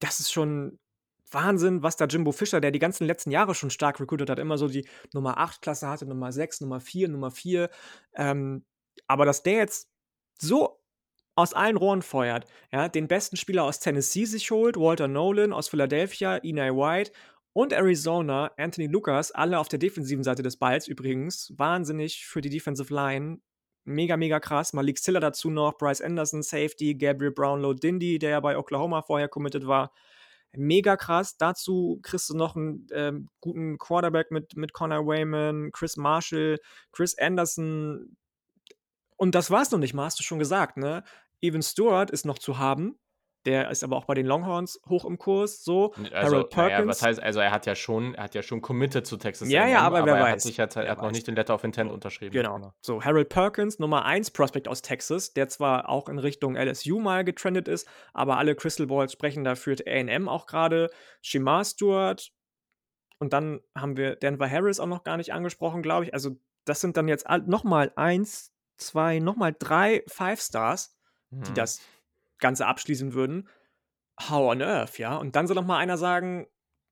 [0.00, 0.78] das ist schon
[1.30, 4.58] Wahnsinn, was da Jimbo Fischer, der die ganzen letzten Jahre schon stark recruited hat, immer
[4.58, 7.70] so die Nummer 8 Klasse hatte, Nummer 6, Nummer 4, Nummer 4.
[8.14, 8.64] Ähm,
[9.06, 9.90] aber dass der jetzt
[10.38, 10.80] so
[11.34, 12.46] aus allen Rohren feuert.
[12.72, 17.12] Ja, den besten Spieler aus Tennessee sich holt, Walter Nolan aus Philadelphia, Enai White
[17.52, 21.52] und Arizona, Anthony Lucas, alle auf der defensiven Seite des Balls übrigens.
[21.56, 23.38] Wahnsinnig für die Defensive Line.
[23.84, 24.72] Mega, mega krass.
[24.72, 29.28] Malik Stiller dazu noch, Bryce Anderson, Safety, Gabriel Brownlow Dindy, der ja bei Oklahoma vorher
[29.28, 29.92] committed war.
[30.56, 31.36] Mega krass.
[31.36, 36.58] Dazu kriegst du noch einen ähm, guten Quarterback mit, mit Connor Wayman, Chris Marshall,
[36.92, 38.16] Chris Anderson.
[39.16, 41.04] Und das war's noch nicht mal, hast du schon gesagt, ne?
[41.44, 42.98] Evan Stewart ist noch zu haben.
[43.46, 45.62] Der ist aber auch bei den Longhorns hoch im Kurs.
[45.62, 46.78] So, also, Harold Perkins.
[46.78, 49.50] Naja, was heißt, also er hat ja schon, er hat ja schon committed zu Texas.
[49.50, 50.32] Ja, ja, aber, aber wer er weiß.
[50.32, 52.32] Hat sich jetzt, er hat noch nicht den Letter of Intent unterschrieben.
[52.32, 52.54] Genau.
[52.54, 52.74] genau.
[52.80, 57.22] So, Harold Perkins, Nummer 1 Prospect aus Texas, der zwar auch in Richtung LSU mal
[57.22, 60.90] getrendet ist, aber alle Crystal Balls sprechen dafür AM auch gerade.
[61.20, 62.32] Shimar Stewart.
[63.18, 66.14] Und dann haben wir Denver Harris auch noch gar nicht angesprochen, glaube ich.
[66.14, 70.96] Also, das sind dann jetzt nochmal eins, zwei, nochmal drei Five Stars
[71.42, 71.54] die mhm.
[71.54, 71.80] das
[72.38, 73.48] Ganze abschließen würden.
[74.20, 75.16] How on earth, ja?
[75.16, 76.46] Und dann soll noch mal einer sagen,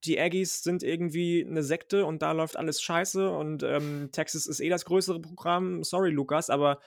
[0.05, 4.59] die Aggies sind irgendwie eine Sekte und da läuft alles scheiße und ähm, Texas ist
[4.59, 5.83] eh das größere Programm.
[5.83, 6.79] Sorry, Lukas, aber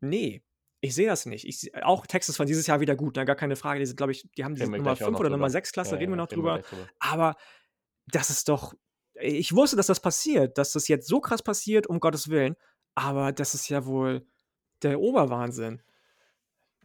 [0.00, 0.42] nee,
[0.80, 1.46] ich sehe das nicht.
[1.46, 3.24] Ich, auch Texas war dieses Jahr wieder gut, ne?
[3.24, 3.80] gar keine Frage.
[3.80, 6.12] Die sind, glaube ich, die haben diese Nummer 5 oder Nummer 6 Klasse, ja, reden
[6.12, 6.60] wir noch drüber.
[6.60, 6.88] drüber.
[7.00, 7.34] Aber
[8.06, 8.74] das ist doch.
[9.18, 12.54] Ich wusste, dass das passiert, dass das jetzt so krass passiert, um Gottes Willen.
[12.94, 14.26] Aber das ist ja wohl
[14.82, 15.82] der Oberwahnsinn.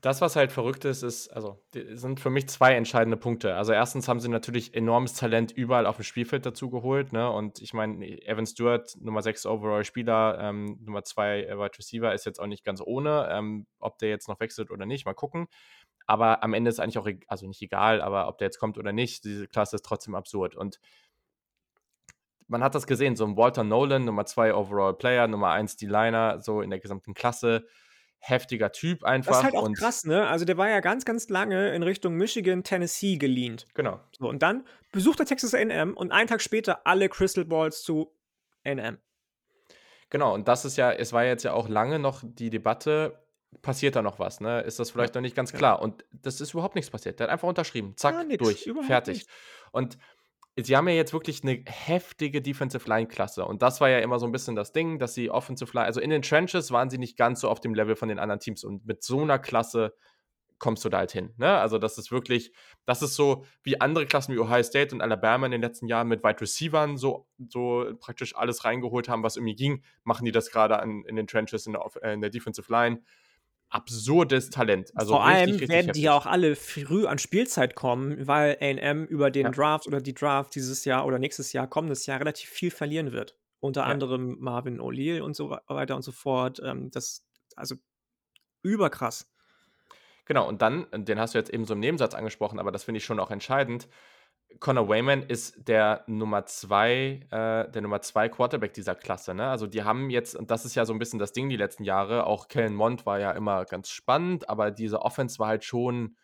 [0.02, 3.56] Das, was halt verrückt ist, ist, also, sind für mich zwei entscheidende Punkte.
[3.56, 7.30] Also, erstens haben sie natürlich enormes Talent überall auf dem Spielfeld dazu geholt, ne?
[7.30, 12.26] Und ich meine, Evan Stewart, Nummer 6 Overall-Spieler, ähm, Nummer 2 äh, Wide Receiver, ist
[12.26, 13.30] jetzt auch nicht ganz ohne.
[13.32, 15.48] Ähm, ob der jetzt noch wechselt oder nicht, mal gucken.
[16.08, 18.92] Aber am Ende ist eigentlich auch, also nicht egal, aber ob der jetzt kommt oder
[18.92, 20.56] nicht, diese Klasse ist trotzdem absurd.
[20.56, 20.80] Und
[22.48, 26.62] man hat das gesehen, so ein Walter Nolan, Nummer 2 Overall-Player, Nummer 1 D-Liner, so
[26.62, 27.68] in der gesamten Klasse
[28.22, 29.32] heftiger Typ einfach.
[29.32, 30.28] Das ist halt auch krass, ne?
[30.28, 33.66] Also der war ja ganz, ganz lange in Richtung Michigan, Tennessee gelehnt.
[33.74, 34.00] Genau.
[34.18, 38.14] So, und dann besucht er Texas A&M und einen Tag später alle Crystal Balls zu
[38.64, 39.00] A&M.
[40.12, 43.18] Genau, und das ist ja, es war jetzt ja auch lange noch die Debatte,
[43.62, 44.62] passiert da noch was, ne?
[44.62, 45.82] Ist das vielleicht ja, noch nicht ganz klar?
[45.82, 47.20] Und das ist überhaupt nichts passiert.
[47.20, 47.94] Der hat einfach unterschrieben.
[47.98, 49.20] Zack, ja, nix, durch, fertig.
[49.20, 49.30] Nicht.
[49.72, 49.98] Und
[50.66, 53.46] sie haben ja jetzt wirklich eine heftige Defensive Line-Klasse.
[53.46, 56.02] Und das war ja immer so ein bisschen das Ding, dass sie Offensive Line, also
[56.02, 58.64] in den Trenches waren sie nicht ganz so auf dem Level von den anderen Teams.
[58.64, 59.94] Und mit so einer Klasse
[60.62, 61.34] kommst du da halt hin.
[61.38, 61.58] Ne?
[61.58, 62.54] Also, das ist wirklich,
[62.86, 66.08] das ist so wie andere Klassen wie Ohio State und Alabama in den letzten Jahren
[66.08, 70.52] mit Wide Receivern so, so praktisch alles reingeholt haben, was irgendwie ging, machen die das
[70.52, 70.76] gerade
[71.08, 73.02] in den Trenches in der, äh, in der Defensive Line.
[73.72, 74.92] Absurdes Talent.
[74.96, 75.94] Also Vor richtig, allem richtig werden heftig.
[75.94, 79.52] die ja auch alle früh an Spielzeit kommen, weil A&M über den Ja.
[79.52, 83.38] Draft oder die Draft dieses Jahr oder nächstes Jahr, kommendes Jahr relativ viel verlieren wird.
[83.60, 83.88] Unter Ja.
[83.88, 86.62] anderem Marvin O'Leal und so weiter und so fort.
[86.64, 87.26] Ähm, das
[87.56, 87.76] also
[88.64, 89.32] überkrass.
[90.26, 93.00] Genau, und dann, den hast du jetzt eben so im Nebensatz angesprochen, aber das finde
[93.00, 93.88] ich schon auch entscheidend.
[94.60, 99.34] Connor Wayman ist der Nummer zwei, äh, der Nummer zwei Quarterback dieser Klasse.
[99.34, 99.48] Ne?
[99.48, 101.84] Also die haben jetzt, und das ist ja so ein bisschen das Ding die letzten
[101.84, 106.16] Jahre, auch Kellen Mond war ja immer ganz spannend, aber diese Offense war halt schon,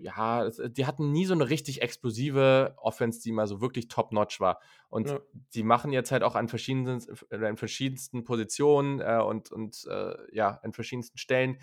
[0.00, 4.60] ja, die hatten nie so eine richtig explosive Offense, die mal so wirklich top-notch war.
[4.88, 5.20] Und Ja.
[5.54, 10.14] die machen jetzt halt auch an verschiedenen, äh, in verschiedensten Positionen äh, und, und äh,
[10.32, 11.58] ja, an verschiedensten Stellen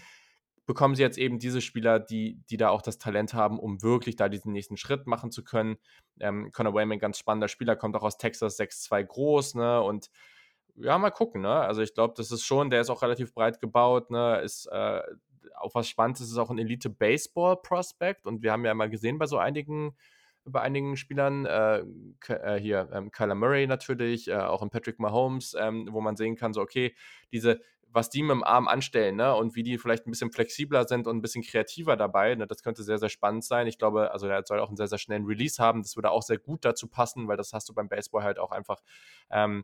[0.66, 4.16] bekommen sie jetzt eben diese Spieler, die, die da auch das Talent haben, um wirklich
[4.16, 5.78] da diesen nächsten Schritt machen zu können.
[6.20, 9.82] Ähm, Conor Wayman, ganz spannender Spieler, kommt auch aus Texas 6'2 groß, ne?
[9.82, 10.10] Und
[10.76, 11.54] ja, mal gucken, ne?
[11.54, 14.42] Also ich glaube, das ist schon, der ist auch relativ breit gebaut, ne?
[14.42, 15.02] Ist äh,
[15.58, 19.38] auch was Spannendes, ist auch ein Elite-Baseball-Prospect und wir haben ja mal gesehen bei so
[19.38, 19.96] einigen
[20.46, 21.84] bei einigen Spielern, äh,
[22.28, 26.36] äh, hier ähm, Kyler Murray natürlich, äh, auch in Patrick Mahomes, ähm, wo man sehen
[26.36, 26.96] kann, so okay,
[27.32, 27.62] diese,
[27.96, 31.08] was die mit dem Arm anstellen, ne, und wie die vielleicht ein bisschen flexibler sind
[31.08, 33.68] und ein bisschen kreativer dabei, ne, das könnte sehr, sehr spannend sein.
[33.68, 36.22] Ich glaube, also er soll auch einen sehr, sehr schnellen Release haben, das würde auch
[36.22, 38.82] sehr gut dazu passen, weil das hast du beim Baseball halt auch einfach.
[39.32, 39.64] Ähm,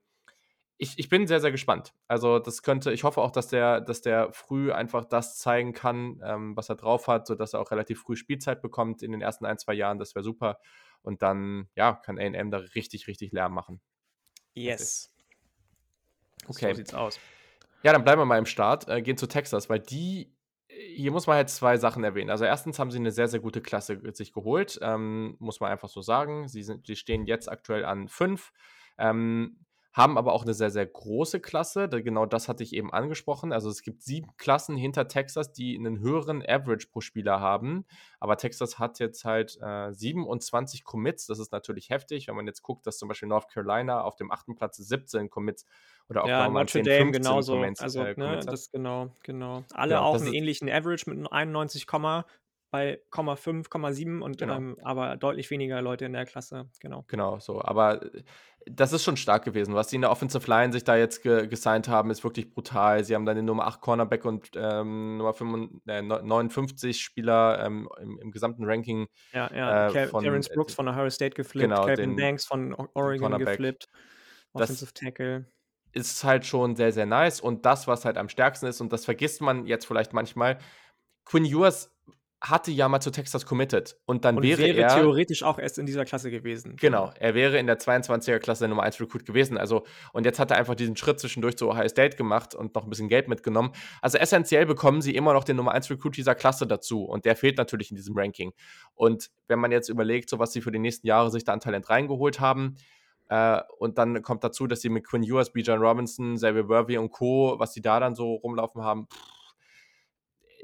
[0.78, 1.94] ich, ich bin sehr, sehr gespannt.
[2.08, 6.20] Also, das könnte, ich hoffe auch, dass der, dass der früh einfach das zeigen kann,
[6.24, 9.46] ähm, was er drauf hat, sodass er auch relativ früh Spielzeit bekommt in den ersten
[9.46, 10.00] ein, zwei Jahren.
[10.00, 10.58] Das wäre super.
[11.04, 13.80] Und dann, ja, kann AM da richtig, richtig Lärm machen.
[14.54, 15.14] Yes.
[16.48, 16.72] Okay.
[16.72, 17.20] So sieht's aus.
[17.84, 20.34] Ja, dann bleiben wir mal im Start, äh, gehen zu Texas, weil die,
[20.68, 22.30] hier muss man halt zwei Sachen erwähnen.
[22.30, 25.90] Also erstens haben sie eine sehr, sehr gute Klasse sich geholt, ähm, muss man einfach
[25.90, 26.48] so sagen.
[26.48, 28.52] Sie, sind, sie stehen jetzt aktuell an fünf.
[28.98, 31.90] Ähm, haben aber auch eine sehr, sehr große Klasse.
[31.90, 33.52] Genau das hatte ich eben angesprochen.
[33.52, 37.86] Also es gibt sieben Klassen hinter Texas, die einen höheren Average pro Spieler haben.
[38.20, 41.26] Aber Texas hat jetzt halt äh, 27 Commits.
[41.26, 44.32] Das ist natürlich heftig, wenn man jetzt guckt, dass zum Beispiel North Carolina auf dem
[44.32, 45.66] achten Platz 17 Commits
[46.08, 47.54] oder Ja, Oklahoma Notre 10, Dame 15 genauso.
[47.56, 49.64] Commits, Also, äh, ne, das genau, genau.
[49.74, 51.86] Alle Genau, auch einen ähnlichen Average mit 91,
[52.72, 54.56] bei 0,5, 0,7 und Genau.
[54.56, 57.04] ähm, aber deutlich weniger Leute in der Klasse, genau.
[57.08, 57.62] Genau, so.
[57.62, 58.24] Aber äh,
[58.66, 59.74] das ist schon stark gewesen.
[59.74, 63.04] Was die in der Offensive Line sich da jetzt ge gesigned haben, ist wirklich brutal.
[63.04, 67.90] Sie haben dann den Nummer 8 Cornerback und ähm, Nummer 55, äh, 59 Spieler ähm,
[68.00, 69.08] im, im gesamten Ranking.
[69.34, 69.88] Ja, ja.
[69.90, 73.38] Äh, von, Terrence äh, Brooks von Ohio State geflippt, genau, Calvin den- Banks von Oregon
[73.38, 73.88] geflippt,
[74.54, 75.46] Das- Offensive Tackle.
[75.94, 77.42] Ist halt schon sehr, sehr nice.
[77.42, 80.58] Und das, was halt am stärksten ist, und das vergisst man jetzt vielleicht manchmal,
[81.26, 81.94] Quinn Ewers
[82.42, 83.96] hatte ja mal zu Texas committed.
[84.06, 84.96] Und dann Und wäre, wäre, er.
[84.96, 86.76] theoretisch auch erst in dieser Klasse gewesen.
[86.76, 89.58] Genau, er wäre in der 22er Klasse der Nummer 1 Recruit gewesen.
[89.60, 92.84] Also, und jetzt hat er einfach diesen Schritt zwischendurch zu Ohio State gemacht und noch
[92.84, 93.72] ein bisschen Geld mitgenommen.
[94.02, 97.04] Also essentiell bekommen sie immer noch den Nummer 1 Recruit dieser Klasse dazu.
[97.04, 98.54] Und der fehlt natürlich in diesem Ranking.
[98.96, 101.60] Und wenn man jetzt überlegt, so was sie für die nächsten Jahre sich da an
[101.60, 102.76] Talent reingeholt haben,
[103.30, 107.12] äh, und dann kommt dazu, dass sie mit Quinn Ewers, Bijan Robinson, Xavier Worthy und
[107.12, 109.41] Co., was sie da dann so rumlaufen haben, pff,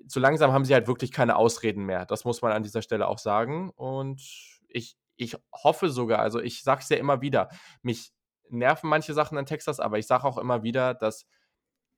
[0.08, 2.06] so langsam haben sie halt wirklich keine Ausreden mehr.
[2.06, 3.70] Das muss man an dieser Stelle auch sagen.
[3.72, 4.22] Und
[4.68, 7.50] ich, ich hoffe sogar, also ich sage es ja immer wieder,
[7.82, 8.12] mich
[8.50, 11.26] nerven manche Sachen an Texas, aber ich sage auch immer wieder, dass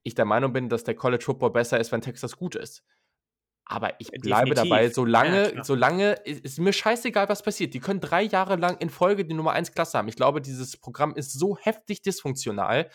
[0.02, 2.82] ich der Meinung bin, dass der College Football besser ist, wenn Texas gut ist.
[3.66, 4.54] Aber ich bleibe Definitiv.
[4.54, 5.64] dabei, Ja, solange, klar.
[5.64, 7.72] solange, ist, ist mir scheißegal, was passiert.
[7.72, 10.08] Die können drei Jahre lang in Folge die Nummer 1 Klasse haben.
[10.08, 12.90] Ich glaube, dieses Programm ist so heftig dysfunktional.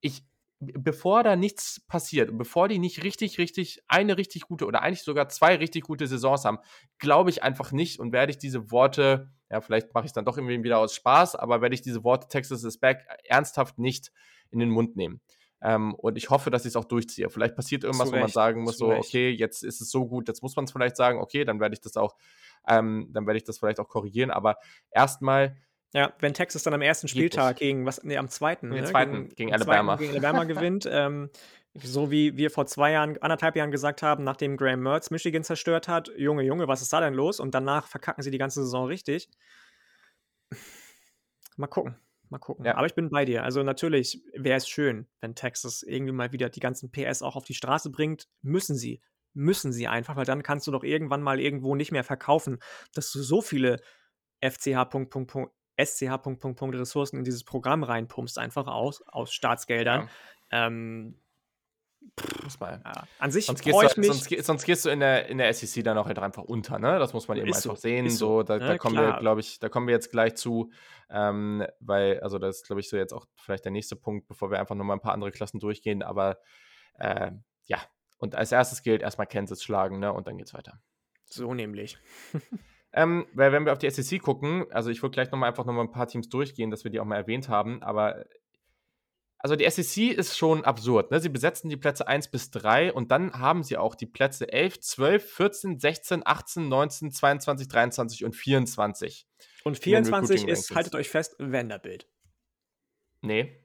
[0.00, 0.22] Ich,
[0.60, 5.28] bevor da nichts passiert, bevor die nicht richtig, richtig, eine richtig gute oder eigentlich sogar
[5.28, 6.58] zwei richtig gute Saisons haben,
[6.98, 10.24] glaube ich einfach nicht und werde ich diese Worte, ja, vielleicht mache ich es dann
[10.24, 14.12] doch irgendwie wieder aus Spaß, aber werde ich diese Worte Texas is back ernsthaft nicht
[14.50, 15.20] in den Mund nehmen.
[15.64, 17.30] Ähm, und ich hoffe, dass ich es auch durchziehe.
[17.30, 20.06] Vielleicht passiert irgendwas, Zu wo man sagen muss, zu so, okay, jetzt ist es so
[20.06, 22.16] gut, jetzt muss man es vielleicht sagen, okay, dann werde ich das auch,
[22.68, 24.30] ähm, dann werde ich das vielleicht auch korrigieren.
[24.30, 24.58] Aber
[24.90, 25.56] erstmal,
[25.94, 29.28] Ja, wenn Texas dann am ersten Spieltag gegen, was, nee, am zweiten, Den ne, zweiten,
[29.28, 29.94] gegen am Alabama.
[29.94, 31.30] Gegen Alabama gewinnt, ähm,
[31.72, 35.86] so wie wir vor zwei Jahren, anderthalb Jahren gesagt haben, nachdem Graham Mertz Michigan zerstört
[35.86, 37.38] hat, Junge, Junge, was ist da denn los?
[37.38, 39.28] Und danach verkacken sie die ganze Saison richtig.
[41.56, 41.96] Mal gucken,
[42.28, 42.64] mal gucken.
[42.64, 42.76] Ja.
[42.76, 43.44] Aber ich bin bei dir.
[43.44, 47.44] Also natürlich wäre es schön, wenn Texas irgendwie mal wieder die ganzen PS auch auf
[47.44, 48.26] die Straße bringt.
[48.42, 49.00] Müssen sie.
[49.32, 52.58] Müssen sie einfach, weil dann kannst du doch irgendwann mal irgendwo nicht mehr verkaufen,
[52.94, 53.80] dass du so viele
[54.40, 54.90] FCH.
[54.90, 56.22] Punkt, Punkt, Punkt, SCH.
[56.22, 60.08] Punkt, Punkt, Punkt Ressourcen in dieses Programm reinpumpst, einfach aus, aus Staatsgeldern.
[60.50, 61.18] Ähm,
[62.42, 62.80] muss mal.
[62.84, 63.06] ja.
[63.18, 64.06] An sich Sonst gehst, du, ich mich.
[64.08, 66.98] sonst, sonst gehst du in der, in der SEC dann auch halt einfach unter, ne?
[66.98, 68.08] Das muss man eben einfach so, sehen.
[68.10, 69.20] So, so, da, da ne, kommen wir, klar.
[69.20, 70.70] glaube ich, da kommen wir jetzt gleich zu,
[71.10, 74.50] ähm, weil, also das ist, glaube ich, so jetzt auch vielleicht der nächste Punkt, bevor
[74.50, 76.38] wir einfach nochmal ein paar andere Klassen durchgehen, aber
[76.98, 77.32] äh,
[77.64, 77.78] ja,
[78.18, 80.12] Und als erstes gilt erstmal Kansas schlagen, ne?
[80.12, 80.80] Und dann geht's weiter.
[81.24, 81.98] So nämlich.
[82.94, 85.84] ähm, weil wenn wir auf die SEC gucken, also ich würde gleich nochmal einfach nochmal
[85.84, 88.24] ein paar Teams durchgehen, dass wir die auch mal erwähnt haben, aber
[89.44, 91.10] also die SEC ist schon absurd.
[91.10, 91.20] Ne?
[91.20, 94.80] Sie besetzen die Plätze 1 bis 3 und dann haben sie auch die Plätze 11,
[94.80, 99.26] 12, 14, 16, 18, 19, 22, 23 und 24.
[99.64, 102.08] Und 24 ist, haltet euch fest, Vanderbilt.
[103.20, 103.60] Nee.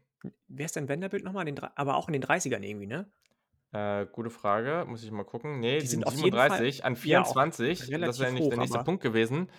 [0.49, 1.49] Wer ist denn Vanderbilt nochmal?
[1.75, 3.09] aber auch in den 30ern irgendwie, ne?
[3.71, 5.59] Äh, gute Frage, muss ich mal gucken.
[5.59, 7.87] Nee, die, die sind, sind 37 an 24.
[7.87, 9.49] Ja, das wäre nicht der nächste Punkt gewesen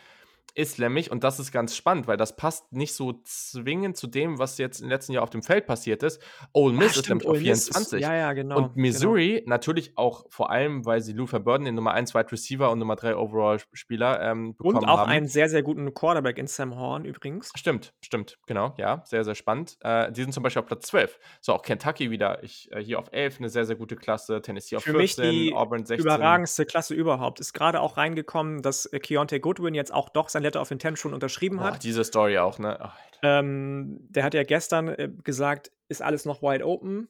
[0.55, 4.59] islamisch und das ist ganz spannend, weil das passt nicht so zwingend zu dem, was
[4.59, 6.21] jetzt im letzten Jahr auf dem Feld passiert ist.
[6.53, 8.01] Ole Miss Ach, ist nämlich auf 24.
[8.01, 8.57] Ist, ja, ja, genau.
[8.57, 9.51] Und Missouri genau.
[9.51, 12.97] natürlich auch vor allem, weil sie Luther Burden, den Nummer 1 Wide Receiver und Nummer
[12.97, 14.85] 3 Overall-Spieler ähm, bekommen haben.
[14.85, 15.11] Und auch haben.
[15.11, 17.51] einen sehr, sehr guten Quarterback in Sam Horn übrigens.
[17.57, 19.77] Stimmt, stimmt, genau, ja, sehr, sehr spannend.
[19.81, 21.19] Äh, die sind zum Beispiel auf Platz 12.
[21.41, 24.77] So, auch Kentucky wieder, ich, äh, hier auf 11, eine sehr, sehr gute Klasse, Tennessee
[24.77, 26.05] auf Für 14, mich die Auburn 16.
[26.05, 27.41] überragendste Klasse überhaupt.
[27.41, 30.99] Ist gerade auch reingekommen, dass äh, Keontae Goodwin jetzt auch doch sein Letter of Intent
[30.99, 31.83] schon unterschrieben Boah, hat.
[31.83, 32.79] Diese Story auch, ne?
[32.83, 32.89] Oh,
[33.23, 37.09] ähm, der hat ja gestern äh, gesagt, ist alles noch wide open.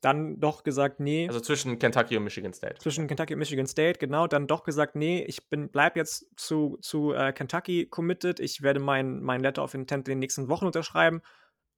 [0.00, 1.26] Dann doch gesagt, nee.
[1.26, 2.76] Also zwischen Kentucky und Michigan State.
[2.78, 4.28] Zwischen Kentucky und Michigan State, genau.
[4.28, 8.38] Dann doch gesagt, nee, ich bin, bleib jetzt zu, zu äh, Kentucky committed.
[8.38, 11.20] Ich werde mein, mein Letter of Intent in den nächsten Wochen unterschreiben.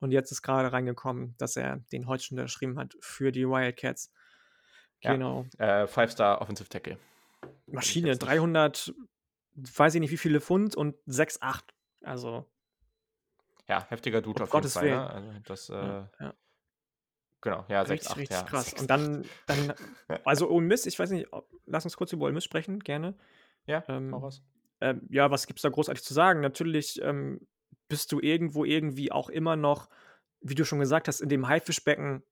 [0.01, 4.12] Und jetzt ist gerade reingekommen, dass er den heute schon unterschrieben hat für die Wildcats.
[5.02, 5.47] Genau.
[5.59, 6.98] Ja, äh, Five-Star Offensive Tackle.
[7.66, 8.93] Maschine, 300,
[9.76, 11.62] weiß ich nicht wie viele Pfund und 6,8.
[12.02, 12.46] Also.
[13.68, 14.90] Ja, heftiger Dude auf jeden Fall.
[14.90, 15.10] Ne?
[15.10, 16.34] Also das, äh, ja, ja.
[17.42, 18.42] Genau, ja, 6, 8, richtig ja.
[18.42, 18.74] krass.
[18.74, 19.72] Und dann, dann
[20.24, 21.28] also Ole Miss, ich weiß nicht,
[21.66, 23.14] lass uns kurz über Ole Miss sprechen, gerne.
[23.66, 24.42] Ja, ähm, was.
[24.80, 26.40] Ähm, ja, was gibt's da großartig zu sagen?
[26.40, 27.46] Natürlich ähm,
[27.88, 29.88] bist du irgendwo irgendwie auch immer noch,
[30.40, 32.22] wie du schon gesagt hast, in dem Haifischbecken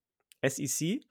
[0.42, 1.05] SEC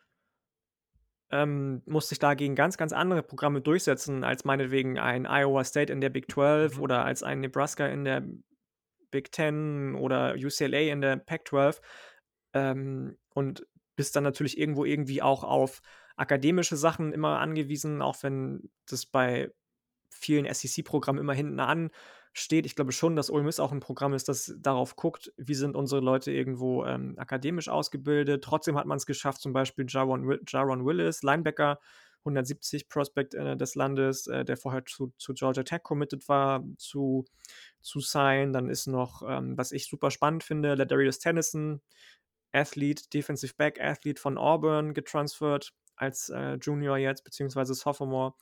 [1.32, 6.02] ähm, muss sich dagegen ganz, ganz andere Programme durchsetzen, als meinetwegen ein Iowa State in
[6.02, 6.82] der Big 12 mhm.
[6.82, 8.24] oder als ein Nebraska in der
[9.12, 11.82] Big 10 oder UCLA in der Pac 12.
[12.54, 15.82] Ähm, und bist dann natürlich irgendwo irgendwie auch auf
[16.16, 19.52] akademische Sachen immer angewiesen, auch wenn das bei
[20.10, 21.92] vielen SEC-Programmen immer hinten an
[22.38, 22.66] steht.
[22.66, 25.76] Ich glaube schon, dass Ole Miss auch ein Programm ist, das darauf guckt, wie sind
[25.76, 28.44] unsere Leute irgendwo ähm, akademisch ausgebildet.
[28.44, 31.80] Trotzdem hat man es geschafft, zum Beispiel Jaron, Jaron Willis, Linebacker,
[32.22, 37.26] 170 Prospect äh, des Landes, äh, der vorher zu, zu, Georgia Tech committed war, zu,
[37.82, 38.54] zu sein.
[38.54, 41.82] Dann ist noch, ähm, was ich super spannend finde, Ladarius Tennyson,
[42.52, 48.36] Athlete, Defensive Back Athlete von Auburn getransfert als äh, Junior jetzt, beziehungsweise Sophomore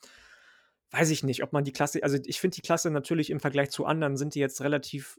[0.90, 3.70] weiß ich nicht, ob man die Klasse, also ich finde die Klasse natürlich im Vergleich
[3.70, 5.18] zu anderen sind die jetzt relativ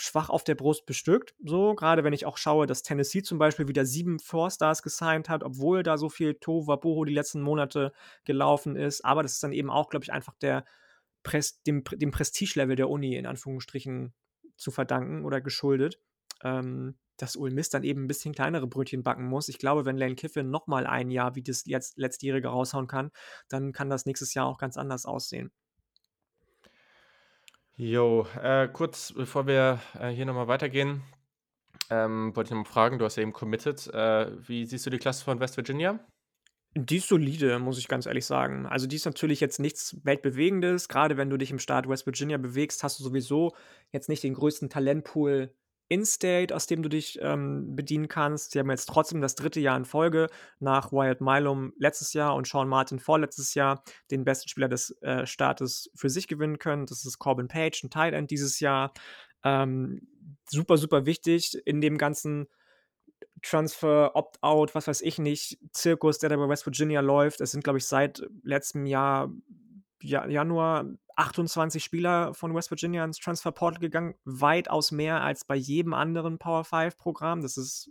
[0.00, 1.34] schwach auf der Brust bestückt.
[1.44, 5.42] So, gerade wenn ich auch schaue, dass Tennessee zum Beispiel wieder sieben Four-Stars gesigned hat,
[5.42, 7.92] obwohl da so viel Tohuwabohu die letzten Monate
[8.24, 9.04] gelaufen ist.
[9.04, 10.64] Aber das ist dann eben auch, glaube ich, einfach der
[11.24, 14.14] Pres dem, dem Prestigelevel der Uni in Anführungsstrichen
[14.56, 16.00] zu verdanken oder geschuldet.
[16.44, 19.48] Ähm, dass Ul Miss dann eben ein bisschen kleinere Brötchen backen muss.
[19.48, 23.10] Ich glaube, wenn Lane Kiffin nochmal ein Jahr wie das jetzt letztjährige raushauen kann,
[23.48, 25.52] dann kann das nächstes Jahr auch ganz anders aussehen.
[27.76, 31.02] Jo, äh, kurz bevor wir äh, hier nochmal weitergehen,
[31.90, 34.98] ähm, wollte ich nochmal fragen, du hast ja eben committed, äh, wie siehst du die
[34.98, 36.00] Klasse von West Virginia?
[36.74, 38.66] Die ist solide, muss ich ganz ehrlich sagen.
[38.66, 40.88] Also die ist natürlich jetzt nichts Weltbewegendes.
[40.88, 43.54] Gerade wenn du dich im Staat West Virginia bewegst, hast du sowieso
[43.90, 45.54] jetzt nicht den größten Talentpool
[45.88, 48.52] in-State, aus dem du dich ähm, bedienen kannst.
[48.52, 50.28] Sie haben jetzt trotzdem das dritte Jahr in Folge
[50.60, 55.26] nach Wyatt Milum letztes Jahr und Sean Martin vorletztes Jahr den besten Spieler des äh,
[55.26, 56.86] Staates für sich gewinnen können.
[56.86, 58.92] Das ist Corbin Page, ein Tight End dieses Jahr.
[59.44, 60.06] Ähm,
[60.48, 62.48] super, super wichtig in dem ganzen
[63.42, 67.40] Transfer, Opt-out, was weiß ich nicht, Zirkus, der da bei West Virginia läuft.
[67.40, 69.32] Es sind, glaube ich, seit letztem Jahr
[70.02, 75.94] Januar 28 Spieler von West Virginia ins Transfer Portal gegangen, weitaus mehr als bei jedem
[75.94, 77.42] anderen Power 5 Programm.
[77.42, 77.90] Das ist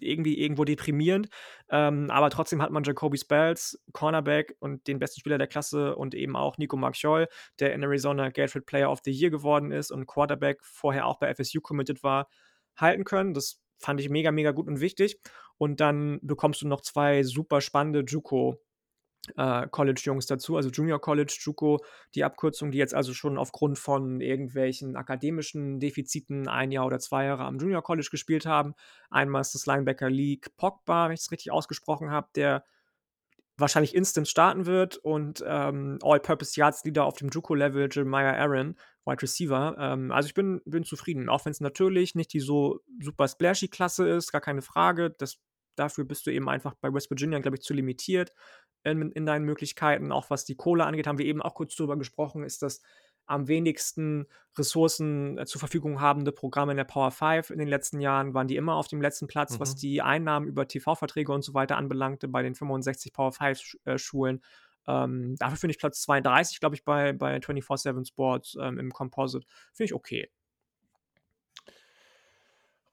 [0.00, 1.28] irgendwie irgendwo deprimierend.
[1.68, 6.14] Ähm, aber trotzdem hat man Jacoby Spells, Cornerback und den besten Spieler der Klasse und
[6.14, 7.28] eben auch Nico Marchiol,
[7.58, 11.32] der in Arizona Gatorade Player of the Year geworden ist und Quarterback vorher auch bei
[11.34, 12.28] FSU committed war,
[12.76, 13.34] halten können.
[13.34, 15.20] Das fand ich mega, mega gut und wichtig.
[15.58, 18.60] Und dann bekommst du noch zwei super spannende Juco
[19.36, 21.84] äh, College-Jungs dazu, also Junior College, JUCO,
[22.14, 27.24] die Abkürzung, die jetzt also schon aufgrund von irgendwelchen akademischen Defiziten ein Jahr oder zwei
[27.24, 28.74] Jahre am Junior College gespielt haben.
[29.10, 32.64] Einmal ist das Linebacker League Pogba, wenn ich es richtig ausgesprochen habe, der
[33.60, 39.22] wahrscheinlich instant starten wird und ähm, All-Purpose Yards Leader auf dem JUCO-Level Jeremiah Aaron, Wide
[39.22, 39.76] Receiver.
[39.78, 43.68] Ähm, also ich bin, bin zufrieden, auch wenn es natürlich nicht die so super splashy
[43.68, 45.10] Klasse ist, gar keine Frage.
[45.10, 45.38] Das
[45.80, 48.32] Dafür bist du eben einfach bei West Virginia, glaube ich, zu limitiert
[48.84, 50.12] in, in deinen Möglichkeiten.
[50.12, 52.82] Auch was die Kohle angeht, haben wir eben auch kurz drüber gesprochen, ist das
[53.24, 54.26] am wenigsten
[54.58, 58.48] Ressourcen äh, zur Verfügung habende Programme in der Power 5 in den letzten Jahren, waren
[58.48, 59.60] die immer auf dem letzten Platz, mhm.
[59.60, 64.36] was die Einnahmen über TV-Verträge und so weiter anbelangte bei den 65 Power 5-Schulen.
[64.36, 64.40] Äh,
[64.88, 69.46] ähm, dafür finde ich Platz 32, glaube ich, bei, bei 24-7 Sports ähm, im Composite.
[69.72, 70.28] Finde ich okay.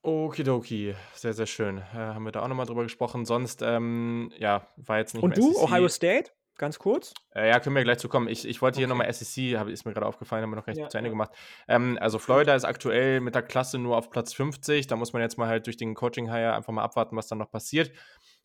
[0.07, 1.79] Okidoki, sehr, sehr schön.
[1.79, 3.25] Äh, haben wir da auch nochmal drüber gesprochen.
[3.25, 5.63] Sonst, ähm, ja, war jetzt nicht Und du, SEC.
[5.63, 6.31] Ohio State?
[6.57, 7.13] Ganz kurz?
[7.35, 8.29] Äh, ja, können wir gleich zu kommen.
[8.29, 10.79] Ich, ich wollte hier nochmal SEC, hab, ist mir gerade aufgefallen, haben wir noch recht
[10.79, 11.11] ja, zu Ende ja.
[11.11, 11.31] gemacht.
[11.67, 14.87] Ähm, also Florida ist aktuell mit der Klasse nur auf Platz 50.
[14.87, 17.51] Da muss man jetzt mal halt durch den Coaching-Hire einfach mal abwarten, was dann noch
[17.51, 17.91] passiert.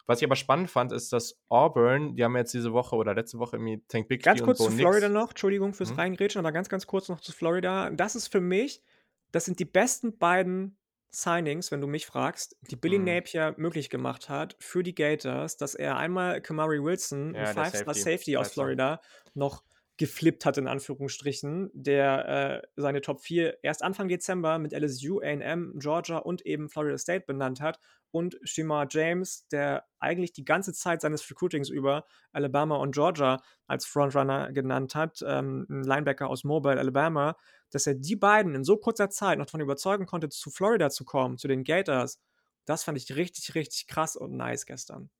[0.06, 3.38] Was ich aber spannend fand, ist, dass Auburn, die haben jetzt diese Woche oder letzte
[3.38, 6.00] Woche irgendwie Tank Bixby Ganz kurz zu Florida noch, Entschuldigung fürs mhm.
[6.00, 7.88] Reingrätschen, aber ganz, ganz kurz noch zu Florida.
[7.90, 8.82] Das ist für mich,
[9.30, 10.76] das sind die besten beiden
[11.14, 13.04] Signings, wenn du mich fragst, die Billy mhm.
[13.04, 17.94] Napier möglich gemacht hat für die Gators, dass er einmal Kamari Wilson, ja, ein Five-Star
[17.94, 19.00] Safety, Safety aus Florida,
[19.34, 19.62] noch
[19.98, 25.74] geflippt hat, in Anführungsstrichen, der äh, seine Top 4 erst Anfang Dezember mit LSU, AM,
[25.78, 27.78] Georgia und eben Florida State benannt hat
[28.10, 33.86] und Shima James, der eigentlich die ganze Zeit seines Recruitings über Alabama und Georgia als
[33.86, 37.36] Frontrunner genannt hat, ähm, ein Linebacker aus Mobile, Alabama,
[37.72, 41.04] dass er die beiden in so kurzer Zeit noch davon überzeugen konnte, zu Florida zu
[41.04, 42.20] kommen, zu den Gators.
[42.64, 45.10] Das fand ich richtig, richtig krass und nice gestern.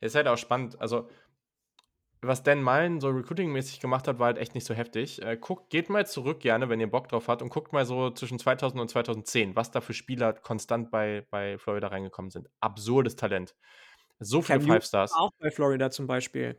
[0.00, 0.78] Ist halt auch spannend.
[0.80, 1.08] Also,
[2.20, 5.22] was Dan Mullen so recruiting-mäßig gemacht hat, war halt echt nicht so heftig.
[5.22, 8.10] Äh, guckt, geht mal zurück gerne, wenn ihr Bock drauf habt und guckt mal so
[8.10, 12.48] zwischen 2000 und 2010, was da für Spieler konstant bei, bei Florida reingekommen sind.
[12.60, 13.54] Absurdes Talent.
[14.18, 15.12] So viele Cam Five Stars.
[15.14, 16.58] Auch bei Florida zum Beispiel.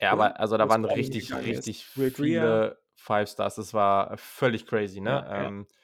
[0.00, 3.56] Ja, aber also da waren richtig, richtig viele Five Stars.
[3.56, 5.10] Das war völlig crazy, ne?
[5.10, 5.76] Ja, ähm, ja.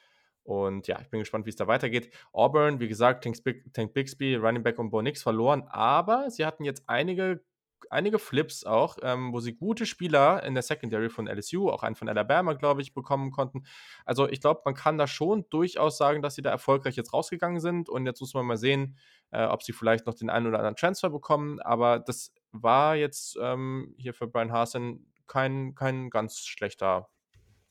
[0.43, 2.11] Und ja, ich bin gespannt, wie es da weitergeht.
[2.31, 6.83] Auburn, wie gesagt, Tank, Bixby, Running Back und Bo Nix verloren, aber sie hatten jetzt
[6.87, 7.43] einige
[7.89, 11.95] einige Flips auch, ähm, wo sie gute Spieler in der Secondary von LSU, auch einen
[11.95, 13.63] von Alabama, glaube ich, bekommen konnten.
[14.05, 17.59] Also ich glaube, man kann da schon durchaus sagen, dass sie da erfolgreich jetzt rausgegangen
[17.59, 17.89] sind.
[17.89, 18.97] Und jetzt muss man mal sehen,
[19.31, 21.59] äh, ob sie vielleicht noch den einen oder anderen Transfer bekommen.
[21.61, 27.09] Aber das war jetzt ähm, hier für Brian Hasen kein, kein ganz schlechter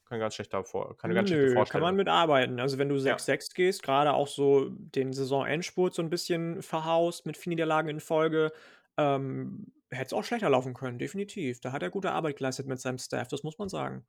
[0.06, 2.60] kein ganz schlechter Vor keine ganz Nö, schlechte kann man mitarbeiten.
[2.60, 3.36] Also wenn du 6-6 ja.
[3.54, 8.50] gehst, gerade auch so den Saisonendspurt so ein bisschen verhaust mit vier Niederlagen in Folge,
[8.96, 11.60] ähm, hätte es auch schlechter laufen können, definitiv.
[11.60, 14.06] Da hat er gute Arbeit geleistet mit seinem Staff, das muss man sagen.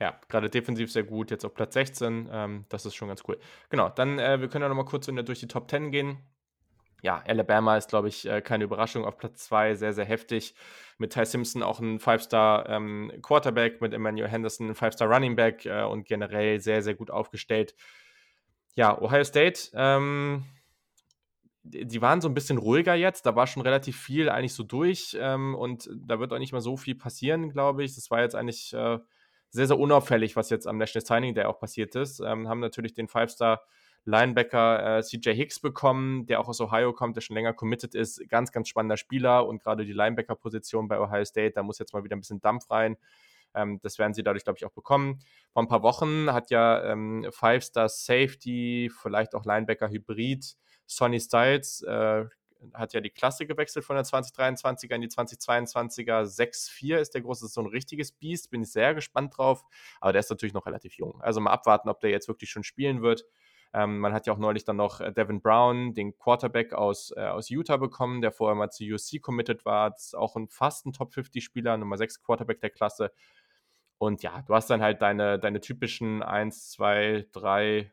[0.00, 3.38] Ja, gerade defensiv sehr gut, jetzt auf Platz 16, ähm, das ist schon ganz cool.
[3.68, 6.18] Genau, dann, äh, wir können ja nochmal kurz durch die Top 10 gehen.
[7.02, 10.54] Ja, Alabama ist, glaube ich, äh, keine Überraschung auf Platz 2, sehr, sehr heftig.
[10.98, 13.12] Mit Ty Simpson auch ein Five-Star ähm,
[13.80, 17.76] mit Emmanuel Henderson ein Five-Star Running Back äh, und generell sehr, sehr gut aufgestellt.
[18.74, 20.44] Ja, Ohio State, ähm,
[21.62, 23.26] die waren so ein bisschen ruhiger jetzt.
[23.26, 26.60] Da war schon relativ viel eigentlich so durch ähm, und da wird auch nicht mehr
[26.60, 27.94] so viel passieren, glaube ich.
[27.94, 28.98] Das war jetzt eigentlich äh,
[29.50, 32.20] sehr, sehr unauffällig, was jetzt am National Signing Day auch passiert ist.
[32.20, 33.60] Ähm, haben natürlich den Five-Star
[34.04, 38.26] Linebacker äh, CJ Hicks bekommen, der auch aus Ohio kommt, der schon länger committed ist.
[38.28, 42.04] Ganz, ganz spannender Spieler und gerade die Linebacker-Position bei Ohio State, da muss jetzt mal
[42.04, 42.96] wieder ein bisschen Dampf rein.
[43.54, 45.20] Ähm, das werden sie dadurch, glaube ich, auch bekommen.
[45.52, 50.56] Vor ein paar Wochen hat ja ähm, Five-Star Safety, vielleicht auch Linebacker-Hybrid,
[50.86, 52.24] Sonny Styles äh,
[52.74, 56.24] hat ja die Klasse gewechselt von der 2023er in die 2022er.
[56.24, 59.64] 6-4 ist der große, so ein richtiges Biest, bin ich sehr gespannt drauf.
[60.00, 61.20] Aber der ist natürlich noch relativ jung.
[61.20, 63.24] Also mal abwarten, ob der jetzt wirklich schon spielen wird.
[63.74, 67.20] Ähm, man hat ja auch neulich dann noch äh, Devin Brown, den Quarterback aus, äh,
[67.20, 69.90] aus Utah bekommen, der vorher mal zu USC committed war.
[69.90, 73.12] Das ist auch ein fast ein Top 50-Spieler, Nummer 6 Quarterback der Klasse.
[73.98, 77.90] Und ja, du hast dann halt deine, deine typischen 1, 2, 3,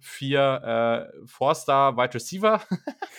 [0.00, 2.62] vier äh, Four-Star Wide Receiver.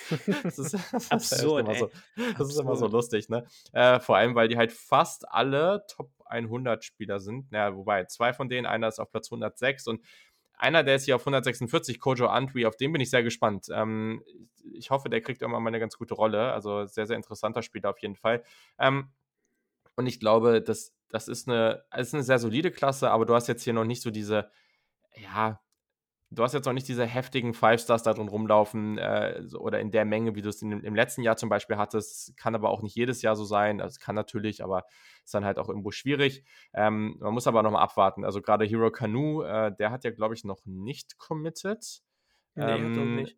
[0.43, 1.91] das ist, das Absurd, ist, immer so,
[2.37, 3.45] das ist immer so lustig, ne?
[3.71, 7.51] Äh, vor allem, weil die halt fast alle Top 100 Spieler sind.
[7.51, 10.01] Ja, wobei zwei von denen, einer ist auf Platz 106 und
[10.59, 13.67] einer, der ist hier auf 146, Kojo Antwi, auf den bin ich sehr gespannt.
[13.71, 14.23] Ähm,
[14.73, 16.51] ich hoffe, der kriegt irgendwann mal eine ganz gute Rolle.
[16.51, 18.43] Also sehr, sehr interessanter Spieler auf jeden Fall.
[18.77, 19.09] Ähm,
[19.95, 23.33] und ich glaube, das, das ist eine, das ist eine sehr solide Klasse, aber du
[23.33, 24.49] hast jetzt hier noch nicht so diese,
[25.15, 25.59] ja,
[26.31, 30.05] du hast jetzt noch nicht diese heftigen Five-Stars da drin rumlaufen äh, oder in der
[30.05, 32.37] Menge, wie du es im letzten Jahr zum Beispiel hattest.
[32.37, 33.79] Kann aber auch nicht jedes Jahr so sein.
[33.79, 34.85] Das kann natürlich, aber
[35.23, 36.43] ist dann halt auch irgendwo schwierig.
[36.73, 38.25] Ähm, man muss aber nochmal abwarten.
[38.25, 42.01] Also gerade Hero Canoe, äh, der hat ja, glaube ich, noch nicht committed.
[42.59, 43.37] Nee, ähm, nicht.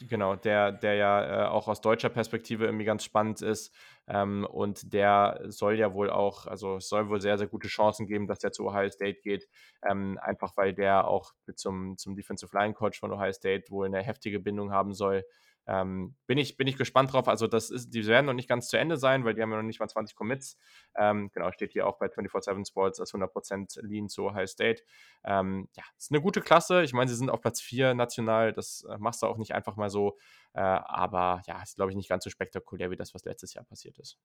[0.00, 3.74] Genau, der, der ja äh, auch aus deutscher Perspektive irgendwie ganz spannend ist.
[4.06, 8.06] Ähm, und der soll ja wohl auch, also es soll wohl sehr, sehr gute Chancen
[8.06, 9.48] geben, dass der zu Ohio State geht.
[9.88, 14.02] Ähm, einfach weil der auch zum, zum Defensive Line Coach von Ohio State wohl eine
[14.02, 15.24] heftige Bindung haben soll.
[15.68, 17.28] Ähm, bin, ich, bin ich gespannt drauf.
[17.28, 19.58] Also, das ist, die werden noch nicht ganz zu Ende sein, weil die haben ja
[19.58, 20.56] noch nicht mal 20 Commits.
[20.96, 24.82] Ähm, genau, steht hier auch bei 24-7 Sports als 100% Lean zu Ohio State.
[25.24, 26.82] Ähm, ja, ist eine gute Klasse.
[26.82, 28.52] Ich meine, sie sind auf Platz 4 national.
[28.54, 30.18] Das äh, machst du auch nicht einfach mal so.
[30.54, 33.64] Äh, aber ja, ist, glaube ich, nicht ganz so spektakulär wie das, was letztes Jahr
[33.64, 34.18] passiert ist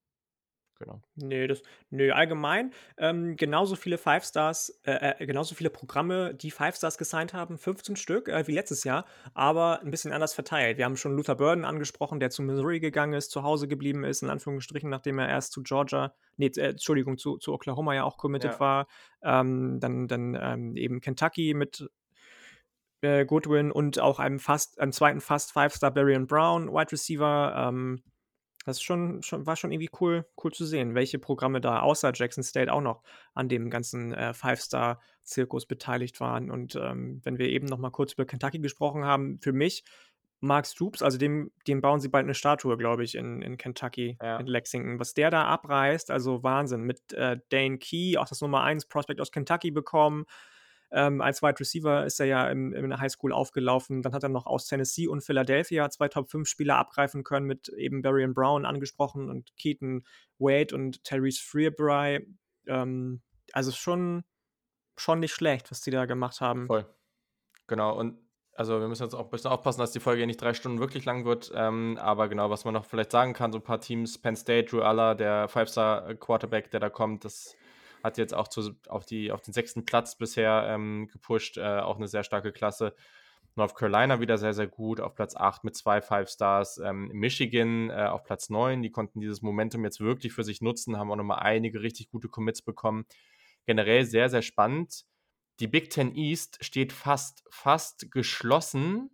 [0.77, 1.01] genau.
[1.15, 6.51] Nee, das nö, allgemein, ähm, genauso viele Five Stars, äh, äh, genauso viele Programme, die
[6.51, 10.77] Five Stars gesigned haben, 15 Stück, äh, wie letztes Jahr, aber ein bisschen anders verteilt.
[10.77, 14.23] Wir haben schon Luther Burden angesprochen, der zu Missouri gegangen ist, zu Hause geblieben ist,
[14.23, 18.17] in Anführungsstrichen, nachdem er erst zu Georgia, nee, äh, Entschuldigung, zu, zu Oklahoma ja auch
[18.17, 18.59] committed Ja.
[18.59, 18.87] war.
[19.21, 21.89] Ähm, dann dann ähm, eben Kentucky mit
[23.01, 27.69] äh, Goodwin und auch einem fast, einem zweiten fast Five-Star Barry Brown, Wide Receiver.
[28.65, 32.43] Das schon schon war schon irgendwie cool cool zu sehen, welche Programme da außer Jackson
[32.43, 33.03] State auch noch
[33.33, 36.49] an dem ganzen, äh, Five-Star-Zirkus beteiligt waren.
[36.51, 39.83] Und, ähm, wenn wir eben noch mal kurz über Kentucky gesprochen haben, für mich
[40.39, 44.17] Mark Stoops, also dem dem bauen sie bald eine Statue, glaube ich, in in Kentucky,
[44.21, 44.37] Ja.
[44.39, 44.99] in Lexington.
[44.99, 46.81] Was der da abreißt, also Wahnsinn.
[46.83, 50.25] Mit, äh, Dane Key, auch das Nummer 1 Prospect aus Kentucky bekommen.
[50.95, 54.03] Ähm, als Wide Receiver ist er ja im, in der Highschool aufgelaufen.
[54.03, 58.27] Dann hat er noch aus Tennessee und Philadelphia zwei Top-5-Spieler abgreifen können, mit eben Barry
[58.27, 60.05] Brown angesprochen und Keaton
[60.37, 62.27] Wade und Therese Freebury.
[62.67, 63.21] Ähm,
[63.53, 64.23] also schon,
[64.95, 66.67] schon nicht schlecht, was die da gemacht haben.
[66.67, 66.85] Voll.
[67.65, 67.97] Genau.
[67.97, 68.19] Und
[68.55, 71.05] also wir müssen jetzt auch ein bisschen aufpassen, dass die Folge nicht drei Stunden wirklich
[71.05, 71.51] lang wird.
[71.55, 74.69] Ähm, aber genau, was man noch vielleicht sagen kann, so ein paar Teams, Penn State,
[74.69, 77.55] Drew Aller, der Five-Star-Quarterback, der da kommt, das
[78.03, 81.95] hat jetzt auch zu, auf, die, auf den sechsten Platz bisher ähm, gepusht, äh, auch
[81.95, 82.93] eine sehr starke Klasse.
[83.55, 86.79] North Carolina wieder sehr, sehr gut, auf Platz 8 mit zwei Five Stars.
[86.79, 90.97] Ähm, Michigan äh, auf Platz 9, die konnten dieses Momentum jetzt wirklich für sich nutzen,
[90.97, 93.05] haben auch nochmal einige richtig gute Commits bekommen.
[93.65, 95.05] Generell sehr, sehr spannend.
[95.59, 99.11] Die Big Ten East steht fast, fast geschlossen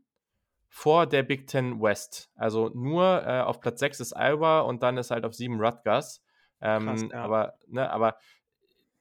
[0.70, 2.32] vor der Big Ten West.
[2.36, 6.24] Also nur äh, auf Platz 6 ist Iowa und dann ist halt auf 7 Rutgers.
[6.62, 7.24] Ähm, Krass, ja.
[7.24, 8.18] Aber, ne, aber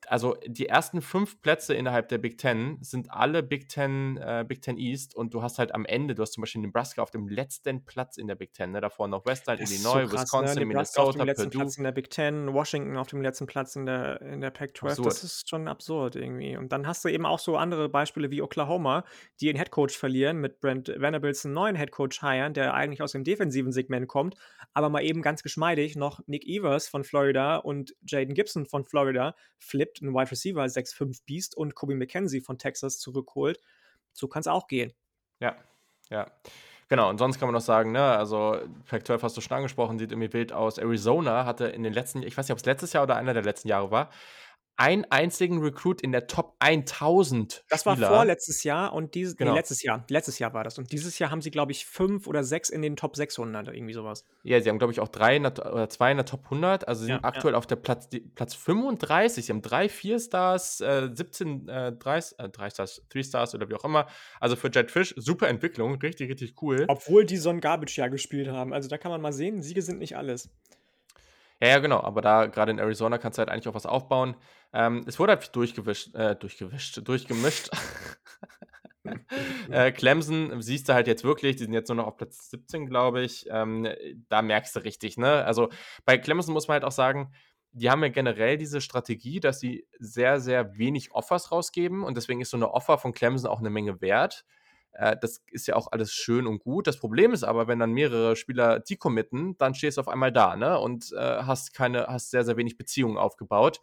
[0.07, 4.62] also die ersten fünf Plätze innerhalb der Big Ten sind alle Big Ten, äh, Big
[4.62, 7.29] Ten East und du hast halt am Ende, du hast zum Beispiel Nebraska auf dem
[7.29, 8.81] letzten Platz in der Big Ten, ne?
[8.81, 10.20] davor noch Western, Illinois, so krass, ne?
[10.20, 10.66] Wisconsin, ne?
[10.66, 11.61] Minnesota, auf dem letzten Purdue.
[11.61, 15.03] Platz in der Big Ten, Washington auf dem letzten Platz in der, in der Pac-12,
[15.03, 16.57] das ist schon absurd irgendwie.
[16.57, 19.05] Und dann hast du eben auch so andere Beispiele wie Oklahoma,
[19.41, 23.25] die ihren Headcoach verlieren, mit Brent Venables einen neuen Headcoach hiren, der eigentlich aus dem
[23.25, 24.37] defensiven Segment kommt,
[24.75, 29.35] aber mal eben ganz geschmeidig noch Nick Evers von Florida und Jaden Gibson von Florida
[29.59, 33.60] flippt ein Wide Receiver 6'5 Beast und Kobe McKenzie von Texas zurückholt.
[34.12, 34.93] So kann es auch gehen.
[35.40, 35.56] Ja,
[36.10, 36.31] ja.
[36.89, 40.10] Genau, und sonst kann man noch sagen, ne, also Pac-12 hast du schon angesprochen, sieht
[40.10, 40.78] irgendwie wild aus.
[40.78, 43.43] Arizona hatte in den letzten, ich weiß nicht, ob es letztes Jahr oder einer der
[43.43, 44.09] letzten Jahre war,
[44.78, 49.50] einen einzigen Recruit in der Top 1000 Das war vorletztes Jahr und dieses genau.
[49.50, 50.05] nee, letztes Jahr.
[50.09, 50.78] Letztes Jahr war das.
[50.78, 53.92] Und dieses Jahr haben sie, glaube ich, fünf oder sechs in den Top 600, irgendwie
[53.92, 54.24] sowas.
[54.44, 56.86] Ja, sie haben, glaube ich, auch drei oder zwei in der Top 100.
[56.86, 57.59] Also sie ja, sind aktuell ja.
[57.59, 59.46] auf der Platz, die, Platz 35.
[59.46, 63.68] Sie haben drei, vier Stars, äh, 17, äh, drei, äh, drei Stars, three Stars oder
[63.68, 64.06] wie auch immer.
[64.38, 66.84] Also für Jet Fish, super Entwicklung, richtig, richtig cool.
[66.86, 68.72] Obwohl die so ein Garbage-Jahr gespielt haben.
[68.72, 70.50] Also da kann man mal sehen, Siege sind nicht alles.
[71.60, 72.01] Ja, ja, genau.
[72.02, 74.36] Aber da, gerade in Arizona, kannst du halt eigentlich auch was aufbauen.
[74.72, 77.70] Ähm, es wurde halt durchgewischt, äh, durchgewischt, durchgemischt.
[79.70, 82.86] äh, Clemson siehst du halt jetzt wirklich, die sind jetzt nur noch auf Platz 17,
[82.86, 83.47] glaube ich.
[83.51, 83.89] Ähm,
[84.28, 85.44] da merkst du richtig, ne?
[85.44, 85.68] Also
[86.05, 87.32] bei Clemson muss man halt auch sagen,
[87.72, 92.40] die haben ja generell diese Strategie, dass sie sehr, sehr wenig Offers rausgeben und deswegen
[92.40, 94.44] ist so eine Offer von Clemson auch eine Menge wert.
[94.93, 96.86] Äh, das ist ja auch alles schön und gut.
[96.86, 100.56] Das Problem ist aber, wenn dann mehrere Spieler decommitten, dann stehst du auf einmal da,
[100.56, 100.78] ne?
[100.78, 103.81] Und äh, hast keine, hast sehr, sehr wenig Beziehungen aufgebaut.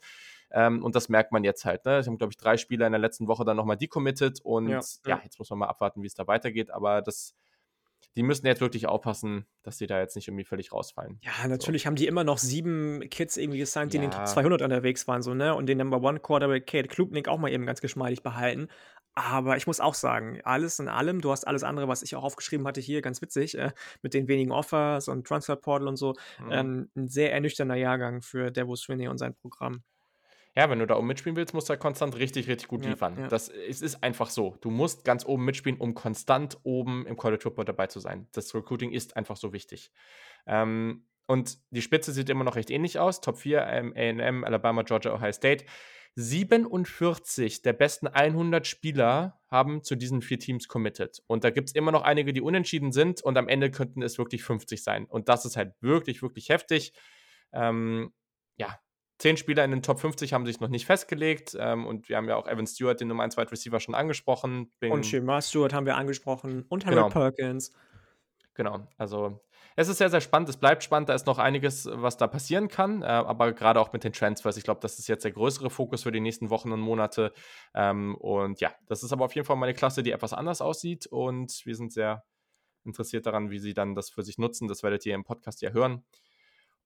[0.51, 1.85] Ähm, und das merkt man jetzt halt.
[1.85, 1.99] Ne?
[1.99, 4.79] Ich habe, glaube ich, drei Spieler in der letzten Woche dann nochmal decommitted und ja,
[5.05, 6.71] ja, jetzt muss man mal abwarten, wie es da weitergeht.
[6.71, 7.35] Aber das,
[8.15, 11.19] die müssen jetzt wirklich aufpassen, dass sie da jetzt nicht irgendwie völlig rausfallen.
[11.21, 11.87] Ja, natürlich so.
[11.87, 14.03] haben die immer noch sieben Kids irgendwie gesigned, die ja.
[14.03, 15.53] in den Top 200 unterwegs waren, so, ne?
[15.55, 18.69] Und den Number One Quarterback Kate Klubnik auch mal eben ganz geschmeidig behalten.
[19.15, 22.23] Aber ich muss auch sagen, alles in allem, du hast alles andere, was ich auch
[22.23, 23.71] aufgeschrieben hatte hier, ganz witzig, äh,
[24.01, 26.51] mit den wenigen Offers und Transfer Portal und so, mhm.
[26.51, 29.83] ähm, ein sehr ernüchternder Jahrgang für Devo Swinney und sein Programm.
[30.53, 33.17] Ja, wenn du da oben mitspielen willst, musst du halt konstant richtig, richtig gut liefern.
[33.19, 33.27] Ja.
[33.27, 34.57] Das es ist einfach so.
[34.61, 38.27] Du musst ganz oben mitspielen, um konstant oben im College Football dabei zu sein.
[38.31, 39.91] Das Recruiting ist einfach so wichtig.
[40.45, 43.19] Ähm, und die Spitze sieht immer noch recht ähnlich aus.
[43.19, 45.65] Top 4, AM, Alabama, Georgia, Ohio State.
[46.15, 51.21] 47 der besten 100 Spieler haben zu diesen vier Teams committed.
[51.27, 53.21] Und da gibt es immer noch einige, die unentschieden sind.
[53.21, 55.05] Und am Ende könnten es wirklich 50 sein.
[55.05, 56.93] Und das ist halt wirklich, wirklich heftig.
[57.51, 58.13] Ähm,
[58.57, 58.79] ja,
[59.17, 61.55] Zehn Spieler in den Top 50 haben sich noch nicht festgelegt.
[61.57, 64.71] Ähm, und wir haben ja auch Evan Stewart, den Nummer 1 Wide Receiver, schon angesprochen.
[64.79, 66.65] Bin und Shema Stewart haben wir angesprochen.
[66.67, 67.09] Und Harold genau.
[67.09, 67.71] Perkins.
[68.55, 69.41] Genau, also
[69.75, 70.47] es ist sehr, sehr spannend.
[70.47, 71.09] Es bleibt spannend.
[71.09, 73.01] Da ist noch einiges, was da passieren kann.
[73.01, 74.55] Äh, aber gerade auch mit den Transfers.
[74.57, 77.33] Ich glaube, das ist jetzt der größere Fokus für die nächsten Wochen und Monate.
[77.73, 80.61] Ähm, und ja, das ist aber auf jeden Fall mal eine Klasse, die etwas anders
[80.61, 81.07] aussieht.
[81.07, 82.23] Und wir sind sehr
[82.85, 84.67] interessiert daran, wie sie dann das für sich nutzen.
[84.67, 86.05] Das werdet ihr im Podcast ja hören.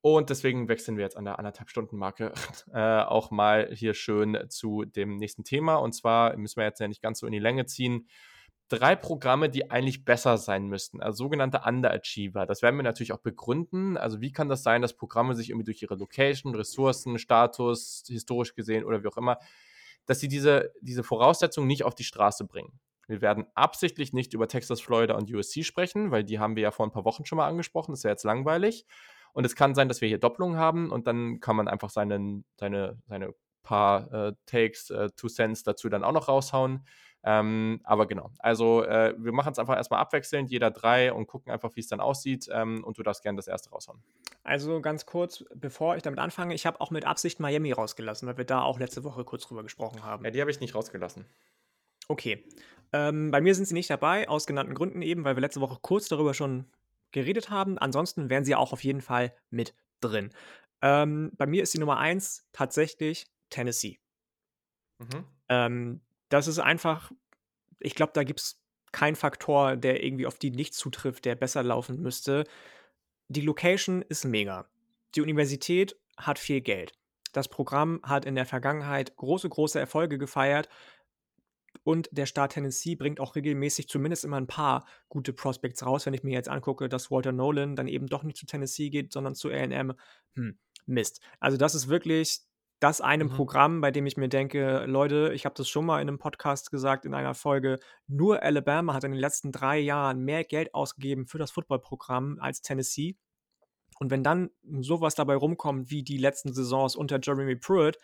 [0.02, 2.34] Und deswegen wechseln wir jetzt an der anderthalb Stunden Marke
[2.74, 5.76] äh, auch mal hier schön zu dem nächsten Thema.
[5.76, 8.08] Und zwar müssen wir jetzt ja nicht ganz so in die Länge ziehen
[8.70, 12.46] drei Programme, die eigentlich besser sein müssten, also sogenannte Underachiever.
[12.46, 13.98] Das werden wir natürlich auch begründen.
[13.98, 18.54] Also wie kann das sein, dass Programme sich irgendwie durch ihre Location, Ressourcen, Status, historisch
[18.56, 19.40] gesehen oder wie auch immer,
[20.06, 22.80] dass sie diese, diese Voraussetzungen nicht auf die Straße bringen.
[23.08, 26.72] Wir werden absichtlich nicht über Texas, Florida und USC sprechen, weil die haben wir ja
[26.72, 27.92] vor ein paar Wochen schon mal angesprochen.
[27.92, 28.86] Das ist ja jetzt langweilig.
[29.34, 32.46] Und es kann sein, dass wir hier Doppelungen haben und dann kann man einfach seinen,
[32.56, 33.34] seine, seine
[33.64, 36.86] paar äh, Takes, äh, Two Cents dazu dann auch noch raushauen.
[37.24, 41.52] Ähm, aber genau, also äh, wir machen es einfach erstmal abwechselnd, jeder drei und gucken
[41.52, 42.48] einfach, wie es dann aussieht.
[42.52, 44.02] Ähm, und du darfst gerne das erste raushauen.
[44.44, 48.38] Also ganz kurz, bevor ich damit anfange, ich habe auch mit Absicht Miami rausgelassen, weil
[48.38, 50.24] wir da auch letzte Woche kurz drüber gesprochen haben.
[50.24, 51.26] Ja, die habe ich nicht rausgelassen.
[52.08, 52.44] Okay.
[52.92, 55.78] Ähm, bei mir sind sie nicht dabei, aus genannten Gründen eben, weil wir letzte Woche
[55.82, 56.72] kurz darüber schon
[57.12, 57.78] geredet haben.
[57.78, 60.32] Ansonsten wären sie auch auf jeden Fall mit drin.
[60.82, 64.00] Ähm, bei mir ist die Nummer eins tatsächlich Tennessee.
[65.00, 65.26] Mhm.
[65.50, 67.12] Ähm, das ist einfach,
[67.80, 68.62] ich glaube, da gibt es
[68.92, 72.46] keinen Faktor, der irgendwie auf die nicht zutrifft, der besser laufen müsste.
[73.28, 74.68] Die Location ist mega.
[75.16, 76.94] Die Universität hat viel Geld.
[77.32, 80.70] Das Programm hat in der Vergangenheit große, große Erfolge gefeiert.
[81.84, 86.06] Und der Staat Tennessee bringt auch regelmäßig zumindest immer ein paar gute Prospects raus.
[86.06, 89.14] Wenn ich mir jetzt angucke, dass Walter Nolan dann eben doch nicht zu Tennessee geht,
[89.14, 89.94] sondern zu AM,
[90.36, 90.58] hm,
[90.88, 91.22] Mist.
[91.40, 92.42] Also das ist wirklich
[92.80, 93.30] das eine mhm.
[93.30, 96.72] Programm, bei dem ich mir denke, Leute, ich habe das schon mal in einem Podcast
[96.72, 101.28] gesagt, in einer Folge, nur Alabama hat in den letzten drei Jahren mehr Geld ausgegeben
[101.28, 103.18] für das Footballprogramm als Tennessee.
[104.00, 104.50] Und wenn dann
[104.80, 107.98] sowas dabei rumkommt wie die letzten Saisons unter Jeremy Pruitt,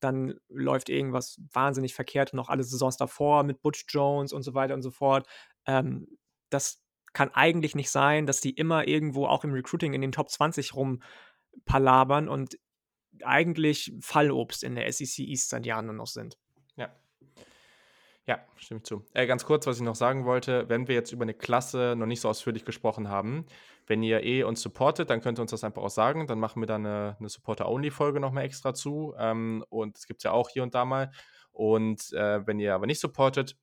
[0.00, 2.34] dann läuft irgendwas wahnsinnig verkehrt.
[2.34, 5.28] Noch alle Saisons davor mit Butch Jones und so weiter und so fort.
[5.64, 6.18] Ähm,
[6.50, 6.82] das
[7.12, 10.74] kann eigentlich nicht sein, dass die immer irgendwo auch im Recruiting in den Top 20
[10.74, 12.58] rumpalabern und
[13.24, 16.38] eigentlich Fallobst in der SEC East seit Jahren nur noch sind.
[16.76, 16.94] Ja.
[18.26, 19.04] Ja, stimmt zu.
[19.14, 22.06] Äh, ganz kurz, was ich noch sagen wollte, wenn wir jetzt über eine Klasse noch
[22.06, 23.46] nicht so ausführlich gesprochen haben,
[23.86, 26.26] wenn ihr eh uns supportet, dann könnt ihr uns das einfach auch sagen.
[26.26, 29.14] Dann machen wir da eine, eine Supporter-Only-Folge nochmal extra zu.
[29.18, 31.10] Ähm, und es gibt es ja auch hier und da mal.
[31.52, 33.56] Und äh, wenn ihr aber nicht supportet,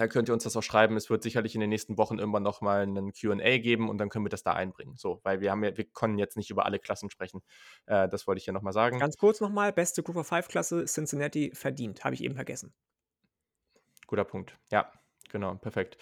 [0.00, 0.96] dann könnt ihr uns das auch schreiben.
[0.96, 4.24] Es wird sicherlich in den nächsten Wochen irgendwann nochmal einen QA geben und dann können
[4.24, 4.96] wir das da einbringen.
[4.96, 7.42] So, weil wir haben ja, wir können jetzt nicht über alle Klassen sprechen.
[7.84, 8.98] Äh, das wollte ich hier nochmal sagen.
[8.98, 12.02] Ganz kurz nochmal: beste Group of Five Klasse Cincinnati verdient.
[12.02, 12.72] Habe ich eben vergessen.
[14.06, 14.56] Guter Punkt.
[14.70, 14.90] Ja,
[15.30, 15.98] genau, perfekt.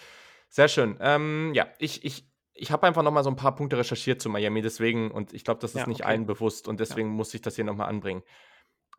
[0.48, 0.96] Sehr schön.
[1.00, 4.62] Ähm, ja, ich, ich, ich habe einfach nochmal so ein paar Punkte recherchiert zu Miami,
[4.62, 7.14] deswegen, und ich glaube, das ist ja, nicht allen bewusst und deswegen ja.
[7.14, 8.22] muss ich das hier nochmal anbringen.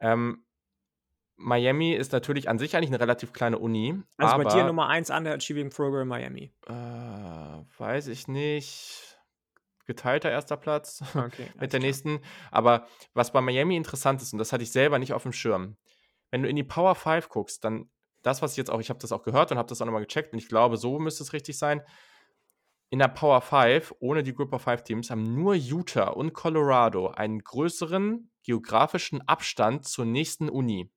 [0.01, 0.43] Ähm,
[1.40, 4.02] Miami ist natürlich an sich eigentlich eine relativ kleine Uni.
[4.18, 6.52] Also aber, bei dir Nummer 1 an der Achieving Program Miami.
[6.68, 9.18] Äh, weiß ich nicht.
[9.88, 12.20] Geteilter erster Platz okay, mit der nächsten.
[12.52, 15.78] Aber was bei Miami interessant ist, und das hatte ich selber nicht auf dem Schirm,
[16.30, 17.90] wenn du in die Power 5 guckst, dann
[18.22, 20.06] das, was ich jetzt auch, ich habe das auch gehört und habe das auch nochmal
[20.06, 21.82] gecheckt und ich glaube, so müsste es richtig sein.
[22.90, 27.07] In der Power 5, ohne die Group of 5 Teams, haben nur Utah und Colorado
[27.07, 30.91] einen größeren geografischen Abstand zur nächsten Uni.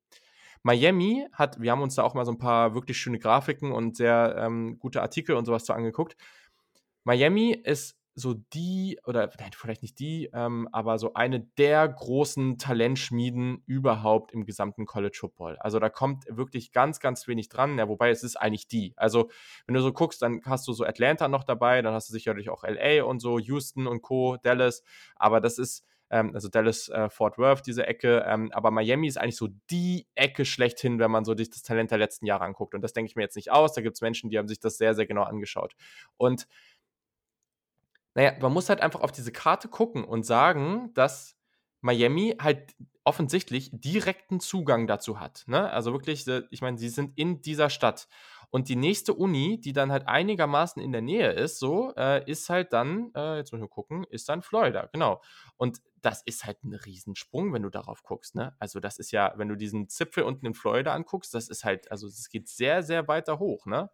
[0.62, 3.96] Miami hat, wir haben uns da auch mal so ein paar wirklich schöne Grafiken und
[3.96, 6.16] sehr ähm, gute Artikel und sowas zu angeguckt.
[7.04, 13.62] Miami ist so die, oder vielleicht nicht die, ähm, aber so eine der großen Talentschmieden
[13.66, 15.56] überhaupt im gesamten College Football.
[15.60, 18.92] Also da kommt wirklich ganz, ganz wenig dran, ja, wobei es ist eigentlich die.
[18.96, 19.30] Also
[19.66, 22.50] wenn du so guckst, dann hast du so Atlanta noch dabei, dann hast du sicherlich
[22.50, 24.82] auch LA und so, Houston und Co., Dallas,
[25.16, 28.24] aber das ist ähm, also Dallas, äh, Fort Worth, diese Ecke.
[28.26, 31.98] Ähm, aber Miami ist eigentlich so die Ecke schlechthin, wenn man so das Talent der
[31.98, 32.74] letzten Jahre anguckt.
[32.74, 33.72] Und das denke ich mir jetzt nicht aus.
[33.72, 35.74] Da gibt es Menschen, die haben sich das sehr, sehr genau angeschaut.
[36.18, 36.46] Und
[38.14, 41.34] naja, man muss halt einfach auf diese Karte gucken und sagen, dass
[41.80, 42.74] Miami halt
[43.04, 45.44] offensichtlich direkten Zugang dazu hat.
[45.46, 45.70] Ne?
[45.70, 48.06] Also wirklich, äh, ich meine, sie sind in dieser Stadt.
[48.52, 52.50] Und die nächste Uni, die dann halt einigermaßen in der Nähe ist, so, äh, ist
[52.50, 55.22] halt dann, äh, jetzt müssen wir gucken, ist dann Florida, genau.
[55.56, 58.54] Und das ist halt ein Riesensprung, wenn du darauf guckst, ne?
[58.58, 61.90] Also das ist ja, wenn du diesen Zipfel unten in Florida anguckst, das ist halt,
[61.90, 63.90] also es geht sehr, sehr weiter hoch, ne?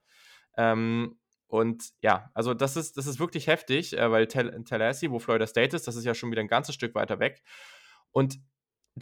[0.57, 5.47] Ähm, und ja, also das ist, das ist wirklich heftig, äh, weil Tallahassee, wo Florida
[5.47, 7.45] State ist, das ist ja schon wieder ein ganzes Stück weiter weg.
[8.11, 8.41] Und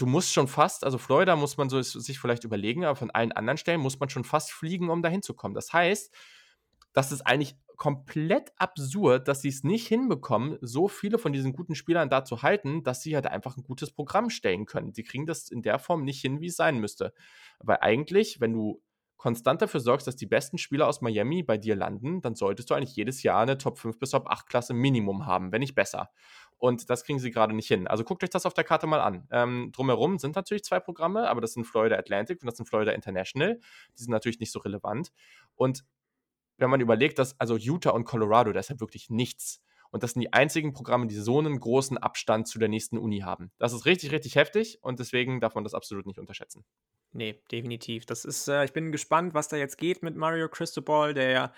[0.01, 3.33] du musst schon fast, also Florida muss man so sich vielleicht überlegen, aber von allen
[3.33, 5.55] anderen Stellen muss man schon fast fliegen, um da hinzukommen.
[5.55, 6.15] Das heißt,
[6.93, 11.75] das ist eigentlich komplett absurd, dass sie es nicht hinbekommen, so viele von diesen guten
[11.75, 14.93] Spielern da zu halten, dass sie halt einfach ein gutes Programm stellen können.
[14.93, 17.13] Die kriegen das in der Form nicht hin, wie es sein müsste.
[17.59, 18.83] Weil eigentlich, wenn du
[19.19, 22.75] konstant dafür sorgst, dass die besten Spieler aus Miami bei dir landen, dann solltest du
[22.75, 26.11] eigentlich jedes Jahr eine Top 5 bis Top 8 Klasse Minimum haben, wenn nicht besser.
[26.59, 27.87] Und das kriegen sie gerade nicht hin.
[27.87, 29.29] Also guckt euch das auf der Karte mal an.
[29.31, 32.93] Ähm, drumherum sind natürlich zwei Programme, aber das sind Florida Atlantic und das sind Florida
[32.93, 33.61] International.
[33.99, 35.13] Die sind natürlich nicht so relevant.
[35.55, 35.85] Und
[36.57, 39.63] wenn man überlegt, dass also Utah und Colorado, da ist ja wirklich nichts.
[39.91, 43.21] Und das sind die einzigen Programme, die so einen großen Abstand zu der nächsten Uni
[43.21, 43.53] haben.
[43.59, 46.65] Das ist richtig, richtig heftig und deswegen darf man das absolut nicht unterschätzen.
[47.13, 48.05] Nee, definitiv.
[48.05, 51.53] Das ist, äh, ich bin gespannt, was da jetzt geht mit Mario Cristobal, der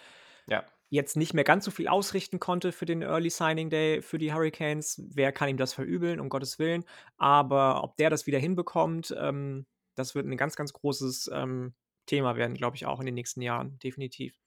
[0.46, 4.18] ja jetzt nicht mehr ganz so viel ausrichten konnte für den Early Signing Day für
[4.18, 5.02] die Hurricanes.
[5.12, 6.84] Wer kann ihm das verübeln, um Gottes Willen?
[7.18, 11.74] Aber ob der das wieder hinbekommt, ähm, das wird ein ganz, ganz großes ähm,
[12.06, 14.40] Thema werden, glaube ich, auch in den nächsten Jahren, definitiv.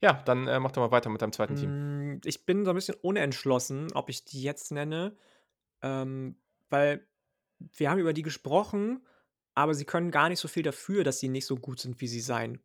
[0.00, 1.70] Ja, dann äh, mach doch mal weiter mit deinem zweiten Team.
[1.70, 5.16] Hm, ich bin so ein bisschen unentschlossen, ob ich die jetzt nenne,
[5.80, 6.36] ähm,
[6.68, 7.06] weil
[7.76, 9.06] wir haben über die gesprochen,
[9.54, 12.08] aber sie können gar nicht so viel dafür, dass sie nicht so gut sind, wie
[12.08, 12.60] sie sein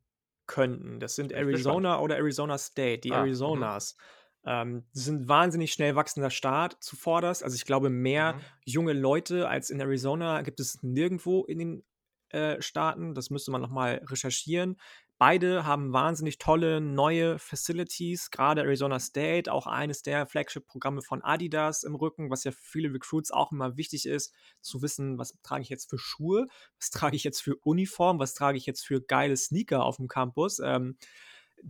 [0.49, 0.99] könnten.
[0.99, 3.21] Das sind Arizona oder Arizona State, die ah, mhm.
[3.21, 3.95] Arizonas.
[4.45, 7.43] Ähm, sind wahnsinnig schnell wachsender Staat zuvorderst.
[7.43, 8.39] Also ich glaube, mehr mhm.
[8.65, 11.83] junge Leute als in Arizona gibt es nirgendwo in den
[12.29, 13.13] äh, Staaten.
[13.13, 14.77] Das müsste man nochmal recherchieren.
[15.19, 21.83] Beide haben wahnsinnig tolle neue Facilities, gerade Arizona State, auch eines der Flagship-Programme von Adidas
[21.83, 25.61] im Rücken, was ja für viele Recruits auch immer wichtig ist, zu wissen, was trage
[25.61, 26.47] ich jetzt für Schuhe,
[26.77, 30.07] was trage ich jetzt für Uniform, was trage ich jetzt für geile Sneaker auf dem
[30.07, 30.59] Campus.
[30.59, 30.97] Ähm,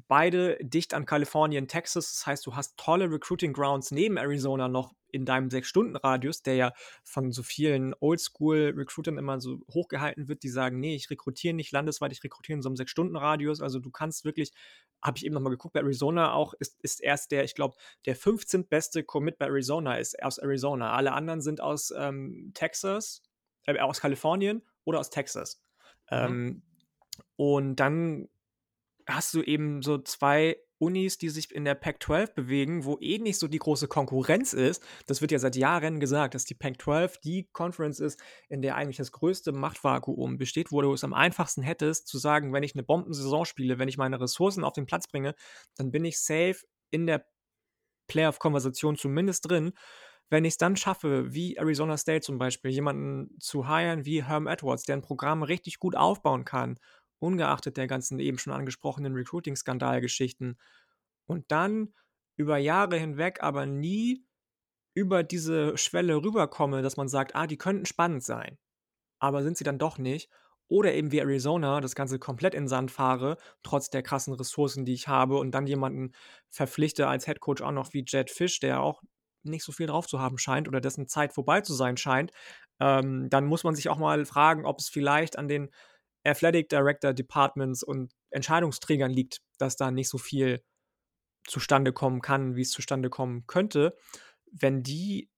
[0.07, 2.11] beide dicht an Kalifornien, Texas.
[2.11, 6.73] Das heißt, du hast tolle Recruiting Grounds neben Arizona noch in deinem Sechs-Stunden-Radius, der ja
[7.03, 12.11] von so vielen Oldschool-Recruitern immer so hochgehalten wird, die sagen, nee, ich rekrutiere nicht landesweit,
[12.11, 13.61] ich rekrutiere in so einem Sechs-Stunden-Radius.
[13.61, 14.51] Also du kannst wirklich,
[15.01, 17.75] habe ich eben nochmal geguckt, bei Arizona auch, ist, ist erst der, ich glaube,
[18.05, 18.67] der 15.
[18.67, 20.93] beste Commit bei Arizona ist aus Arizona.
[20.93, 23.23] Alle anderen sind aus ähm, Texas,
[23.65, 25.63] äh, aus Kalifornien oder aus Texas.
[26.11, 26.17] Mhm.
[26.17, 26.61] Ähm,
[27.35, 28.29] und dann
[29.09, 33.37] hast du eben so zwei Unis, die sich in der Pac-12 bewegen, wo eh nicht
[33.37, 34.81] so die große Konkurrenz ist.
[35.07, 38.97] Das wird ja seit Jahren gesagt, dass die Pac-12 die Conference ist, in der eigentlich
[38.97, 42.83] das größte Machtvakuum besteht, wo du es am einfachsten hättest, zu sagen, wenn ich eine
[42.83, 45.35] Bombensaison spiele, wenn ich meine Ressourcen auf den Platz bringe,
[45.75, 46.59] dann bin ich safe
[46.89, 47.25] in der
[48.07, 49.73] Playoff-Konversation zumindest drin.
[50.29, 54.47] Wenn ich es dann schaffe, wie Arizona State zum Beispiel, jemanden zu hiren wie Herm
[54.47, 56.79] Edwards, der ein Programm richtig gut aufbauen kann
[57.19, 60.57] ungeachtet der ganzen eben schon angesprochenen Recruiting-Skandalgeschichten.
[61.25, 61.93] Und dann
[62.35, 64.25] über Jahre hinweg aber nie
[64.93, 68.57] über diese Schwelle rüberkomme, dass man sagt, ah, die könnten spannend sein.
[69.19, 70.29] Aber sind sie dann doch nicht.
[70.67, 74.93] Oder eben wie Arizona das Ganze komplett in Sand fahre, trotz der krassen Ressourcen, die
[74.93, 76.13] ich habe, und dann jemanden
[76.49, 79.01] verpflichte als Headcoach auch noch wie Jed Fish, der auch
[79.43, 82.31] nicht so viel drauf zu haben scheint oder dessen Zeit vorbei zu sein scheint,
[82.79, 85.69] ähm, dann muss man sich auch mal fragen, ob es vielleicht an den
[86.23, 90.63] Athletic Director Departments und Entscheidungsträgern liegt, dass da nicht so viel
[91.47, 93.95] zustande kommen kann, wie es zustande kommen könnte.
[94.51, 95.29] Wenn die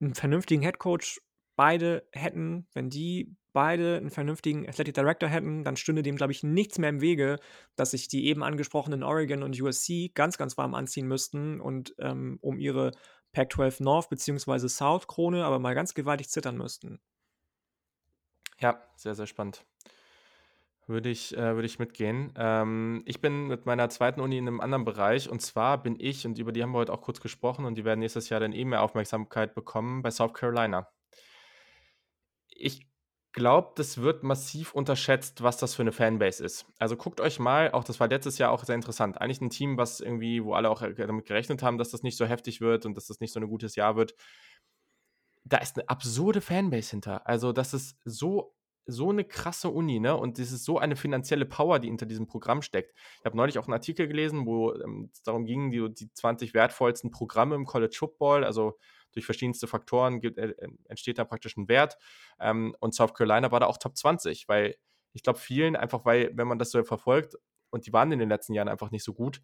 [0.00, 1.20] einen vernünftigen Head Coach
[1.56, 6.42] beide hätten, wenn die beide einen vernünftigen Athletic Director hätten, dann stünde dem, glaube ich,
[6.42, 7.38] nichts mehr im Wege,
[7.74, 12.38] dass sich die eben angesprochenen Oregon und USC ganz, ganz warm anziehen müssten und ähm,
[12.42, 12.92] um ihre
[13.32, 14.68] Pac-12 North bzw.
[14.68, 17.00] South Krone aber mal ganz gewaltig zittern müssten.
[18.58, 19.64] Ja, sehr, sehr spannend.
[20.88, 22.32] Würde ich, äh, würde ich mitgehen.
[22.36, 26.24] Ähm, ich bin mit meiner zweiten Uni in einem anderen Bereich und zwar bin ich,
[26.26, 28.52] und über die haben wir heute auch kurz gesprochen und die werden nächstes Jahr dann
[28.52, 30.88] eh mehr Aufmerksamkeit bekommen, bei South Carolina.
[32.48, 32.86] Ich
[33.32, 36.66] glaube, das wird massiv unterschätzt, was das für eine Fanbase ist.
[36.78, 39.20] Also guckt euch mal, auch das war letztes Jahr auch sehr interessant.
[39.20, 42.24] Eigentlich ein Team, was irgendwie, wo alle auch damit gerechnet haben, dass das nicht so
[42.24, 44.14] heftig wird und dass das nicht so ein gutes Jahr wird.
[45.44, 47.26] Da ist eine absurde Fanbase hinter.
[47.26, 48.55] Also, das ist so
[48.86, 50.16] so eine krasse Uni, ne?
[50.16, 52.94] Und das ist so eine finanzielle Power, die hinter diesem Programm steckt.
[53.18, 56.54] Ich habe neulich auch einen Artikel gelesen, wo ähm, es darum ging, die, die 20
[56.54, 58.78] wertvollsten Programme im College Football, also
[59.12, 60.54] durch verschiedenste Faktoren gibt, äh,
[60.84, 61.98] entsteht da praktisch ein Wert.
[62.38, 64.76] Ähm, und South Carolina war da auch Top 20, weil
[65.12, 67.36] ich glaube, vielen einfach, weil, wenn man das so verfolgt,
[67.70, 69.40] und die waren in den letzten Jahren einfach nicht so gut,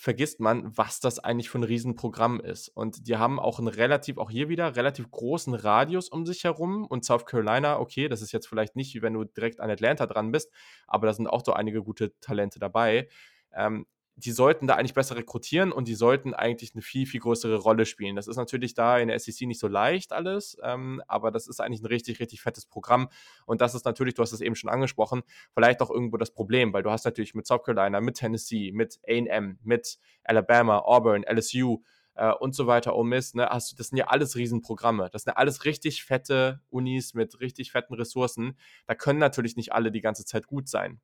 [0.00, 2.68] vergisst man, was das eigentlich für ein Riesenprogramm ist.
[2.68, 6.86] Und die haben auch einen relativ, auch hier wieder, relativ großen Radius um sich herum.
[6.86, 10.06] Und South Carolina, okay, das ist jetzt vielleicht nicht, wie wenn du direkt an Atlanta
[10.06, 10.50] dran bist,
[10.86, 13.10] aber da sind auch so einige gute Talente dabei.
[13.52, 13.84] Ähm,
[14.24, 17.86] die sollten da eigentlich besser rekrutieren und die sollten eigentlich eine viel, viel größere Rolle
[17.86, 18.16] spielen.
[18.16, 21.60] Das ist natürlich da in der SEC nicht so leicht alles, ähm, aber das ist
[21.60, 23.08] eigentlich ein richtig, richtig fettes Programm.
[23.46, 25.22] Und das ist natürlich, du hast es eben schon angesprochen,
[25.54, 29.00] vielleicht auch irgendwo das Problem, weil du hast natürlich mit South Carolina, mit Tennessee, mit
[29.08, 31.82] AM, mit Alabama, Auburn, LSU,
[32.14, 35.08] äh, und so weiter, Ole Miss, ne, hast das sind ja alles Riesenprogramme.
[35.10, 38.58] Das sind ja alles richtig fette Unis mit richtig fetten Ressourcen.
[38.86, 41.00] Da können natürlich nicht alle die ganze Zeit gut sein.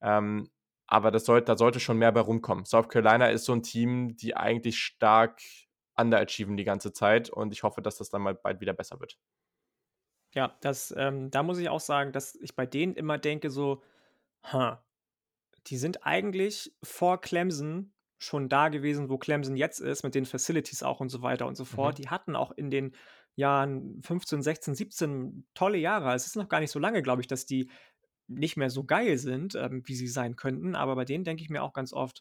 [0.00, 0.50] Ähm,
[0.88, 2.64] aber das sollte, da sollte schon mehr bei rumkommen.
[2.64, 5.40] South Carolina ist so ein Team, die eigentlich stark
[5.96, 9.18] underachieven die ganze Zeit und ich hoffe, dass das dann mal bald wieder besser wird.
[10.34, 13.82] Ja, das, ähm, da muss ich auch sagen, dass ich bei denen immer denke, so,
[14.52, 14.76] huh,
[15.66, 20.82] die sind eigentlich vor Clemson schon da gewesen, wo Clemson jetzt ist, mit den Facilities
[20.82, 21.98] auch und so weiter und so fort.
[21.98, 22.02] Mhm.
[22.02, 22.94] Die hatten auch in den
[23.36, 26.14] Jahren 15, 16, 17 tolle Jahre.
[26.14, 27.70] Es ist noch gar nicht so lange, glaube ich, dass die
[28.28, 30.76] nicht mehr so geil sind, ähm, wie sie sein könnten.
[30.76, 32.20] Aber bei denen denke ich mir auch ganz oft,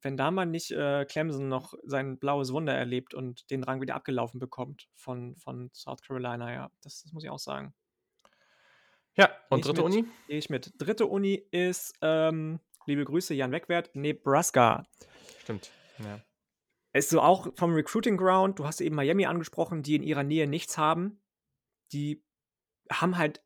[0.00, 3.94] wenn da mal nicht äh, Clemson noch sein blaues Wunder erlebt und den Rang wieder
[3.94, 7.74] abgelaufen bekommt von, von South Carolina, ja, das, das muss ich auch sagen.
[9.16, 10.04] Ja, und dritte mit, Uni?
[10.26, 10.72] Gehe ich mit.
[10.78, 14.86] Dritte Uni ist, ähm, liebe Grüße, Jan Wegwert, Nebraska.
[15.40, 16.20] Stimmt, ja.
[16.92, 20.46] Ist so auch vom Recruiting Ground, du hast eben Miami angesprochen, die in ihrer Nähe
[20.46, 21.20] nichts haben.
[21.92, 22.24] Die
[22.90, 23.42] haben halt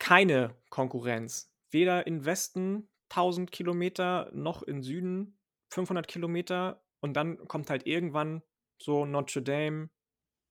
[0.00, 1.54] keine Konkurrenz.
[1.70, 6.82] Weder in Westen 1000 Kilometer noch in Süden 500 Kilometer.
[7.00, 8.42] Und dann kommt halt irgendwann
[8.78, 9.90] so Notre Dame,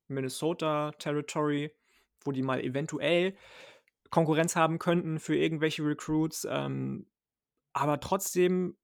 [0.08, 1.76] Minnesota Territory,
[2.24, 3.36] wo die mal eventuell
[4.10, 6.48] Konkurrenz haben könnten für irgendwelche Recruits.
[6.50, 7.08] Ähm,
[7.74, 8.78] aber trotzdem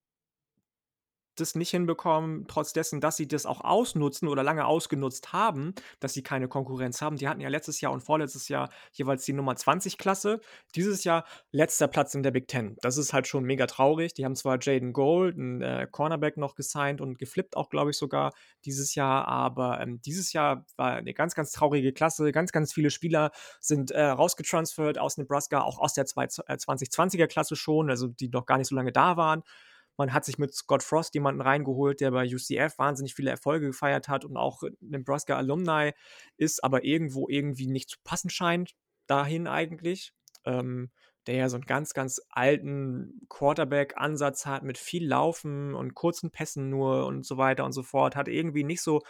[1.36, 6.14] das nicht hinbekommen, trotz dessen, dass sie das auch ausnutzen oder lange ausgenutzt haben, dass
[6.14, 7.18] sie keine Konkurrenz haben.
[7.18, 10.40] Die hatten ja letztes Jahr und vorletztes Jahr jeweils die Nummer 20 Klasse.
[10.76, 12.78] Dieses Jahr letzter Platz in der Big Ten.
[12.82, 14.14] Das ist halt schon mega traurig.
[14.14, 17.98] Die haben zwar Jaden Gold, einen äh, Cornerback noch gesigned und geflippt auch, glaube ich,
[17.98, 18.34] sogar
[18.66, 22.32] dieses Jahr, aber ähm, dieses Jahr war eine ganz, ganz traurige Klasse.
[22.32, 27.56] Ganz, ganz viele Spieler sind äh, rausgetransfert aus Nebraska, auch aus der 2020er äh, Klasse
[27.56, 29.44] schon, also die noch gar nicht so lange da waren.
[29.98, 34.08] Man hat sich mit Scott Frost jemanden reingeholt, der bei UCF wahnsinnig viele Erfolge gefeiert
[34.08, 35.92] hat und auch Nebraska Alumni
[36.38, 38.74] ist, aber irgendwo irgendwie nicht zu passen scheint,
[39.08, 40.14] dahin eigentlich.
[40.46, 40.92] Ähm,
[41.28, 46.70] der ja so einen ganz, ganz alten Quarterback-Ansatz hat mit viel Laufen und kurzen Pässen
[46.70, 49.02] nur und so weiter und so fort, hat irgendwie nicht so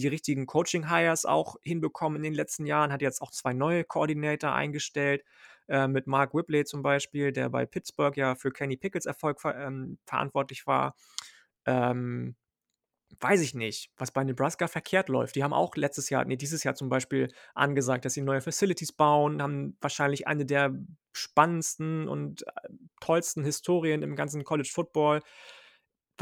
[0.00, 4.52] die richtigen Coaching-Hires auch hinbekommen in den letzten Jahren, hat jetzt auch zwei neue Koordinator
[4.52, 5.24] eingestellt.
[5.68, 9.56] Äh, mit Mark Whibley zum Beispiel, der bei Pittsburgh ja für Kenny Pickles Erfolg ver
[9.56, 10.96] ähm, verantwortlich war.
[11.66, 12.36] Ähm,
[13.20, 15.36] weiß ich nicht, was bei Nebraska verkehrt läuft.
[15.36, 18.92] Die haben auch letztes Jahr, nee, dieses Jahr zum Beispiel angesagt, dass sie neue Facilities
[18.92, 20.74] bauen, haben wahrscheinlich eine der
[21.12, 22.68] spannendsten und äh,
[23.00, 25.20] tollsten Historien im ganzen College Football.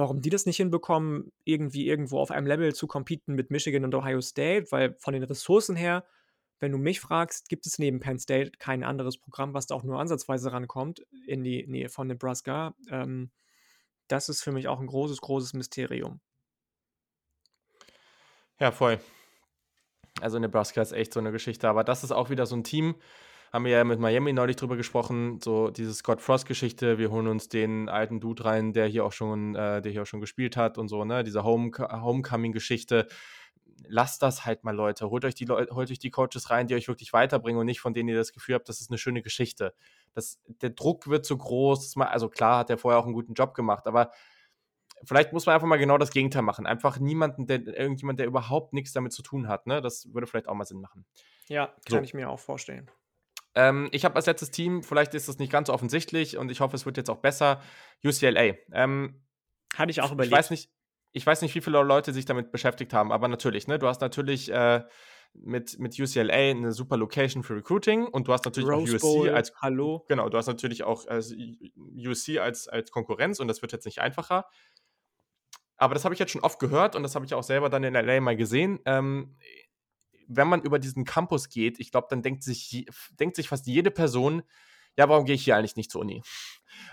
[0.00, 3.94] Warum die das nicht hinbekommen, irgendwie irgendwo auf einem Level zu competen mit Michigan und
[3.94, 6.04] Ohio State, weil von den Ressourcen her
[6.60, 9.82] wenn du mich fragst, gibt es neben Penn State kein anderes Programm, was da auch
[9.82, 12.74] nur ansatzweise rankommt in die Nähe von Nebraska.
[12.90, 13.30] Ähm,
[14.08, 16.20] das ist für mich auch ein großes, großes Mysterium.
[18.58, 19.00] Ja, voll.
[20.20, 22.94] Also Nebraska ist echt so eine Geschichte, aber das ist auch wieder so ein Team,
[23.52, 27.48] haben wir ja mit Miami neulich drüber gesprochen, so diese Scott Frost-Geschichte, wir holen uns
[27.48, 30.78] den alten Dude rein, der hier auch schon, äh, der hier auch schon gespielt hat
[30.78, 33.08] und so, ne, diese Home Homecoming-Geschichte
[33.86, 35.10] lasst das halt mal, Leute.
[35.10, 37.94] Holt euch, die holt euch die Coaches rein, die euch wirklich weiterbringen und nicht von
[37.94, 39.74] denen ihr das Gefühl habt, das ist eine schöne Geschichte.
[40.14, 41.96] Das, der Druck wird zu groß.
[41.96, 44.10] also klar hat er vorher auch einen guten Job gemacht, aber
[45.04, 46.66] vielleicht muss man einfach mal genau das Gegenteil machen.
[46.66, 49.66] Einfach niemanden, der, irgendjemand, der überhaupt nichts damit zu tun hat.
[49.66, 49.80] Ne?
[49.80, 51.06] Das würde vielleicht auch mal Sinn machen.
[51.48, 52.00] Ja, kann so.
[52.00, 52.90] ich mir auch vorstellen.
[53.54, 56.60] Ähm, ich habe als letztes Team, vielleicht ist das nicht ganz so offensichtlich und ich
[56.60, 57.60] hoffe, es wird jetzt auch besser,
[58.04, 58.54] UCLA.
[58.72, 59.22] Ähm,
[59.74, 60.32] Hatte ich auch überlegt.
[60.32, 60.70] Ich weiß nicht,
[61.12, 64.00] ich weiß nicht, wie viele Leute sich damit beschäftigt haben, aber natürlich, ne, du hast
[64.00, 64.84] natürlich äh,
[65.34, 69.30] mit, mit UCLA eine super Location für Recruiting und du hast natürlich Rose auch USC
[69.30, 70.04] als Hallo.
[70.08, 71.20] Genau, du hast natürlich auch äh,
[71.96, 74.46] USC als, als Konkurrenz und das wird jetzt nicht einfacher.
[75.76, 77.84] Aber das habe ich jetzt schon oft gehört und das habe ich auch selber dann
[77.84, 78.80] in LA mal gesehen.
[78.84, 79.36] Ähm,
[80.30, 82.86] wenn man über diesen Campus geht, ich glaube, dann denkt sich,
[83.18, 84.42] denkt sich fast jede Person,
[84.96, 86.22] ja, warum gehe ich hier eigentlich nicht zur Uni?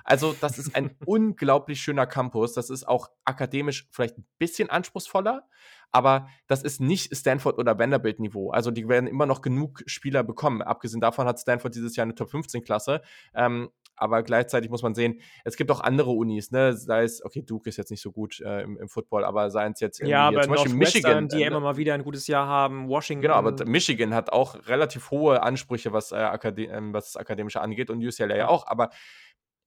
[0.03, 2.53] Also, das ist ein unglaublich schöner Campus.
[2.53, 5.47] Das ist auch akademisch vielleicht ein bisschen anspruchsvoller,
[5.91, 8.51] aber das ist nicht Stanford oder Vanderbilt Niveau.
[8.51, 10.61] Also, die werden immer noch genug Spieler bekommen.
[10.61, 13.01] Abgesehen davon hat Stanford dieses Jahr eine Top 15 Klasse.
[13.34, 16.74] Ähm, aber gleichzeitig muss man sehen, es gibt auch andere Unis, ne?
[16.74, 19.74] Sei es, okay, Duke ist jetzt nicht so gut äh, im, im, Football, aber seien
[19.74, 22.48] es jetzt ja, aber zum Beispiel Michigan, die äh, immer mal wieder ein gutes Jahr
[22.48, 23.24] haben, Washington.
[23.24, 27.60] Genau, aber Michigan hat auch relativ hohe Ansprüche, was, äh, Akade ähm, was das Akademische
[27.60, 28.68] angeht und UCLA ja auch.
[28.68, 28.91] Aber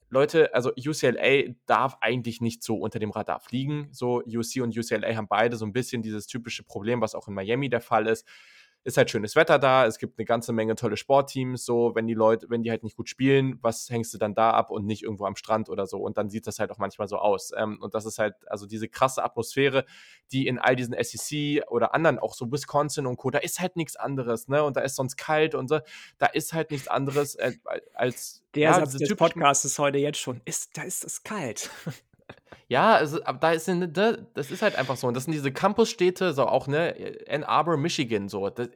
[0.09, 3.89] Leute, also UCLA darf eigentlich nicht so unter dem Radar fliegen.
[3.93, 7.35] So, UC und UCLA haben beide so ein bisschen dieses typische Problem, was auch in
[7.35, 8.27] Miami der Fall ist
[8.83, 12.15] ist halt schönes Wetter da, es gibt eine ganze Menge tolle Sportteams, so, wenn die
[12.15, 15.03] Leute, wenn die halt nicht gut spielen, was hängst du dann da ab und nicht
[15.03, 17.79] irgendwo am Strand oder so und dann sieht das halt auch manchmal so aus ähm,
[17.81, 19.85] und das ist halt, also diese krasse Atmosphäre,
[20.33, 23.77] die in all diesen SEC oder anderen, auch so Wisconsin und Co., da ist halt
[23.77, 25.81] nichts anderes, ne, und da ist sonst kalt und so,
[26.19, 27.53] da ist halt nichts anderes äh,
[27.95, 31.71] als der ja, Satz des Podcasts ist heute jetzt schon, ist, da ist es kalt.
[32.71, 33.69] Ja, also, aber da ist
[34.35, 35.09] das ist halt einfach so.
[35.09, 38.49] Und das sind diese Campusstädte, so auch, ne, Ann Arbor, Michigan, so.
[38.49, 38.69] Das,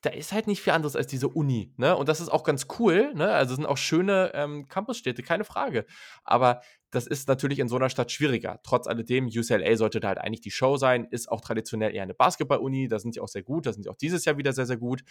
[0.00, 1.94] da ist halt nicht viel anderes als diese Uni, ne?
[1.94, 3.30] Und das ist auch ganz cool, ne?
[3.30, 5.84] Also sind auch schöne ähm, Campusstädte, keine Frage.
[6.24, 8.58] Aber das ist natürlich in so einer Stadt schwieriger.
[8.62, 12.14] Trotz alledem, UCLA sollte da halt eigentlich die Show sein, ist auch traditionell eher eine
[12.14, 14.64] Basketball-Uni, da sind sie auch sehr gut, da sind sie auch dieses Jahr wieder sehr,
[14.64, 15.02] sehr gut.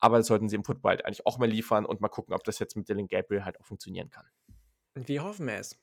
[0.00, 2.42] Aber das sollten sie im Football halt eigentlich auch mal liefern und mal gucken, ob
[2.42, 4.26] das jetzt mit Dylan Gabriel halt auch funktionieren kann.
[4.96, 5.78] Wir hoffen es.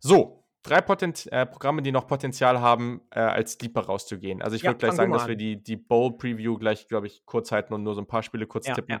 [0.00, 4.42] So, drei Potent äh, Programme, die noch Potenzial haben, äh, als Sleeper rauszugehen.
[4.42, 7.50] Also ich ja, würde gleich sagen, dass wir die, die Bowl-Preview gleich, glaube ich, kurz
[7.52, 9.00] halten und nur so ein paar Spiele kurz ja, tippen.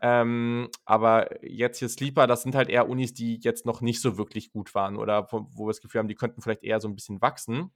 [0.22, 4.16] ähm, aber jetzt hier Sleeper, das sind halt eher Unis, die jetzt noch nicht so
[4.16, 6.88] wirklich gut waren oder wo, wo wir das Gefühl haben, die könnten vielleicht eher so
[6.88, 7.70] ein bisschen wachsen.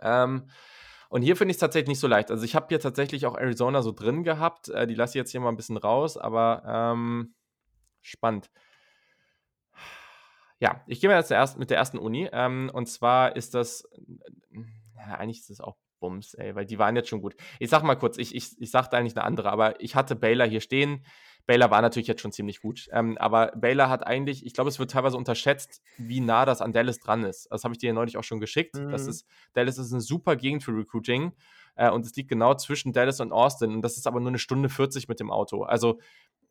[0.00, 0.48] Ähm,
[1.08, 2.30] und hier finde ich es tatsächlich nicht so leicht.
[2.30, 4.68] Also ich habe hier tatsächlich auch Arizona so drin gehabt.
[4.68, 7.34] Äh, die lasse ich jetzt hier mal ein bisschen raus, aber ähm,
[8.02, 8.50] spannend.
[10.64, 12.26] Ja, ich gehe mal jetzt erst mit der ersten Uni.
[12.32, 13.86] Ähm, und zwar ist das,
[14.96, 17.34] ja, eigentlich ist das auch Bums, ey, weil die waren jetzt schon gut.
[17.58, 20.46] Ich sag mal kurz, ich, ich, ich sagte eigentlich eine andere, aber ich hatte Baylor
[20.46, 21.04] hier stehen.
[21.44, 22.88] Baylor war natürlich jetzt schon ziemlich gut.
[22.92, 26.72] Ähm, aber Baylor hat eigentlich, ich glaube, es wird teilweise unterschätzt, wie nah das an
[26.72, 27.46] Dallas dran ist.
[27.50, 28.76] Das habe ich dir neulich auch schon geschickt.
[28.76, 28.90] Mhm.
[28.90, 31.32] Das ist, Dallas ist eine super Gegend für Recruiting.
[31.76, 33.74] Äh, und es liegt genau zwischen Dallas und Austin.
[33.74, 35.64] Und das ist aber nur eine Stunde 40 mit dem Auto.
[35.64, 35.98] Also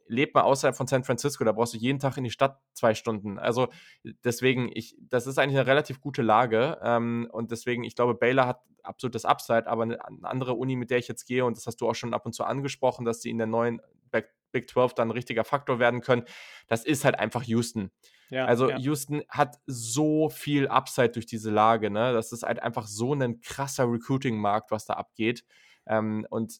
[0.08, 2.94] lebt mal außerhalb von San Francisco, da brauchst du jeden Tag in die Stadt zwei
[2.94, 3.40] Stunden.
[3.40, 3.70] Also
[4.24, 8.48] deswegen, ich, das ist eigentlich eine relativ gute Lage ähm, und deswegen, ich glaube, Baylor
[8.48, 11.68] hat absolutes Upside, aber eine, eine, andere Uni, mit der ich jetzt gehe und das
[11.68, 13.82] hast du auch schon ab und zu angesprochen, dass sie in der neuen
[14.54, 16.24] Big 12 dann ein richtiger Faktor werden können,
[16.68, 17.92] das ist halt einfach Houston.
[18.30, 18.78] Ja, also ja.
[18.78, 22.14] Houston hat so viel Upside durch diese Lage, ne?
[22.14, 25.44] Das ist halt einfach so ein krasser Recruiting-Markt, was da abgeht.
[25.86, 26.60] Ähm, und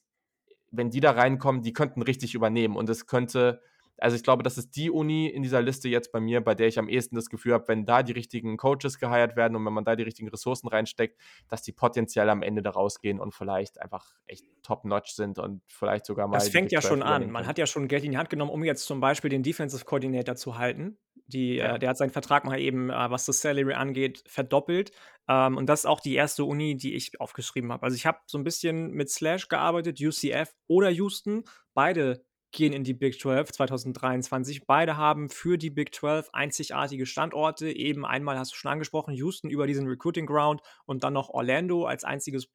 [0.74, 2.76] wenn die da reinkommen, die könnten richtig übernehmen.
[2.76, 3.62] Und es könnte,
[4.04, 6.68] also ich glaube, das ist die Uni in dieser Liste jetzt bei mir, bei der
[6.68, 9.72] ich am ehesten das Gefühl habe, wenn da die richtigen Coaches geheiert werden und wenn
[9.72, 11.18] man da die richtigen Ressourcen reinsteckt,
[11.48, 16.06] dass die potenziell am Ende da rausgehen und vielleicht einfach echt top-notch sind und vielleicht
[16.06, 16.34] sogar mal.
[16.34, 17.32] Das fängt ja schon an.
[17.32, 19.86] Man hat ja schon Geld in die Hand genommen, um jetzt zum Beispiel den Defensive
[19.86, 20.98] Coordinator zu halten.
[21.28, 21.76] Die, ja.
[21.76, 24.92] äh, der hat seinen Vertrag mal eben, äh, was das Salary angeht, verdoppelt.
[25.30, 27.84] Ähm, und das ist auch die erste Uni, die ich aufgeschrieben habe.
[27.84, 31.46] Also ich habe so ein bisschen mit Slash gearbeitet, UCF oder Houston.
[31.74, 34.66] Beide gehen in die Big 12 2023.
[34.66, 37.70] Beide haben für die Big 12 einzigartige Standorte.
[37.70, 41.86] Eben einmal hast du schon angesprochen, Houston über diesen Recruiting Ground und dann noch Orlando
[41.86, 42.48] als einziges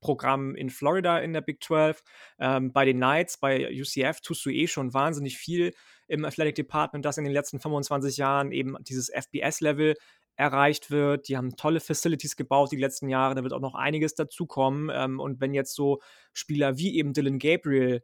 [0.00, 2.02] Programm in Florida in der Big 12.
[2.38, 5.72] Ähm, bei den Knights, bei UCF tust du eh schon wahnsinnig viel
[6.08, 9.94] im Athletic Department, das in den letzten 25 Jahren eben dieses FBS-Level
[10.36, 11.28] erreicht wird.
[11.28, 13.34] Die haben tolle Facilities gebaut die letzten Jahre.
[13.34, 14.90] Da wird auch noch einiges dazukommen.
[14.92, 16.00] Ähm, und wenn jetzt so
[16.32, 18.02] Spieler wie eben Dylan Gabriel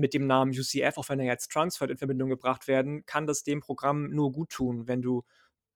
[0.00, 3.42] mit dem Namen UCF, auch wenn er jetzt transferred, in Verbindung gebracht werden, kann das
[3.42, 5.16] dem Programm nur gut tun, wenn du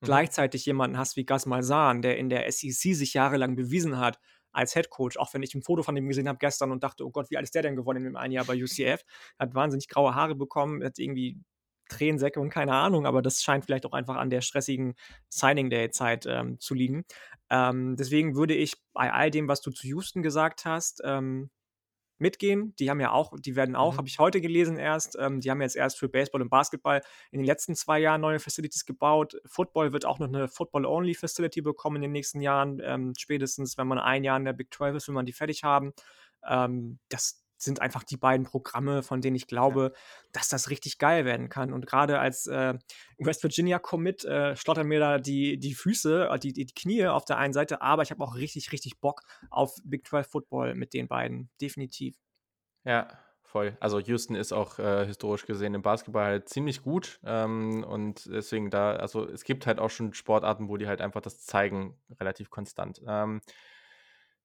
[0.01, 0.07] mhm.
[0.07, 4.19] gleichzeitig jemanden hast wie Gas Malzahn, der in der SEC sich jahrelang bewiesen hat
[4.53, 7.05] als Head Coach, auch wenn ich ein Foto von ihm gesehen habe gestern und dachte,
[7.05, 9.03] oh Gott, wie alt ist der denn geworden in dem einen Jahr bei UCF?
[9.39, 11.41] Hat wahnsinnig graue Haare bekommen, hat irgendwie
[11.89, 14.95] Tränensäcke und keine Ahnung, aber das scheint vielleicht auch einfach an der stressigen
[15.29, 17.05] Signing-Day-Zeit ähm, zu liegen.
[17.51, 21.51] Ähm, deswegen würde ich bei all dem, was du zu Houston gesagt hast, ähm,
[22.25, 22.75] mitgehen.
[22.77, 23.99] Die haben ja auch, die werden auch, mhm.
[23.99, 27.41] habe ich heute gelesen erst, ähm, die haben jetzt erst für Baseball und Basketball in
[27.41, 29.37] den letzten zwei Jahren neue Facilities gebaut.
[29.45, 32.81] Football wird auch noch eine Football-Only-Facility bekommen in den nächsten Jahren.
[32.83, 35.63] Ähm, spätestens, wenn man ein Jahr in der Big 12 ist, will man die fertig
[35.63, 35.93] haben.
[36.49, 40.01] Ähm, das, sind einfach die beiden Programme, von denen ich glaube, ja.
[40.33, 41.73] dass das richtig geil werden kann.
[41.73, 42.75] Und gerade als äh,
[43.19, 47.25] West Virginia Commit äh, schlottern mir da die, die Füße, äh, die, die Knie auf
[47.25, 50.95] der einen Seite, aber ich habe auch richtig, richtig Bock auf Big 12 Football mit
[50.95, 51.51] den beiden.
[51.61, 52.17] Definitiv.
[52.85, 53.09] Ja,
[53.43, 53.77] voll.
[53.81, 58.71] Also Houston ist auch äh, historisch gesehen im Basketball halt ziemlich gut ähm, und deswegen
[58.71, 62.51] da, also es gibt halt auch schon Sportarten, wo die halt einfach das zeigen, relativ
[62.51, 63.01] konstant.
[63.07, 63.41] Ähm,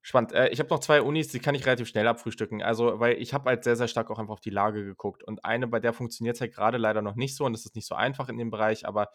[0.02, 0.32] Spannend.
[0.32, 2.62] Äh, ich habe noch zwei Unis, die kann ich relativ schnell abfrühstücken.
[2.62, 5.24] Also, weil ich habe halt sehr, sehr stark auch einfach auf die Lage geguckt.
[5.24, 7.76] Und eine, bei der funktioniert es halt gerade leider noch nicht so und das ist
[7.76, 9.10] nicht so einfach in dem Bereich, aber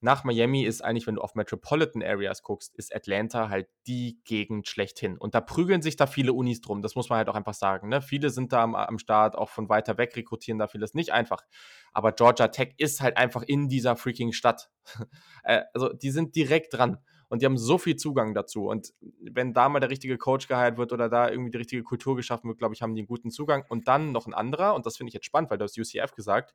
[0.00, 4.68] nach Miami ist eigentlich, wenn du auf Metropolitan Areas guckst, ist Atlanta halt die Gegend
[4.68, 5.16] schlechthin.
[5.16, 6.82] Und da prügeln sich da viele Unis drum.
[6.82, 7.88] Das muss man halt auch einfach sagen.
[7.88, 8.02] Ne?
[8.02, 11.42] Viele sind da am, am Start, auch von weiter weg rekrutieren da vieles nicht einfach.
[11.92, 14.70] Aber Georgia Tech ist halt einfach in dieser freaking Stadt.
[15.42, 16.98] Äh, also die sind direkt dran
[17.28, 18.68] und die haben so viel Zugang dazu.
[18.68, 22.16] Und wenn da mal der richtige Coach geheilt wird oder da irgendwie die richtige Kultur
[22.16, 23.64] geschaffen wird, glaube ich, haben die einen guten Zugang.
[23.68, 26.14] Und dann noch ein anderer, und das finde ich jetzt spannend, weil du hast UCF
[26.14, 26.54] gesagt,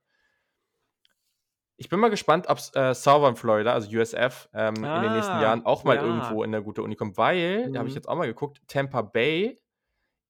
[1.78, 5.34] ich bin mal gespannt, ob äh, Southern Florida, also USF, ähm, ah, in den nächsten
[5.34, 6.04] ah, Jahren auch mal ja.
[6.04, 7.74] irgendwo in eine gute Uni kommt, weil, mhm.
[7.74, 9.60] da habe ich jetzt auch mal geguckt, Tampa Bay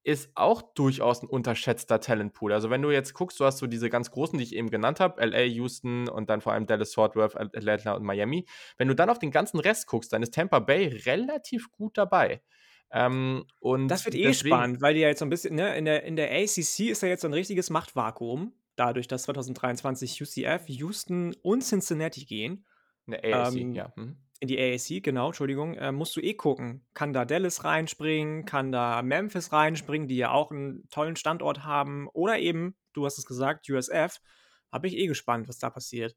[0.04, 2.52] ist auch durchaus ein unterschätzter Talentpool.
[2.52, 5.00] Also wenn du jetzt guckst, du hast so diese ganz großen, die ich eben genannt
[5.00, 8.46] habe, LA, Houston und dann vor allem Dallas, Fort Worth, Atlanta und Miami.
[8.78, 12.42] Wenn du dann auf den ganzen Rest guckst, dann ist Tampa Bay relativ gut dabei.
[12.90, 15.76] Ähm, und das wird eh deswegen, spannend, weil die ja jetzt so ein bisschen, ne,
[15.76, 20.20] in der, in der ACC ist ja jetzt so ein richtiges Machtvakuum dadurch, dass 2023
[20.20, 22.64] UCF, Houston und Cincinnati gehen.
[23.06, 23.92] In der AAC, ähm, ja.
[23.96, 24.16] Mhm.
[24.42, 26.84] In die AAC, genau, Entschuldigung, äh, musst du eh gucken.
[26.94, 32.08] Kann da Dallas reinspringen, kann da Memphis reinspringen, die ja auch einen tollen Standort haben.
[32.08, 34.18] Oder eben, du hast es gesagt, USF.
[34.72, 36.16] Habe ich eh gespannt, was da passiert.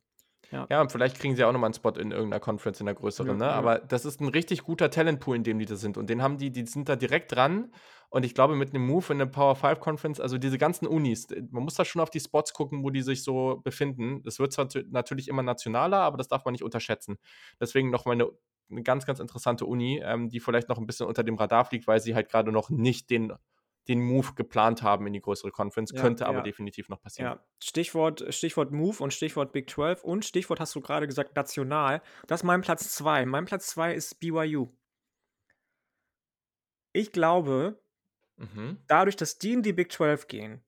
[0.51, 0.65] Ja.
[0.71, 3.27] ja, und vielleicht kriegen sie auch nochmal einen Spot in irgendeiner Conference, in der größeren,
[3.27, 3.45] ja, ne?
[3.45, 3.51] Ja.
[3.51, 5.95] Aber das ist ein richtig guter Talentpool, in dem die da sind.
[5.95, 7.71] Und den haben die, die sind da direkt dran.
[8.15, 11.27] Und ich glaube, mit einem Move in der Power 5 Conference, also diese ganzen Unis,
[11.49, 14.23] man muss da schon auf die Spots gucken, wo die sich so befinden.
[14.23, 17.17] Das wird zwar natürlich immer nationaler, aber das darf man nicht unterschätzen.
[17.59, 18.29] Deswegen nochmal eine,
[18.71, 21.87] eine ganz, ganz interessante Uni, ähm, die vielleicht noch ein bisschen unter dem Radar fliegt,
[21.87, 23.33] weil sie halt gerade noch nicht den
[23.89, 25.91] den Move geplant haben in die größere Conference.
[25.93, 26.43] Ja, Könnte aber ja.
[26.43, 27.33] definitiv noch passieren.
[27.33, 27.45] Ja.
[27.61, 32.01] Stichwort, Stichwort Move und Stichwort Big 12 und Stichwort hast du gerade gesagt national.
[32.27, 33.25] Das ist mein Platz 2.
[33.25, 34.69] Mein Platz 2 ist BYU.
[36.93, 37.77] Ich glaube,
[38.37, 38.77] mhm.
[38.87, 40.64] dadurch, dass die in die Big 12 gehen,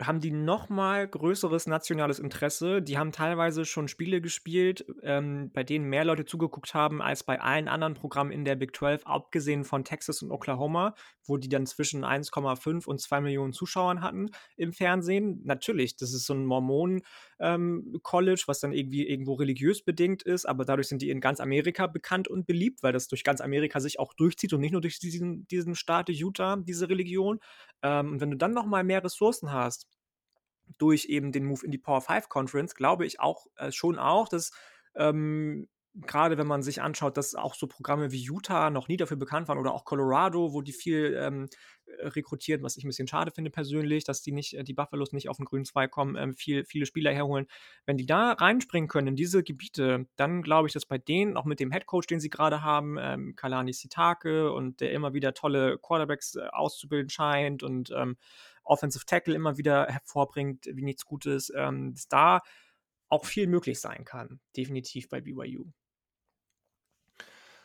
[0.00, 2.80] haben die noch mal größeres nationales Interesse.
[2.82, 7.40] Die haben teilweise schon Spiele gespielt, ähm, bei denen mehr Leute zugeguckt haben als bei
[7.40, 10.94] allen anderen Programmen in der Big 12, abgesehen von Texas und Oklahoma,
[11.24, 15.40] wo die dann zwischen 1,5 und 2 Millionen Zuschauern hatten im Fernsehen.
[15.44, 20.64] Natürlich, das ist so ein Mormonen-College, ähm, was dann irgendwie irgendwo religiös bedingt ist, aber
[20.64, 23.98] dadurch sind die in ganz Amerika bekannt und beliebt, weil das durch ganz Amerika sich
[23.98, 27.40] auch durchzieht und nicht nur durch diesen, diesen Staat Utah, diese Religion.
[27.82, 29.87] Ähm, und wenn du dann noch mal mehr Ressourcen hast,
[30.78, 34.28] durch eben den Move in die Power 5 Conference, glaube ich auch äh, schon auch,
[34.28, 34.52] dass
[34.94, 35.68] ähm,
[36.06, 39.48] gerade wenn man sich anschaut, dass auch so Programme wie Utah noch nie dafür bekannt
[39.48, 41.48] waren oder auch Colorado, wo die viel ähm,
[41.86, 45.12] äh, rekrutieren, was ich ein bisschen schade finde persönlich, dass die nicht, äh, die Buffalos
[45.12, 47.46] nicht auf den grünen Zweig kommen, ähm, viel, viele Spieler herholen.
[47.86, 51.44] Wenn die da reinspringen können in diese Gebiete, dann glaube ich, dass bei denen, auch
[51.44, 55.78] mit dem Headcoach, den sie gerade haben, ähm, Kalani Sitake und der immer wieder tolle
[55.78, 58.16] Quarterbacks äh, auszubilden scheint und ähm,
[58.68, 62.40] Offensive Tackle immer wieder hervorbringt, wie nichts Gutes, ähm, dass da
[63.08, 64.40] auch viel möglich sein kann.
[64.56, 65.64] Definitiv bei BYU.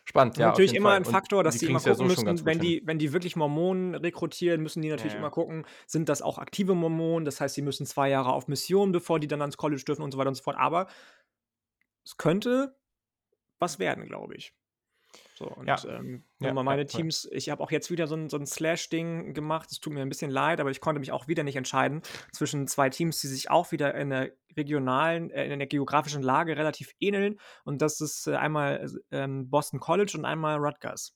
[0.05, 0.47] Spannend, ja.
[0.47, 0.97] Natürlich immer Fall.
[0.97, 3.37] ein Faktor, dass die, die immer gucken ja so müssen, wenn die, wenn die wirklich
[3.37, 5.25] Mormonen rekrutieren, müssen die natürlich ja, ja.
[5.25, 7.23] immer gucken, sind das auch aktive Mormonen?
[7.23, 10.11] Das heißt, sie müssen zwei Jahre auf Mission, bevor die dann ans College dürfen und
[10.11, 10.57] so weiter und so fort.
[10.57, 10.87] Aber
[12.03, 12.75] es könnte
[13.59, 14.53] was werden, glaube ich.
[15.43, 15.77] So, und ja.
[15.87, 19.69] ähm, ja, meine Teams, ich habe auch jetzt wieder so ein, so ein Slash-Ding gemacht.
[19.71, 22.01] Es tut mir ein bisschen leid, aber ich konnte mich auch wieder nicht entscheiden
[22.31, 26.55] zwischen zwei Teams, die sich auch wieder in der regionalen, äh, in der geografischen Lage
[26.55, 27.39] relativ ähneln.
[27.65, 31.15] Und das ist äh, einmal ähm, Boston College und einmal Rutgers.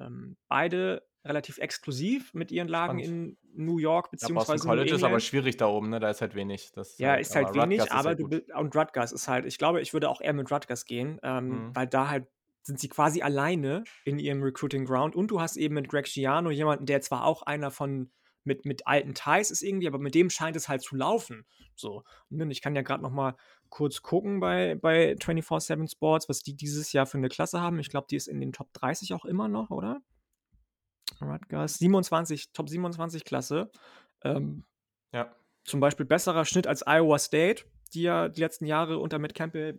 [0.00, 3.38] Ähm, beide relativ exklusiv mit ihren Lagen Spannend.
[3.54, 6.00] in New York beziehungsweise ja, Boston College ist aber schwierig da oben, ne?
[6.00, 6.72] Da ist halt wenig.
[6.72, 9.46] Das ja, halt, ist halt wenig, ist aber halt du und Rutgers ist halt.
[9.46, 11.76] Ich glaube, ich würde auch eher mit Rutgers gehen, ähm, mhm.
[11.76, 12.26] weil da halt
[12.64, 15.14] sind sie quasi alleine in ihrem Recruiting Ground.
[15.14, 18.10] Und du hast eben mit Greg Giano jemanden, der zwar auch einer von
[18.44, 21.46] mit, mit alten Ties ist irgendwie, aber mit dem scheint es halt zu laufen.
[21.74, 22.04] So.
[22.30, 23.36] Und ich kann ja gerade noch mal
[23.70, 27.78] kurz gucken bei, bei 24-7 Sports, was die dieses Jahr für eine Klasse haben.
[27.78, 30.00] Ich glaube, die ist in den Top 30 auch immer noch, oder?
[31.20, 33.70] Rutgers, 27, Top 27 Klasse.
[34.22, 34.64] Ähm,
[35.12, 35.34] ja.
[35.64, 37.64] Zum Beispiel besserer Schnitt als Iowa State,
[37.94, 39.78] die ja die letzten Jahre unter Matt Campbell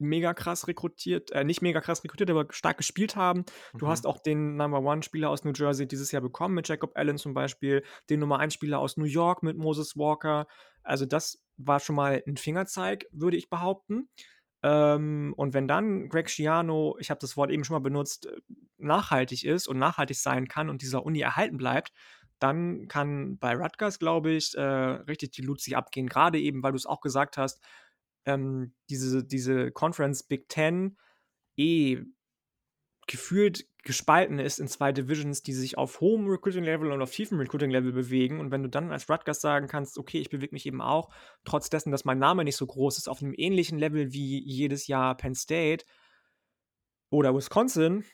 [0.00, 3.44] mega krass rekrutiert, äh, nicht mega krass rekrutiert, aber stark gespielt haben.
[3.76, 3.90] Du mhm.
[3.90, 7.34] hast auch den Number One-Spieler aus New Jersey dieses Jahr bekommen, mit Jacob Allen zum
[7.34, 10.46] Beispiel, den Nummer 1-Spieler aus New York mit Moses Walker.
[10.82, 14.08] Also, das war schon mal ein Fingerzeig, würde ich behaupten.
[14.62, 18.40] Ähm, und wenn dann Greg Schiano, ich habe das Wort eben schon mal benutzt, äh,
[18.78, 21.92] nachhaltig ist und nachhaltig sein kann und dieser Uni erhalten bleibt,
[22.38, 26.08] dann kann bei Rutgers, glaube ich, äh, richtig die Luzi abgehen.
[26.08, 27.62] Gerade eben, weil du es auch gesagt hast,
[28.24, 30.96] ähm, diese, diese Conference Big Ten
[31.56, 32.02] eh
[33.06, 37.92] gefühlt gespalten ist in zwei Divisions, die sich auf hohem Recruiting-Level und auf tiefem Recruiting-Level
[37.92, 38.38] bewegen.
[38.38, 41.10] Und wenn du dann als Rutgers sagen kannst, okay, ich bewege mich eben auch,
[41.44, 44.86] trotz dessen, dass mein Name nicht so groß ist, auf einem ähnlichen Level wie jedes
[44.86, 45.86] Jahr Penn State
[47.10, 48.04] oder Wisconsin,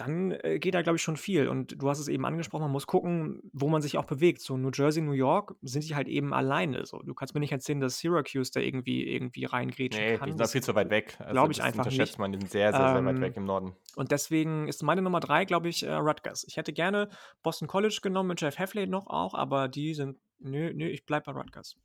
[0.00, 1.48] dann äh, geht da, glaube ich, schon viel.
[1.48, 4.40] Und du hast es eben angesprochen, man muss gucken, wo man sich auch bewegt.
[4.40, 6.86] So New Jersey, New York sind die halt eben alleine.
[6.86, 7.00] So.
[7.02, 10.26] Du kannst mir nicht erzählen, dass Syracuse da irgendwie, irgendwie reingrätschen nee, kann.
[10.26, 11.16] die sind da viel zu weit weg.
[11.18, 12.18] Also glaube ich einfach unterschätzt nicht.
[12.18, 13.74] man, die sind sehr, sehr, sehr Ähm, weit weg im Norden.
[13.96, 16.44] Und deswegen ist meine Nummer drei, glaube ich, äh, Rutgers.
[16.48, 17.08] Ich hätte gerne
[17.42, 21.32] Boston College genommen mit Jeff Heffley noch auch, aber die sind, nö, nö, ich bleibe
[21.32, 21.76] bei Rutgers.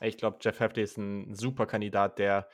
[0.00, 2.48] Ich glaube, Jeff Hefty ist ein super Kandidat, der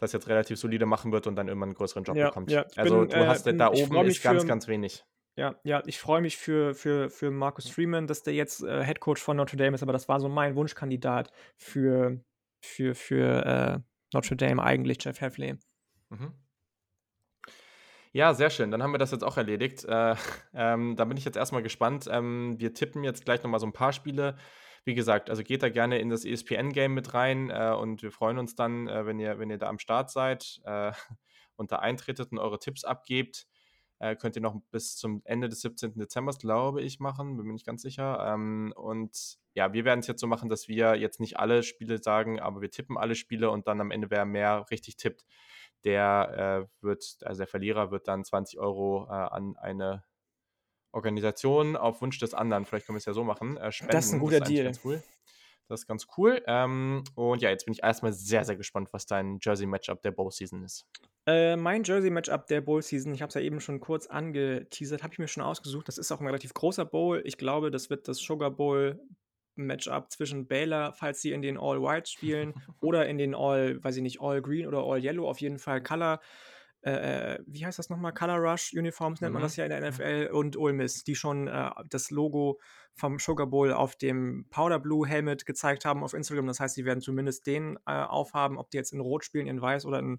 [0.00, 2.50] das jetzt relativ solide machen wird und dann irgendwann einen größeren Job Ja, bekommt.
[2.50, 5.04] ja, also bin, du äh, hast bin- da oben ist ganz, für- ganz wenig.
[5.36, 9.00] Ja, ja, ich freue mich für, für, für Marcus Freeman, dass der jetzt äh, Head
[9.00, 12.20] Coach von Notre Dame ist, aber das war so mein Wunschkandidat für,
[12.60, 13.78] für, für äh,
[14.12, 15.54] Notre Dame eigentlich, Jeff Heffley.
[16.10, 16.32] Mhm.
[18.12, 18.70] Ja, sehr schön.
[18.72, 19.84] Dann haben wir das jetzt auch erledigt.
[19.84, 20.16] Äh,
[20.54, 22.08] ähm, da bin ich jetzt erstmal gespannt.
[22.10, 24.36] Ähm, wir tippen jetzt gleich nochmal so ein paar Spiele.
[24.84, 28.38] Wie gesagt, also geht da gerne in das ESPN-Game mit rein äh, und wir freuen
[28.38, 30.92] uns dann, äh, wenn, ihr, wenn ihr da am Start seid äh,
[31.56, 33.46] und da eintretet und eure Tipps abgebt.
[33.98, 35.98] Äh, könnt ihr noch bis zum Ende des 17.
[35.98, 38.32] Dezember, glaube ich, machen, bin mir nicht ganz sicher.
[38.32, 42.02] Ähm, und ja, wir werden es jetzt so machen, dass wir jetzt nicht alle Spiele
[42.02, 45.26] sagen, aber wir tippen alle Spiele und dann am Ende, wer mehr richtig tippt,
[45.84, 50.02] der äh, wird, also der Verlierer wird dann 20 Euro äh, an eine
[50.92, 53.92] Organisation auf Wunsch des anderen, vielleicht können wir es ja so machen, äh, spenden.
[53.92, 54.72] Das ist ein guter eigentlich Deal.
[54.84, 55.02] Cool.
[55.70, 56.42] Das ist ganz cool.
[56.48, 60.64] Ähm, und ja, jetzt bin ich erstmal sehr, sehr gespannt, was dein Jersey-Matchup der Bowl-Season
[60.64, 60.84] ist.
[61.26, 65.20] Äh, mein Jersey-Matchup der Bowl-Season, ich habe es ja eben schon kurz angeteasert, habe ich
[65.20, 65.86] mir schon ausgesucht.
[65.86, 67.22] Das ist auch ein relativ großer Bowl.
[67.24, 72.52] Ich glaube, das wird das Sugar Bowl-Matchup zwischen Baylor, falls sie in den All-White spielen,
[72.80, 76.20] oder in den All, weiß ich nicht, All-Green oder All-Yellow, auf jeden Fall Color.
[76.82, 78.12] Äh, äh, wie heißt das nochmal?
[78.14, 79.44] Color Rush Uniforms nennt man Mhm.
[79.44, 82.58] das ja in der NFL und Ole Miss, die schon äh, das Logo
[82.94, 86.46] vom Sugar Bowl auf dem Powder Blue Helmet gezeigt haben auf Instagram.
[86.46, 88.58] Das heißt, sie werden zumindest den äh, aufhaben.
[88.58, 90.18] Ob die jetzt in Rot spielen, in Weiß oder in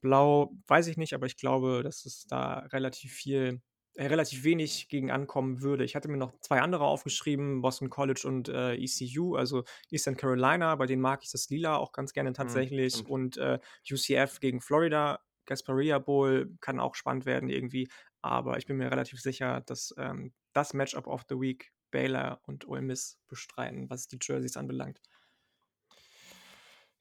[0.00, 3.60] Blau, weiß ich nicht, aber ich glaube, dass es da relativ viel,
[3.96, 5.84] äh, relativ wenig gegen ankommen würde.
[5.84, 10.74] Ich hatte mir noch zwei andere aufgeschrieben, Boston College und äh, ECU, also Eastern Carolina,
[10.76, 12.94] bei denen mag ich das Lila auch ganz gerne tatsächlich.
[12.94, 13.10] stimmt.
[13.10, 13.58] und äh,
[13.90, 15.20] UCF gegen Florida,
[15.50, 17.88] Gasparilla Bowl kann auch spannend werden irgendwie.
[18.22, 22.68] Aber ich bin mir relativ sicher, dass ähm, das Matchup of the Week Baylor und
[22.68, 25.00] Ole Miss bestreiten, was die Jerseys anbelangt.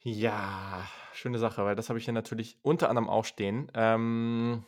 [0.01, 3.69] Ja, schöne Sache, weil das habe ich hier natürlich unter anderem auch stehen.
[3.75, 4.65] Ähm,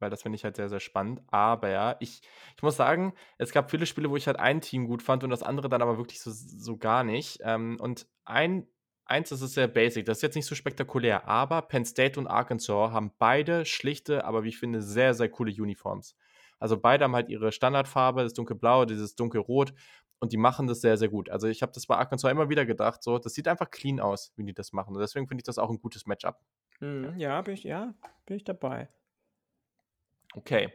[0.00, 1.22] weil das finde ich halt sehr, sehr spannend.
[1.28, 2.22] Aber ich,
[2.56, 5.30] ich muss sagen, es gab viele Spiele, wo ich halt ein Team gut fand und
[5.30, 7.38] das andere dann aber wirklich so, so gar nicht.
[7.44, 8.66] Ähm, und ein,
[9.12, 12.26] eins das ist sehr basic, das ist jetzt nicht so spektakulär, aber Penn State und
[12.26, 16.16] Arkansas haben beide schlichte, aber wie ich finde, sehr, sehr coole Uniforms.
[16.58, 19.74] Also beide haben halt ihre Standardfarbe, das dunkelblau, dieses dunkelrot
[20.20, 21.28] und die machen das sehr, sehr gut.
[21.30, 24.32] Also ich habe das bei Arkansas immer wieder gedacht, so, das sieht einfach clean aus,
[24.36, 24.94] wie die das machen.
[24.94, 26.38] Und deswegen finde ich das auch ein gutes Matchup.
[26.80, 27.94] Mhm, ja, bin ich, ja,
[28.24, 28.88] bin ich dabei.
[30.34, 30.72] Okay.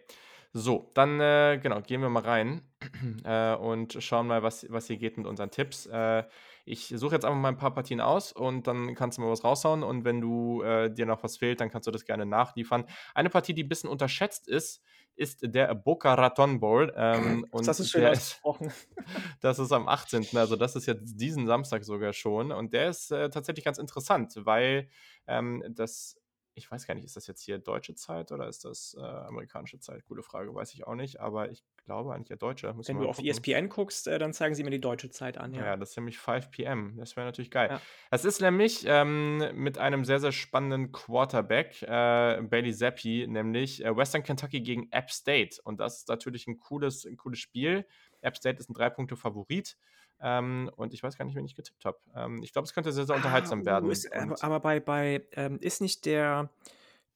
[0.52, 2.62] So, dann äh, genau, gehen wir mal rein
[3.24, 5.86] äh, und schauen mal, was, was hier geht mit unseren Tipps.
[5.86, 6.24] Äh,
[6.68, 9.44] ich suche jetzt einfach mal ein paar Partien aus und dann kannst du mal was
[9.44, 9.84] raushauen.
[9.84, 12.86] Und wenn du äh, dir noch was fehlt, dann kannst du das gerne nachliefern.
[13.16, 14.84] Eine Partie, die ein bisschen unterschätzt ist,
[15.16, 16.94] ist der Boca Raton Bowl.
[16.96, 18.74] Ähm, und das ist schön der ist, ausgesprochen.
[19.42, 20.28] das ist am 18.
[20.36, 22.52] Also das ist jetzt diesen Samstag sogar schon.
[22.52, 24.90] Und der ist äh, tatsächlich ganz interessant, weil
[25.26, 26.20] ähm, das,
[26.58, 29.80] ich weiß gar nicht, ist das jetzt hier deutsche Zeit oder ist das äh, amerikanische
[29.80, 30.06] Zeit?
[30.06, 31.20] Gute Frage, weiß ich auch nicht.
[31.20, 32.74] Aber ich glaube eigentlich ja deutsche.
[32.74, 33.30] Müssen Wenn du auf gucken.
[33.30, 35.54] ESPN guckst, äh, dann zeigen sie mir die deutsche Zeit an.
[35.54, 35.66] Ja.
[35.66, 35.78] Ja.
[35.78, 36.98] das ist nämlich 5 p.m.
[36.98, 37.70] Das wäre natürlich geil.
[37.72, 37.82] Ja.
[38.10, 43.96] Es ist nämlich ähm, mit einem sehr, sehr spannenden Quarterback, äh, Bailey Zappi, nämlich äh,
[43.96, 45.62] Western Kentucky gegen App State.
[45.64, 47.86] Und das ist natürlich ein cooles, ein cooles Spiel.
[48.22, 49.78] App State ist ein Drei-Punkte-Favorit.
[50.20, 52.00] Ähm, und ich weiß gar nicht, wen ich getippt habe.
[52.16, 53.90] Ähm, ich glaube, es könnte sehr, sehr unterhaltsam Ah, uh, werden.
[53.92, 56.50] Ist, aber, Und- aber bei, bei ähm, ist nicht der,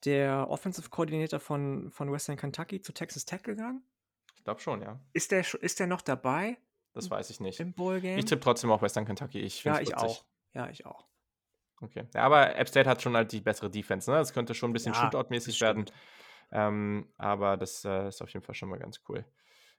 [0.05, 3.83] der Offensive Coordinator von, von Western Kentucky zu Texas Tech gegangen?
[4.35, 4.99] ich glaube schon, ja.
[5.13, 6.57] Ist der, ist der noch dabei
[6.93, 7.59] Das weiß ich nicht.
[7.59, 8.17] im Bowl-Game?
[8.19, 9.39] Ich tippe trotzdem auf Western Kentucky.
[9.39, 9.95] Ich ja, ich witzig.
[9.97, 10.25] auch.
[10.53, 11.05] Ja, ich auch.
[11.79, 12.05] Okay.
[12.13, 14.09] Ja, aber App State hat schon halt die bessere Defense.
[14.11, 14.17] Ne?
[14.17, 15.85] Das könnte schon ein bisschen Ja, Shootout-mäßig werden.
[16.51, 19.25] Ähm, aber das äh, ist auf jeden Fall schon mal ganz cool.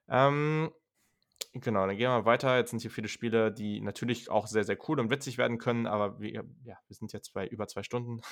[0.09, 0.73] Ähm,
[1.52, 2.56] genau, dann gehen wir weiter.
[2.56, 5.86] Jetzt sind hier viele Spiele, die natürlich auch sehr, sehr cool und witzig werden können,
[5.86, 8.20] aber wir, ja, wir sind jetzt bei über zwei Stunden.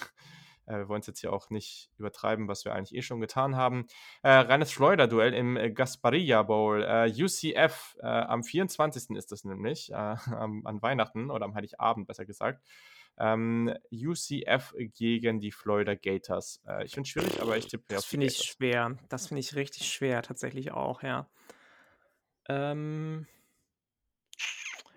[0.66, 3.56] Äh, wir wollen es jetzt hier auch nicht übertreiben, was wir eigentlich eh schon getan
[3.56, 3.86] haben.
[4.22, 6.82] Äh, reines Florida-Duell im äh, Gasparilla Bowl.
[6.82, 9.16] Äh, UCF äh, am 24.
[9.16, 12.62] ist das nämlich, äh, an Weihnachten oder am Heiligabend besser gesagt.
[13.18, 16.62] Ähm, UCF gegen die Florida Gators.
[16.84, 18.98] Ich finde es schwierig, aber ich tippe Das finde ich schwer.
[19.08, 21.28] Das finde ich richtig schwer, tatsächlich auch, ja.
[22.50, 23.26] Ähm,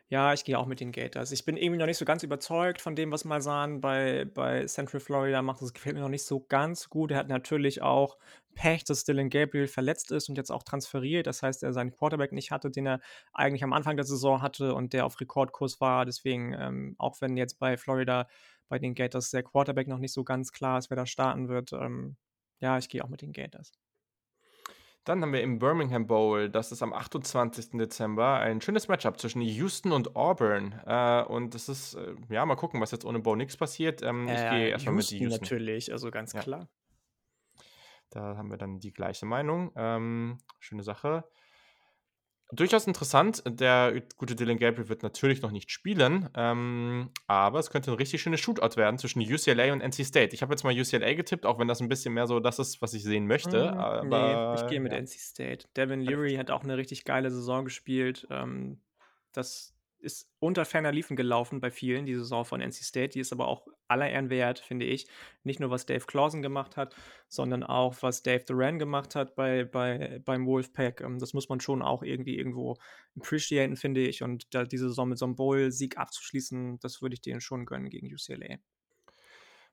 [0.10, 1.32] ja, ich gehe auch mit den Gators.
[1.32, 5.00] Ich bin irgendwie noch nicht so ganz überzeugt von dem, was Malzahn bei, bei Central
[5.00, 5.62] Florida macht.
[5.62, 7.12] Das gefällt mir noch nicht so ganz gut.
[7.12, 8.18] Er hat natürlich auch
[8.56, 11.28] Pech, dass Dylan Gabriel verletzt ist und jetzt auch transferiert.
[11.28, 13.02] Das heißt, er seinen Quarterback nicht hatte, den er
[13.34, 16.06] eigentlich am Anfang der Saison hatte und der auf Rekordkurs war.
[16.06, 18.28] Deswegen, ähm, auch wenn jetzt bei Florida
[18.70, 21.74] bei den Gators der Quarterback noch nicht so ganz klar ist, wer da starten wird,
[21.74, 22.18] ähm,
[22.60, 23.72] ja, ich gehe auch mit den Gators.
[25.06, 27.72] Dann haben wir im Birmingham Bowl, das ist am 28.
[27.72, 30.80] Dezember, ein schönes Matchup zwischen Houston und Auburn.
[30.86, 34.02] Äh, und das ist, äh, ja, mal gucken, was jetzt ohne Bo nix passiert.
[34.02, 35.42] Ähm, ich gehe erstmal mit Houston.
[35.42, 36.42] natürlich, also ganz ja.
[36.42, 36.70] klar.
[38.12, 39.72] Da haben wir dann die gleiche Meinung.
[39.76, 41.26] Ähm, schöne Sache
[42.56, 43.44] durchaus interessant.
[43.46, 48.22] Der gute Dylan Gabriel wird natürlich noch nicht spielen, ähm, aber es könnte ein richtig
[48.22, 50.34] schönes Shootout werden zwischen UCLA und NC State.
[50.34, 52.82] Ich habe jetzt mal UCLA getippt, auch wenn das ein bisschen mehr so das ist,
[52.82, 53.72] was ich sehen möchte.
[53.72, 55.00] Mhm, aber, nee, ich gehe mit ja.
[55.00, 55.68] NC State.
[55.76, 58.28] Devin Leary hat auch eine richtig geile Saison gespielt.
[58.30, 58.80] Ähm,
[59.32, 59.74] das
[60.04, 63.10] ist unter ferner Liefen gelaufen bei vielen, die Saison von NC State.
[63.10, 65.08] Die ist aber auch aller Ehren wert, finde ich.
[65.44, 66.96] Nicht nur, was Dave Clausen gemacht hat,
[67.30, 71.02] sondern auch, was Dave Duran gemacht hat bei, bei, beim Wolfpack.
[71.02, 72.78] Ähm, das muss man schon auch irgendwie irgendwo
[73.18, 74.22] appreciaten, finde ich.
[74.22, 77.90] Und da diese Saison mit so einem Bowl-Sieg abzuschließen, das würde ich denen schon gönnen
[77.90, 78.58] gegen UCLA.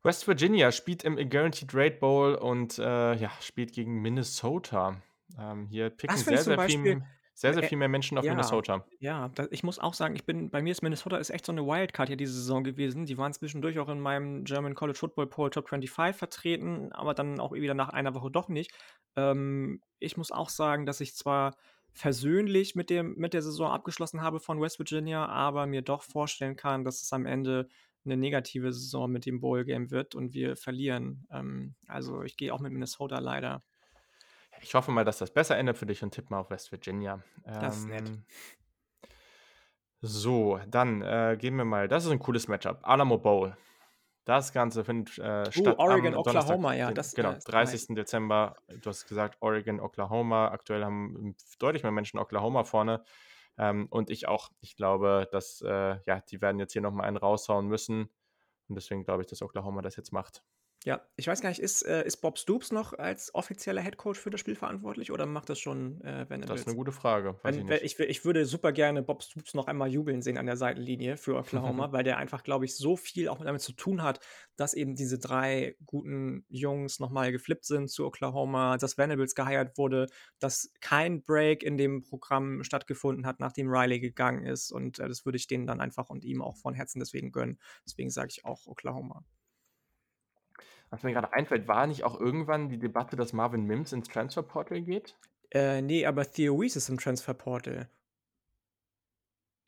[0.03, 5.03] West Virginia spielt im Guaranteed Rate Bowl und äh, ja, spielt gegen Minnesota.
[5.39, 7.03] Ähm, hier picken sehr, sehr viel
[7.41, 8.85] sehr, sehr viel mehr Menschen auf ja, Minnesota.
[8.99, 11.53] Ja, da, ich muss auch sagen, ich bin, bei mir ist Minnesota ist echt so
[11.53, 13.07] eine Wildcard hier diese Saison gewesen.
[13.07, 17.41] Die waren zwischendurch auch in meinem German College Football Poll Top 25 vertreten, aber dann
[17.41, 18.73] auch wieder nach einer Woche doch nicht.
[19.17, 21.57] Ähm, ich muss auch sagen, dass ich zwar
[21.93, 26.57] versöhnlich mit, dem, mit der Saison abgeschlossen habe von West Virginia, aber mir doch vorstellen
[26.57, 27.69] kann, dass es am Ende
[28.05, 31.27] eine negative Saison mit dem Bowl Game wird und wir verlieren.
[31.31, 33.63] Ähm, also ich gehe auch mit Minnesota leider.
[34.63, 37.23] Ich hoffe mal, dass das besser endet für dich und tipp mal auf West Virginia.
[37.45, 38.09] Das ist nett.
[38.09, 38.25] Ähm,
[40.03, 41.89] so, dann äh, gehen wir mal.
[41.89, 42.81] Das ist ein cooles Matchup.
[42.83, 43.57] Alamo Bowl.
[44.25, 45.79] Das Ganze findet äh, uh, statt.
[45.79, 46.93] Oregon, am Oklahoma, ja.
[46.93, 47.89] Das, genau, 30.
[47.89, 47.97] Nice.
[47.97, 48.57] Dezember.
[48.69, 50.49] Du hast gesagt, Oregon, Oklahoma.
[50.49, 53.03] Aktuell haben deutlich mehr Menschen Oklahoma vorne.
[53.59, 54.51] Ähm, und ich auch.
[54.61, 58.09] Ich glaube, dass, äh, ja, die werden jetzt hier nochmal einen raushauen müssen.
[58.69, 60.45] Und deswegen glaube ich, dass Oklahoma das jetzt macht.
[60.85, 64.31] Ja, ich weiß gar nicht, ist, äh, ist Bob Stoops noch als offizieller Headcoach für
[64.31, 66.49] das Spiel verantwortlich oder macht das schon äh, Vanderbilt?
[66.49, 67.39] Das ist eine gute Frage.
[67.43, 70.47] Weiß Wenn, ich, ich, ich, würde super gerne Bob Stoops noch einmal jubeln sehen an
[70.47, 74.03] der Seitenlinie für Oklahoma, weil der einfach, glaube ich, so viel auch damit zu tun
[74.03, 74.21] hat,
[74.57, 80.07] dass eben diese drei guten Jungs nochmal geflippt sind zu Oklahoma, dass Vanderbilt geheiert wurde,
[80.39, 84.73] dass kein Break in dem Programm stattgefunden hat, nachdem Riley gegangen ist.
[84.73, 87.59] Und äh, das würde ich denen dann einfach und ihm auch von Herzen deswegen gönnen.
[87.85, 89.27] Deswegen sage ich auch Oklahoma.
[90.91, 94.83] Was mir gerade einfällt, war nicht auch irgendwann die Debatte, dass Marvin Mims ins Transferportal
[94.83, 95.17] geht?
[95.53, 97.89] Äh, nee, aber Theo Weiss ist im Transferportal.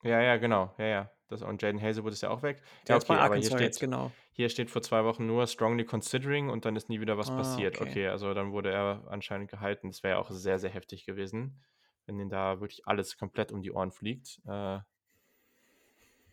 [0.03, 0.75] Ja, ja, genau.
[0.79, 1.11] Ja, ja.
[1.29, 2.61] Das, und Jaden Hazelwood ist ja auch weg.
[2.87, 4.11] Der ja, okay, aber hier steht, jetzt, genau.
[4.33, 7.37] hier steht vor zwei Wochen nur strongly considering und dann ist nie wieder was ah,
[7.37, 7.81] passiert.
[7.81, 7.91] Okay.
[7.91, 8.09] okay.
[8.09, 9.89] also dann wurde er anscheinend gehalten.
[9.89, 11.63] Das wäre ja auch sehr, sehr heftig gewesen,
[12.05, 14.41] wenn ihm da wirklich alles komplett um die Ohren fliegt.
[14.47, 14.81] Äh,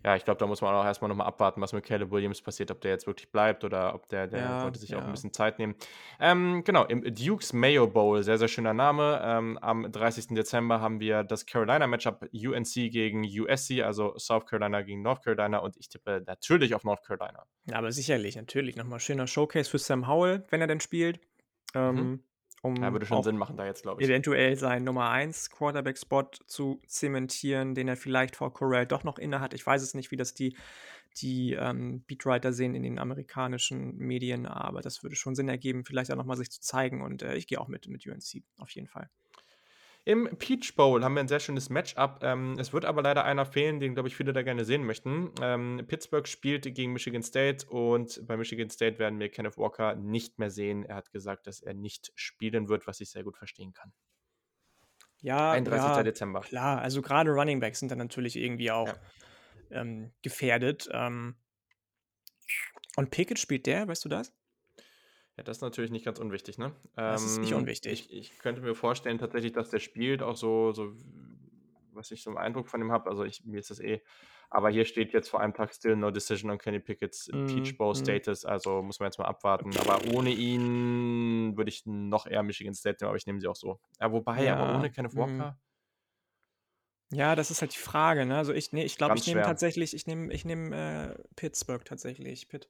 [0.06, 2.72] ja, ich glaube, da muss man auch erstmal nochmal abwarten, was mit Caleb Williams passiert,
[2.72, 5.00] ob der jetzt wirklich bleibt oder ob der, der ja, wollte sich ja.
[5.00, 5.76] auch ein bisschen Zeit nehmen.
[6.20, 9.20] Ähm, genau, im Duke's Mayo Bowl, sehr, sehr schöner Name.
[9.24, 10.28] Ähm, am 30.
[10.28, 15.76] Dezember haben wir das Carolina-Matchup UNC gegen USC, also South Carolina gegen North Carolina und
[15.78, 17.44] ich tippe natürlich auf North Carolina.
[17.66, 18.78] Ja, aber sicherlich, natürlich.
[18.78, 21.20] Nochmal schöner Showcase für Sam Howell, wenn er denn spielt.
[21.76, 22.24] Ähm, mhm.
[22.61, 24.07] Um ja, würde schon Sinn machen da jetzt, glaube ich.
[24.10, 29.40] Eventuell seinen Nummer 1 Quarterback-Spot zu zementieren, den er vielleicht vor Corral doch noch inne
[29.40, 29.53] hat.
[29.53, 30.57] Ich weiß es nicht, wie das die,
[31.18, 36.11] die ähm, Beatwriter sehen in den amerikanischen Medien, aber das würde schon Sinn ergeben, vielleicht
[36.11, 37.02] auch nochmal sich zu zeigen.
[37.02, 39.10] Und äh, ich gehe auch mit, mit UNC, auf jeden Fall.
[40.10, 42.22] Im Peach Bowl haben wir ein sehr schönes Matchup.
[42.23, 45.31] Ähm, es wird aber leider einer fehlen, den, glaube ich, viele da gerne sehen möchten.
[45.40, 50.40] Ähm, Pittsburgh spielt gegen Michigan State und bei Michigan State werden wir Kenneth Walker nicht
[50.40, 50.84] mehr sehen.
[50.84, 53.94] Er hat gesagt, dass er nicht spielen wird, was ich sehr gut verstehen kann.
[55.22, 55.88] Ja, 31.
[55.88, 56.41] Ja, Dezember.
[56.41, 59.81] Klar, also gerade Running Backs sind dann natürlich irgendwie auch ja.
[59.81, 60.90] ähm, gefährdet.
[60.91, 61.36] Ähm,
[62.95, 64.34] und Pickett spielt der, weißt du das?
[65.40, 66.74] Ja, das ist natürlich nicht ganz unwichtig, ne?
[66.98, 67.94] Das ist nicht ähm, unwichtig.
[67.94, 70.91] Ich, ich könnte mir vorstellen tatsächlich, dass der spielt, auch so, so
[71.94, 73.10] was ich so einen Eindruck von ihm habe.
[73.10, 74.02] Also ich, mir ist das eh.
[74.49, 77.78] Aber hier steht jetzt vor einem Tag still no decision on Kenny Pickett's mm, Peach
[77.78, 77.95] Bowl mm.
[77.95, 78.44] Status.
[78.44, 79.72] Also muss man jetzt mal abwarten.
[79.78, 83.56] Aber ohne ihn würde ich noch eher Michigan State nehmen, aber ich nehme sie auch
[83.56, 83.80] so.
[84.02, 85.20] Ja, wobei, ja, aber ohne Kenneth mm.
[85.20, 85.57] Walker.
[87.14, 88.36] Ja, das ist halt die Frage, ne?
[88.36, 92.49] Also ich, nee, ich glaube, ich nehme tatsächlich, ich nehme, ich nehme äh, Pittsburgh tatsächlich.
[92.49, 92.70] Pitt.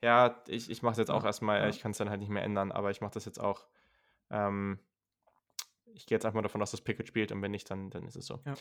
[0.00, 1.68] Ja, ich, ich mache es jetzt auch erstmal, ja.
[1.68, 3.66] ich kann es dann halt nicht mehr ändern, aber ich mache das jetzt auch.
[4.30, 4.78] Ähm,
[5.94, 8.06] ich gehe jetzt einfach mal davon aus, dass Pickett spielt und wenn nicht, dann, dann
[8.06, 8.40] ist es so.
[8.44, 8.54] Ja.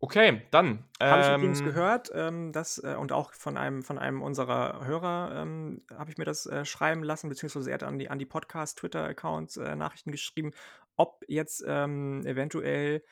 [0.00, 0.84] Okay, dann.
[1.00, 4.86] Habe ich übrigens ähm, gehört, ähm, dass, äh, und auch von einem, von einem unserer
[4.86, 8.20] Hörer ähm, habe ich mir das äh, schreiben lassen, beziehungsweise er hat an die, an
[8.20, 10.52] die Podcast-Twitter-Accounts äh, Nachrichten geschrieben,
[10.96, 13.02] ob jetzt ähm, eventuell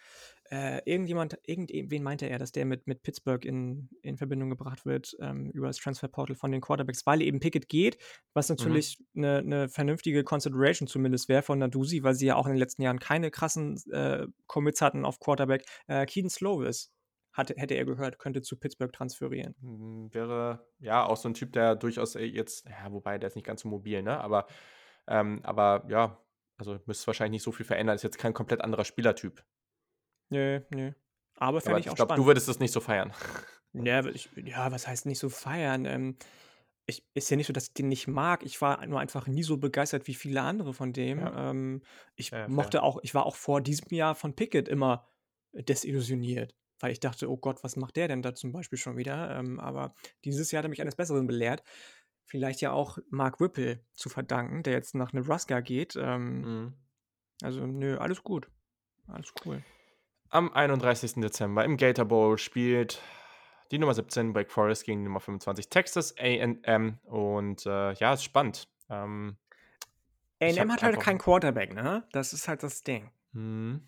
[0.50, 5.16] äh, irgendjemand, irgendwen meinte er, dass der mit, mit Pittsburgh in, in Verbindung gebracht wird
[5.20, 7.98] ähm, über das Transferportal von den Quarterbacks, weil eben Pickett geht,
[8.34, 8.56] was mhm.
[8.56, 9.48] natürlich eine mhm.
[9.48, 12.98] ne vernünftige Consideration zumindest wäre von Nadusi, weil sie ja auch in den letzten Jahren
[12.98, 15.64] keine krassen äh, Commits hatten auf Quarterback.
[15.86, 16.92] Äh, Keaton Slovis
[17.32, 19.54] hatte, hätte er gehört, könnte zu Pittsburgh transferieren.
[19.60, 23.36] Hm, wäre ja auch so ein Typ, der durchaus äh, jetzt, ja, wobei der ist
[23.36, 24.18] nicht ganz so mobil, ne?
[24.20, 24.46] Aber,
[25.06, 26.18] ähm, aber ja,
[26.56, 27.96] also müsste wahrscheinlich nicht so viel verändern.
[27.96, 29.44] Ist jetzt kein komplett anderer Spielertyp.
[30.30, 30.92] Nö, nö.
[31.36, 33.12] Aber fände ich auch ich glaube, du würdest das nicht so feiern.
[33.84, 35.84] Ja, ich, ja, was heißt nicht so feiern?
[35.84, 36.16] Ähm,
[36.86, 38.42] ich, ist ja nicht so, dass ich den nicht mag.
[38.42, 41.18] Ich war nur einfach nie so begeistert wie viele andere von dem.
[41.18, 41.50] Ja.
[41.50, 41.82] Ähm,
[42.14, 45.06] ich ja, mochte auch, ich war auch vor diesem Jahr von Pickett immer
[45.52, 49.36] desillusioniert, weil ich dachte, oh Gott, was macht der denn da zum Beispiel schon wieder?
[49.36, 49.94] Ähm, aber
[50.24, 51.62] dieses Jahr hat er mich eines Besseren belehrt.
[52.24, 55.96] Vielleicht ja auch Mark Whipple zu verdanken, der jetzt nach Nebraska geht.
[55.96, 56.74] Ähm, mhm.
[57.42, 58.48] Also, nö, alles gut.
[59.06, 59.62] Alles cool.
[60.36, 61.14] Am 31.
[61.14, 63.00] Dezember im Gator Bowl spielt
[63.70, 68.22] die Nummer 17 Wake Forest gegen die Nummer 25 Texas AM und äh, ja, ist
[68.22, 68.68] spannend.
[68.90, 69.38] Ähm,
[70.42, 72.06] AM hat halt keinen Quarterback, ne?
[72.12, 73.10] Das ist halt das Ding.
[73.32, 73.80] Mhm.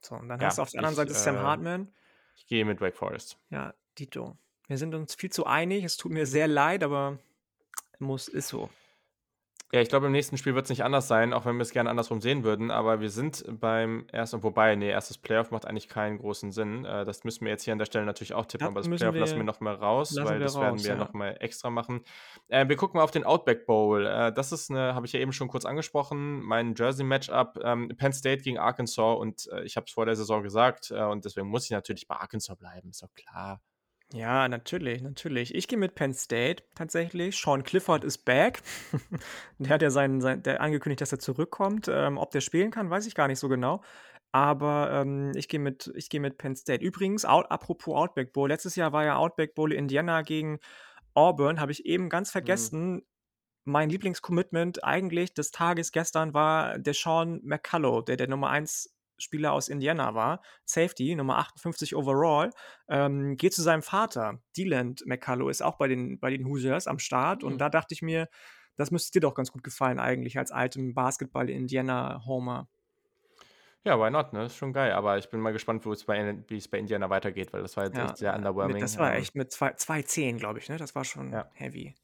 [0.00, 1.92] So, und dann ja, hast du auf der anderen Seite Sam äh, Hartman.
[2.36, 3.36] Ich gehe mit Wake Forest.
[3.50, 4.38] Ja, Dito.
[4.68, 5.82] Wir sind uns viel zu einig.
[5.82, 7.18] Es tut mir sehr leid, aber
[7.98, 8.70] muss, ist so.
[9.74, 11.72] Ja, ich glaube, im nächsten Spiel wird es nicht anders sein, auch wenn wir es
[11.72, 12.70] gerne andersrum sehen würden.
[12.70, 16.84] Aber wir sind beim ersten, wobei, nee, erstes Playoff macht eigentlich keinen großen Sinn.
[16.84, 19.14] Äh, das müssen wir jetzt hier an der Stelle natürlich auch tippen, aber das Playoff
[19.14, 20.94] wir, lassen wir nochmal raus, weil das raus, werden wir ja.
[20.94, 22.02] nochmal extra machen.
[22.46, 24.06] Äh, wir gucken mal auf den Outback Bowl.
[24.06, 27.58] Äh, das ist eine, habe ich ja eben schon kurz angesprochen, mein Jersey-Matchup.
[27.64, 31.02] Ähm, Penn State gegen Arkansas und äh, ich habe es vor der Saison gesagt äh,
[31.02, 33.60] und deswegen muss ich natürlich bei Arkansas bleiben, ist doch klar.
[34.14, 35.54] Ja, natürlich, natürlich.
[35.56, 37.36] Ich gehe mit Penn State tatsächlich.
[37.36, 38.62] Sean Clifford ist back.
[39.58, 41.88] der hat ja seinen, sein, der angekündigt, dass er zurückkommt.
[41.88, 43.82] Ähm, ob der spielen kann, weiß ich gar nicht so genau.
[44.30, 46.84] Aber ähm, ich gehe mit, geh mit Penn State.
[46.84, 48.48] Übrigens, out, apropos Outback Bowl.
[48.48, 50.60] Letztes Jahr war ja Outback Bowl Indiana gegen
[51.14, 51.58] Auburn.
[51.58, 52.32] Habe ich eben ganz mhm.
[52.32, 52.94] vergessen.
[52.94, 53.02] Mhm.
[53.64, 58.93] Mein Lieblingscommitment eigentlich des Tages gestern war der Sean McCullough, der der Nummer 1
[59.24, 62.50] Spieler aus Indiana war, Safety, Nummer 58 overall,
[62.88, 64.40] ähm, geht zu seinem Vater.
[64.56, 67.42] Deland McCullough ist auch bei den, bei den Hoosiers am Start.
[67.42, 67.48] Mhm.
[67.48, 68.28] Und da dachte ich mir,
[68.76, 72.68] das müsste dir doch ganz gut gefallen, eigentlich, als altem Basketball-Indiana-Homer.
[73.84, 74.46] Ja, why not, ne?
[74.46, 74.92] Ist schon geil.
[74.92, 78.06] Aber ich bin mal gespannt, wie es bei Indiana weitergeht, weil das war jetzt ja,
[78.06, 78.74] echt sehr underwhelming.
[78.74, 80.78] Mit, das war echt mit 2-10, glaube ich, ne?
[80.78, 81.50] Das war schon ja.
[81.52, 81.94] heavy.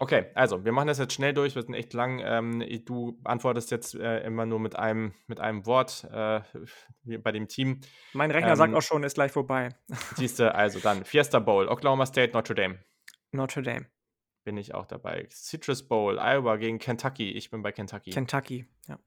[0.00, 2.20] Okay, also wir machen das jetzt schnell durch, wir sind echt lang.
[2.22, 6.40] Ähm, du antwortest jetzt äh, immer nur mit einem, mit einem Wort äh,
[7.18, 7.80] bei dem Team.
[8.12, 9.70] Mein Rechner ähm, sagt auch schon, ist gleich vorbei.
[10.16, 12.78] Siehst du, also dann Fiesta Bowl, Oklahoma State, Notre Dame.
[13.32, 13.86] Notre Dame.
[14.44, 15.26] Bin ich auch dabei.
[15.30, 17.30] Citrus Bowl, Iowa gegen Kentucky.
[17.32, 18.10] Ich bin bei Kentucky.
[18.10, 18.98] Kentucky, ja.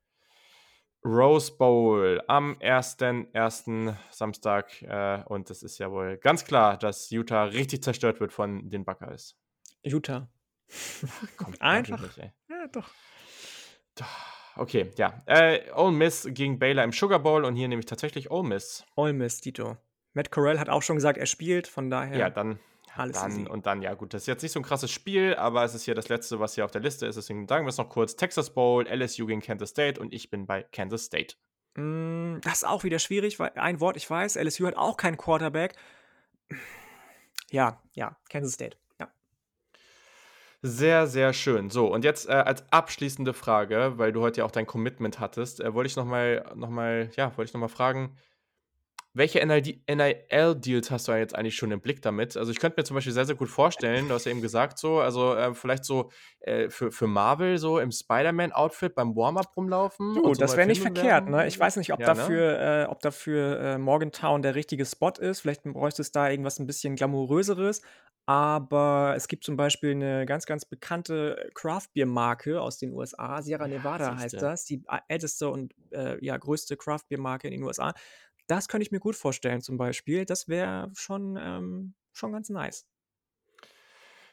[1.03, 3.95] Rose Bowl am 1.1.
[4.11, 4.81] Samstag.
[4.83, 8.85] Äh, und es ist ja wohl ganz klar, dass Utah richtig zerstört wird von den
[8.85, 9.35] Buckeyes.
[9.83, 10.29] Utah.
[11.37, 12.01] Komm, Einfach.
[12.01, 12.89] Nicht, ja, doch.
[14.55, 15.21] Okay, ja.
[15.25, 18.85] Äh, Ole Miss gegen Baylor im Sugar Bowl und hier nehme ich tatsächlich Ole Miss.
[18.95, 19.77] Ole Miss, Dito.
[20.13, 22.17] Matt Corell hat auch schon gesagt, er spielt, von daher.
[22.17, 22.59] Ja, dann.
[22.93, 25.63] Alles dann und dann, ja gut, das ist jetzt nicht so ein krasses Spiel, aber
[25.63, 27.77] es ist hier das letzte, was hier auf der Liste ist, deswegen sagen wir es
[27.77, 28.17] noch kurz.
[28.17, 31.35] Texas Bowl, LSU gegen Kansas State und ich bin bei Kansas State.
[31.75, 35.15] Mm, das ist auch wieder schwierig, weil ein Wort ich weiß, LSU hat auch keinen
[35.15, 35.75] Quarterback.
[37.49, 38.77] Ja, ja, Kansas State.
[40.63, 41.71] Sehr, sehr schön.
[41.71, 45.59] So, und jetzt äh, als abschließende Frage, weil du heute ja auch dein Commitment hattest,
[45.59, 48.15] äh, wollte ich nochmal, noch mal, ja, wollte ich nochmal fragen,
[49.13, 52.37] welche NIL-Deals hast du jetzt eigentlich schon im Blick damit?
[52.37, 54.77] Also ich könnte mir zum Beispiel sehr, sehr gut vorstellen, du hast ja eben gesagt
[54.77, 60.15] so, also äh, vielleicht so äh, für, für Marvel so im Spider-Man-Outfit beim Warm-Up rumlaufen.
[60.15, 61.45] Du, so das wäre nicht verkehrt, ne?
[61.47, 62.15] Ich weiß nicht, ob ja, ne?
[62.15, 62.83] dafür, ne?
[62.83, 65.41] äh, ob dafür äh, Morgantown der richtige Spot ist.
[65.41, 67.81] Vielleicht bräuchte es da irgendwas ein bisschen glamouröseres.
[68.27, 73.41] Aber es gibt zum Beispiel eine ganz, ganz bekannte Craft-Bier-Marke aus den USA.
[73.41, 74.63] Sierra Nevada ja, heißt das.
[74.65, 77.93] Die älteste und äh, ja, größte Craft-Bier-Marke in den USA.
[78.47, 80.25] Das könnte ich mir gut vorstellen, zum Beispiel.
[80.25, 82.85] Das wäre schon, ähm, schon ganz nice.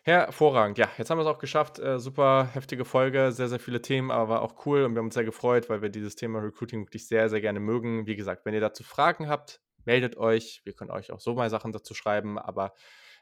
[0.02, 0.78] Hervorragend.
[0.78, 1.78] Ja, jetzt haben wir es auch geschafft.
[1.78, 5.06] Äh, super heftige Folge, sehr, sehr viele Themen, aber war auch cool und wir haben
[5.06, 8.06] uns sehr gefreut, weil wir dieses Thema Recruiting wirklich sehr, sehr gerne mögen.
[8.06, 10.62] Wie gesagt, wenn ihr dazu Fragen habt, meldet euch.
[10.64, 12.72] Wir können euch auch so mal Sachen dazu schreiben, aber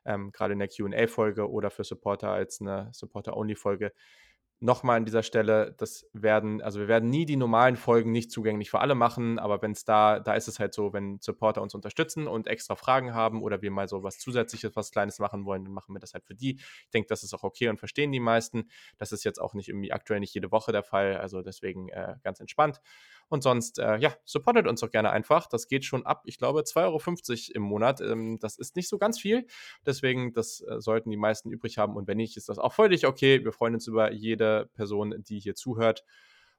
[0.04, 3.92] ähm, gerade in der QA-Folge oder für Supporter als eine Supporter-Only-Folge
[4.60, 8.70] nochmal an dieser Stelle, das werden, also wir werden nie die normalen Folgen nicht zugänglich
[8.70, 11.74] für alle machen, aber wenn es da, da ist es halt so, wenn Supporter uns
[11.74, 15.64] unterstützen und extra Fragen haben oder wir mal so was Zusätzliches, was Kleines machen wollen,
[15.64, 16.56] dann machen wir das halt für die.
[16.84, 18.70] Ich denke, das ist auch okay und verstehen die meisten.
[18.96, 22.14] Das ist jetzt auch nicht irgendwie aktuell nicht jede Woche der Fall, also deswegen äh,
[22.22, 22.80] ganz entspannt.
[23.28, 25.48] Und sonst, äh, ja, supportet uns doch gerne einfach.
[25.48, 28.00] Das geht schon ab, ich glaube, 2,50 Euro im Monat.
[28.00, 29.46] Ähm, das ist nicht so ganz viel.
[29.84, 31.96] Deswegen, das äh, sollten die meisten übrig haben.
[31.96, 33.44] Und wenn nicht, ist das auch völlig okay.
[33.44, 36.04] Wir freuen uns über jede Person, die hier zuhört.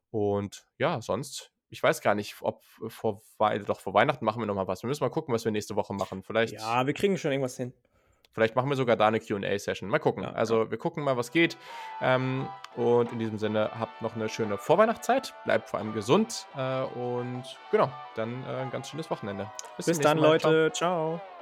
[0.10, 3.22] Und ja, sonst ich weiß gar nicht, ob vor,
[3.66, 4.84] doch vor Weihnachten machen wir nochmal was.
[4.84, 6.24] Wir müssen mal gucken, was wir nächste Woche machen.
[6.24, 6.54] Vielleicht.
[6.54, 7.74] Ja, wir kriegen schon irgendwas hin.
[8.32, 9.90] Vielleicht machen wir sogar da eine QA-Session.
[9.90, 10.24] Mal gucken.
[10.24, 10.72] Ja, also ja.
[10.72, 11.58] wir gucken mal, was geht.
[12.02, 15.34] Ähm, und in diesem Sinne, habt noch eine schöne Vorweihnachtszeit.
[15.44, 16.46] Bleibt vor allem gesund.
[16.56, 19.52] Äh, und genau, dann äh, ein ganz schönes Wochenende.
[19.76, 20.72] Bis, Bis dann, Leute.
[20.72, 21.18] Ciao.
[21.18, 21.37] Ciao.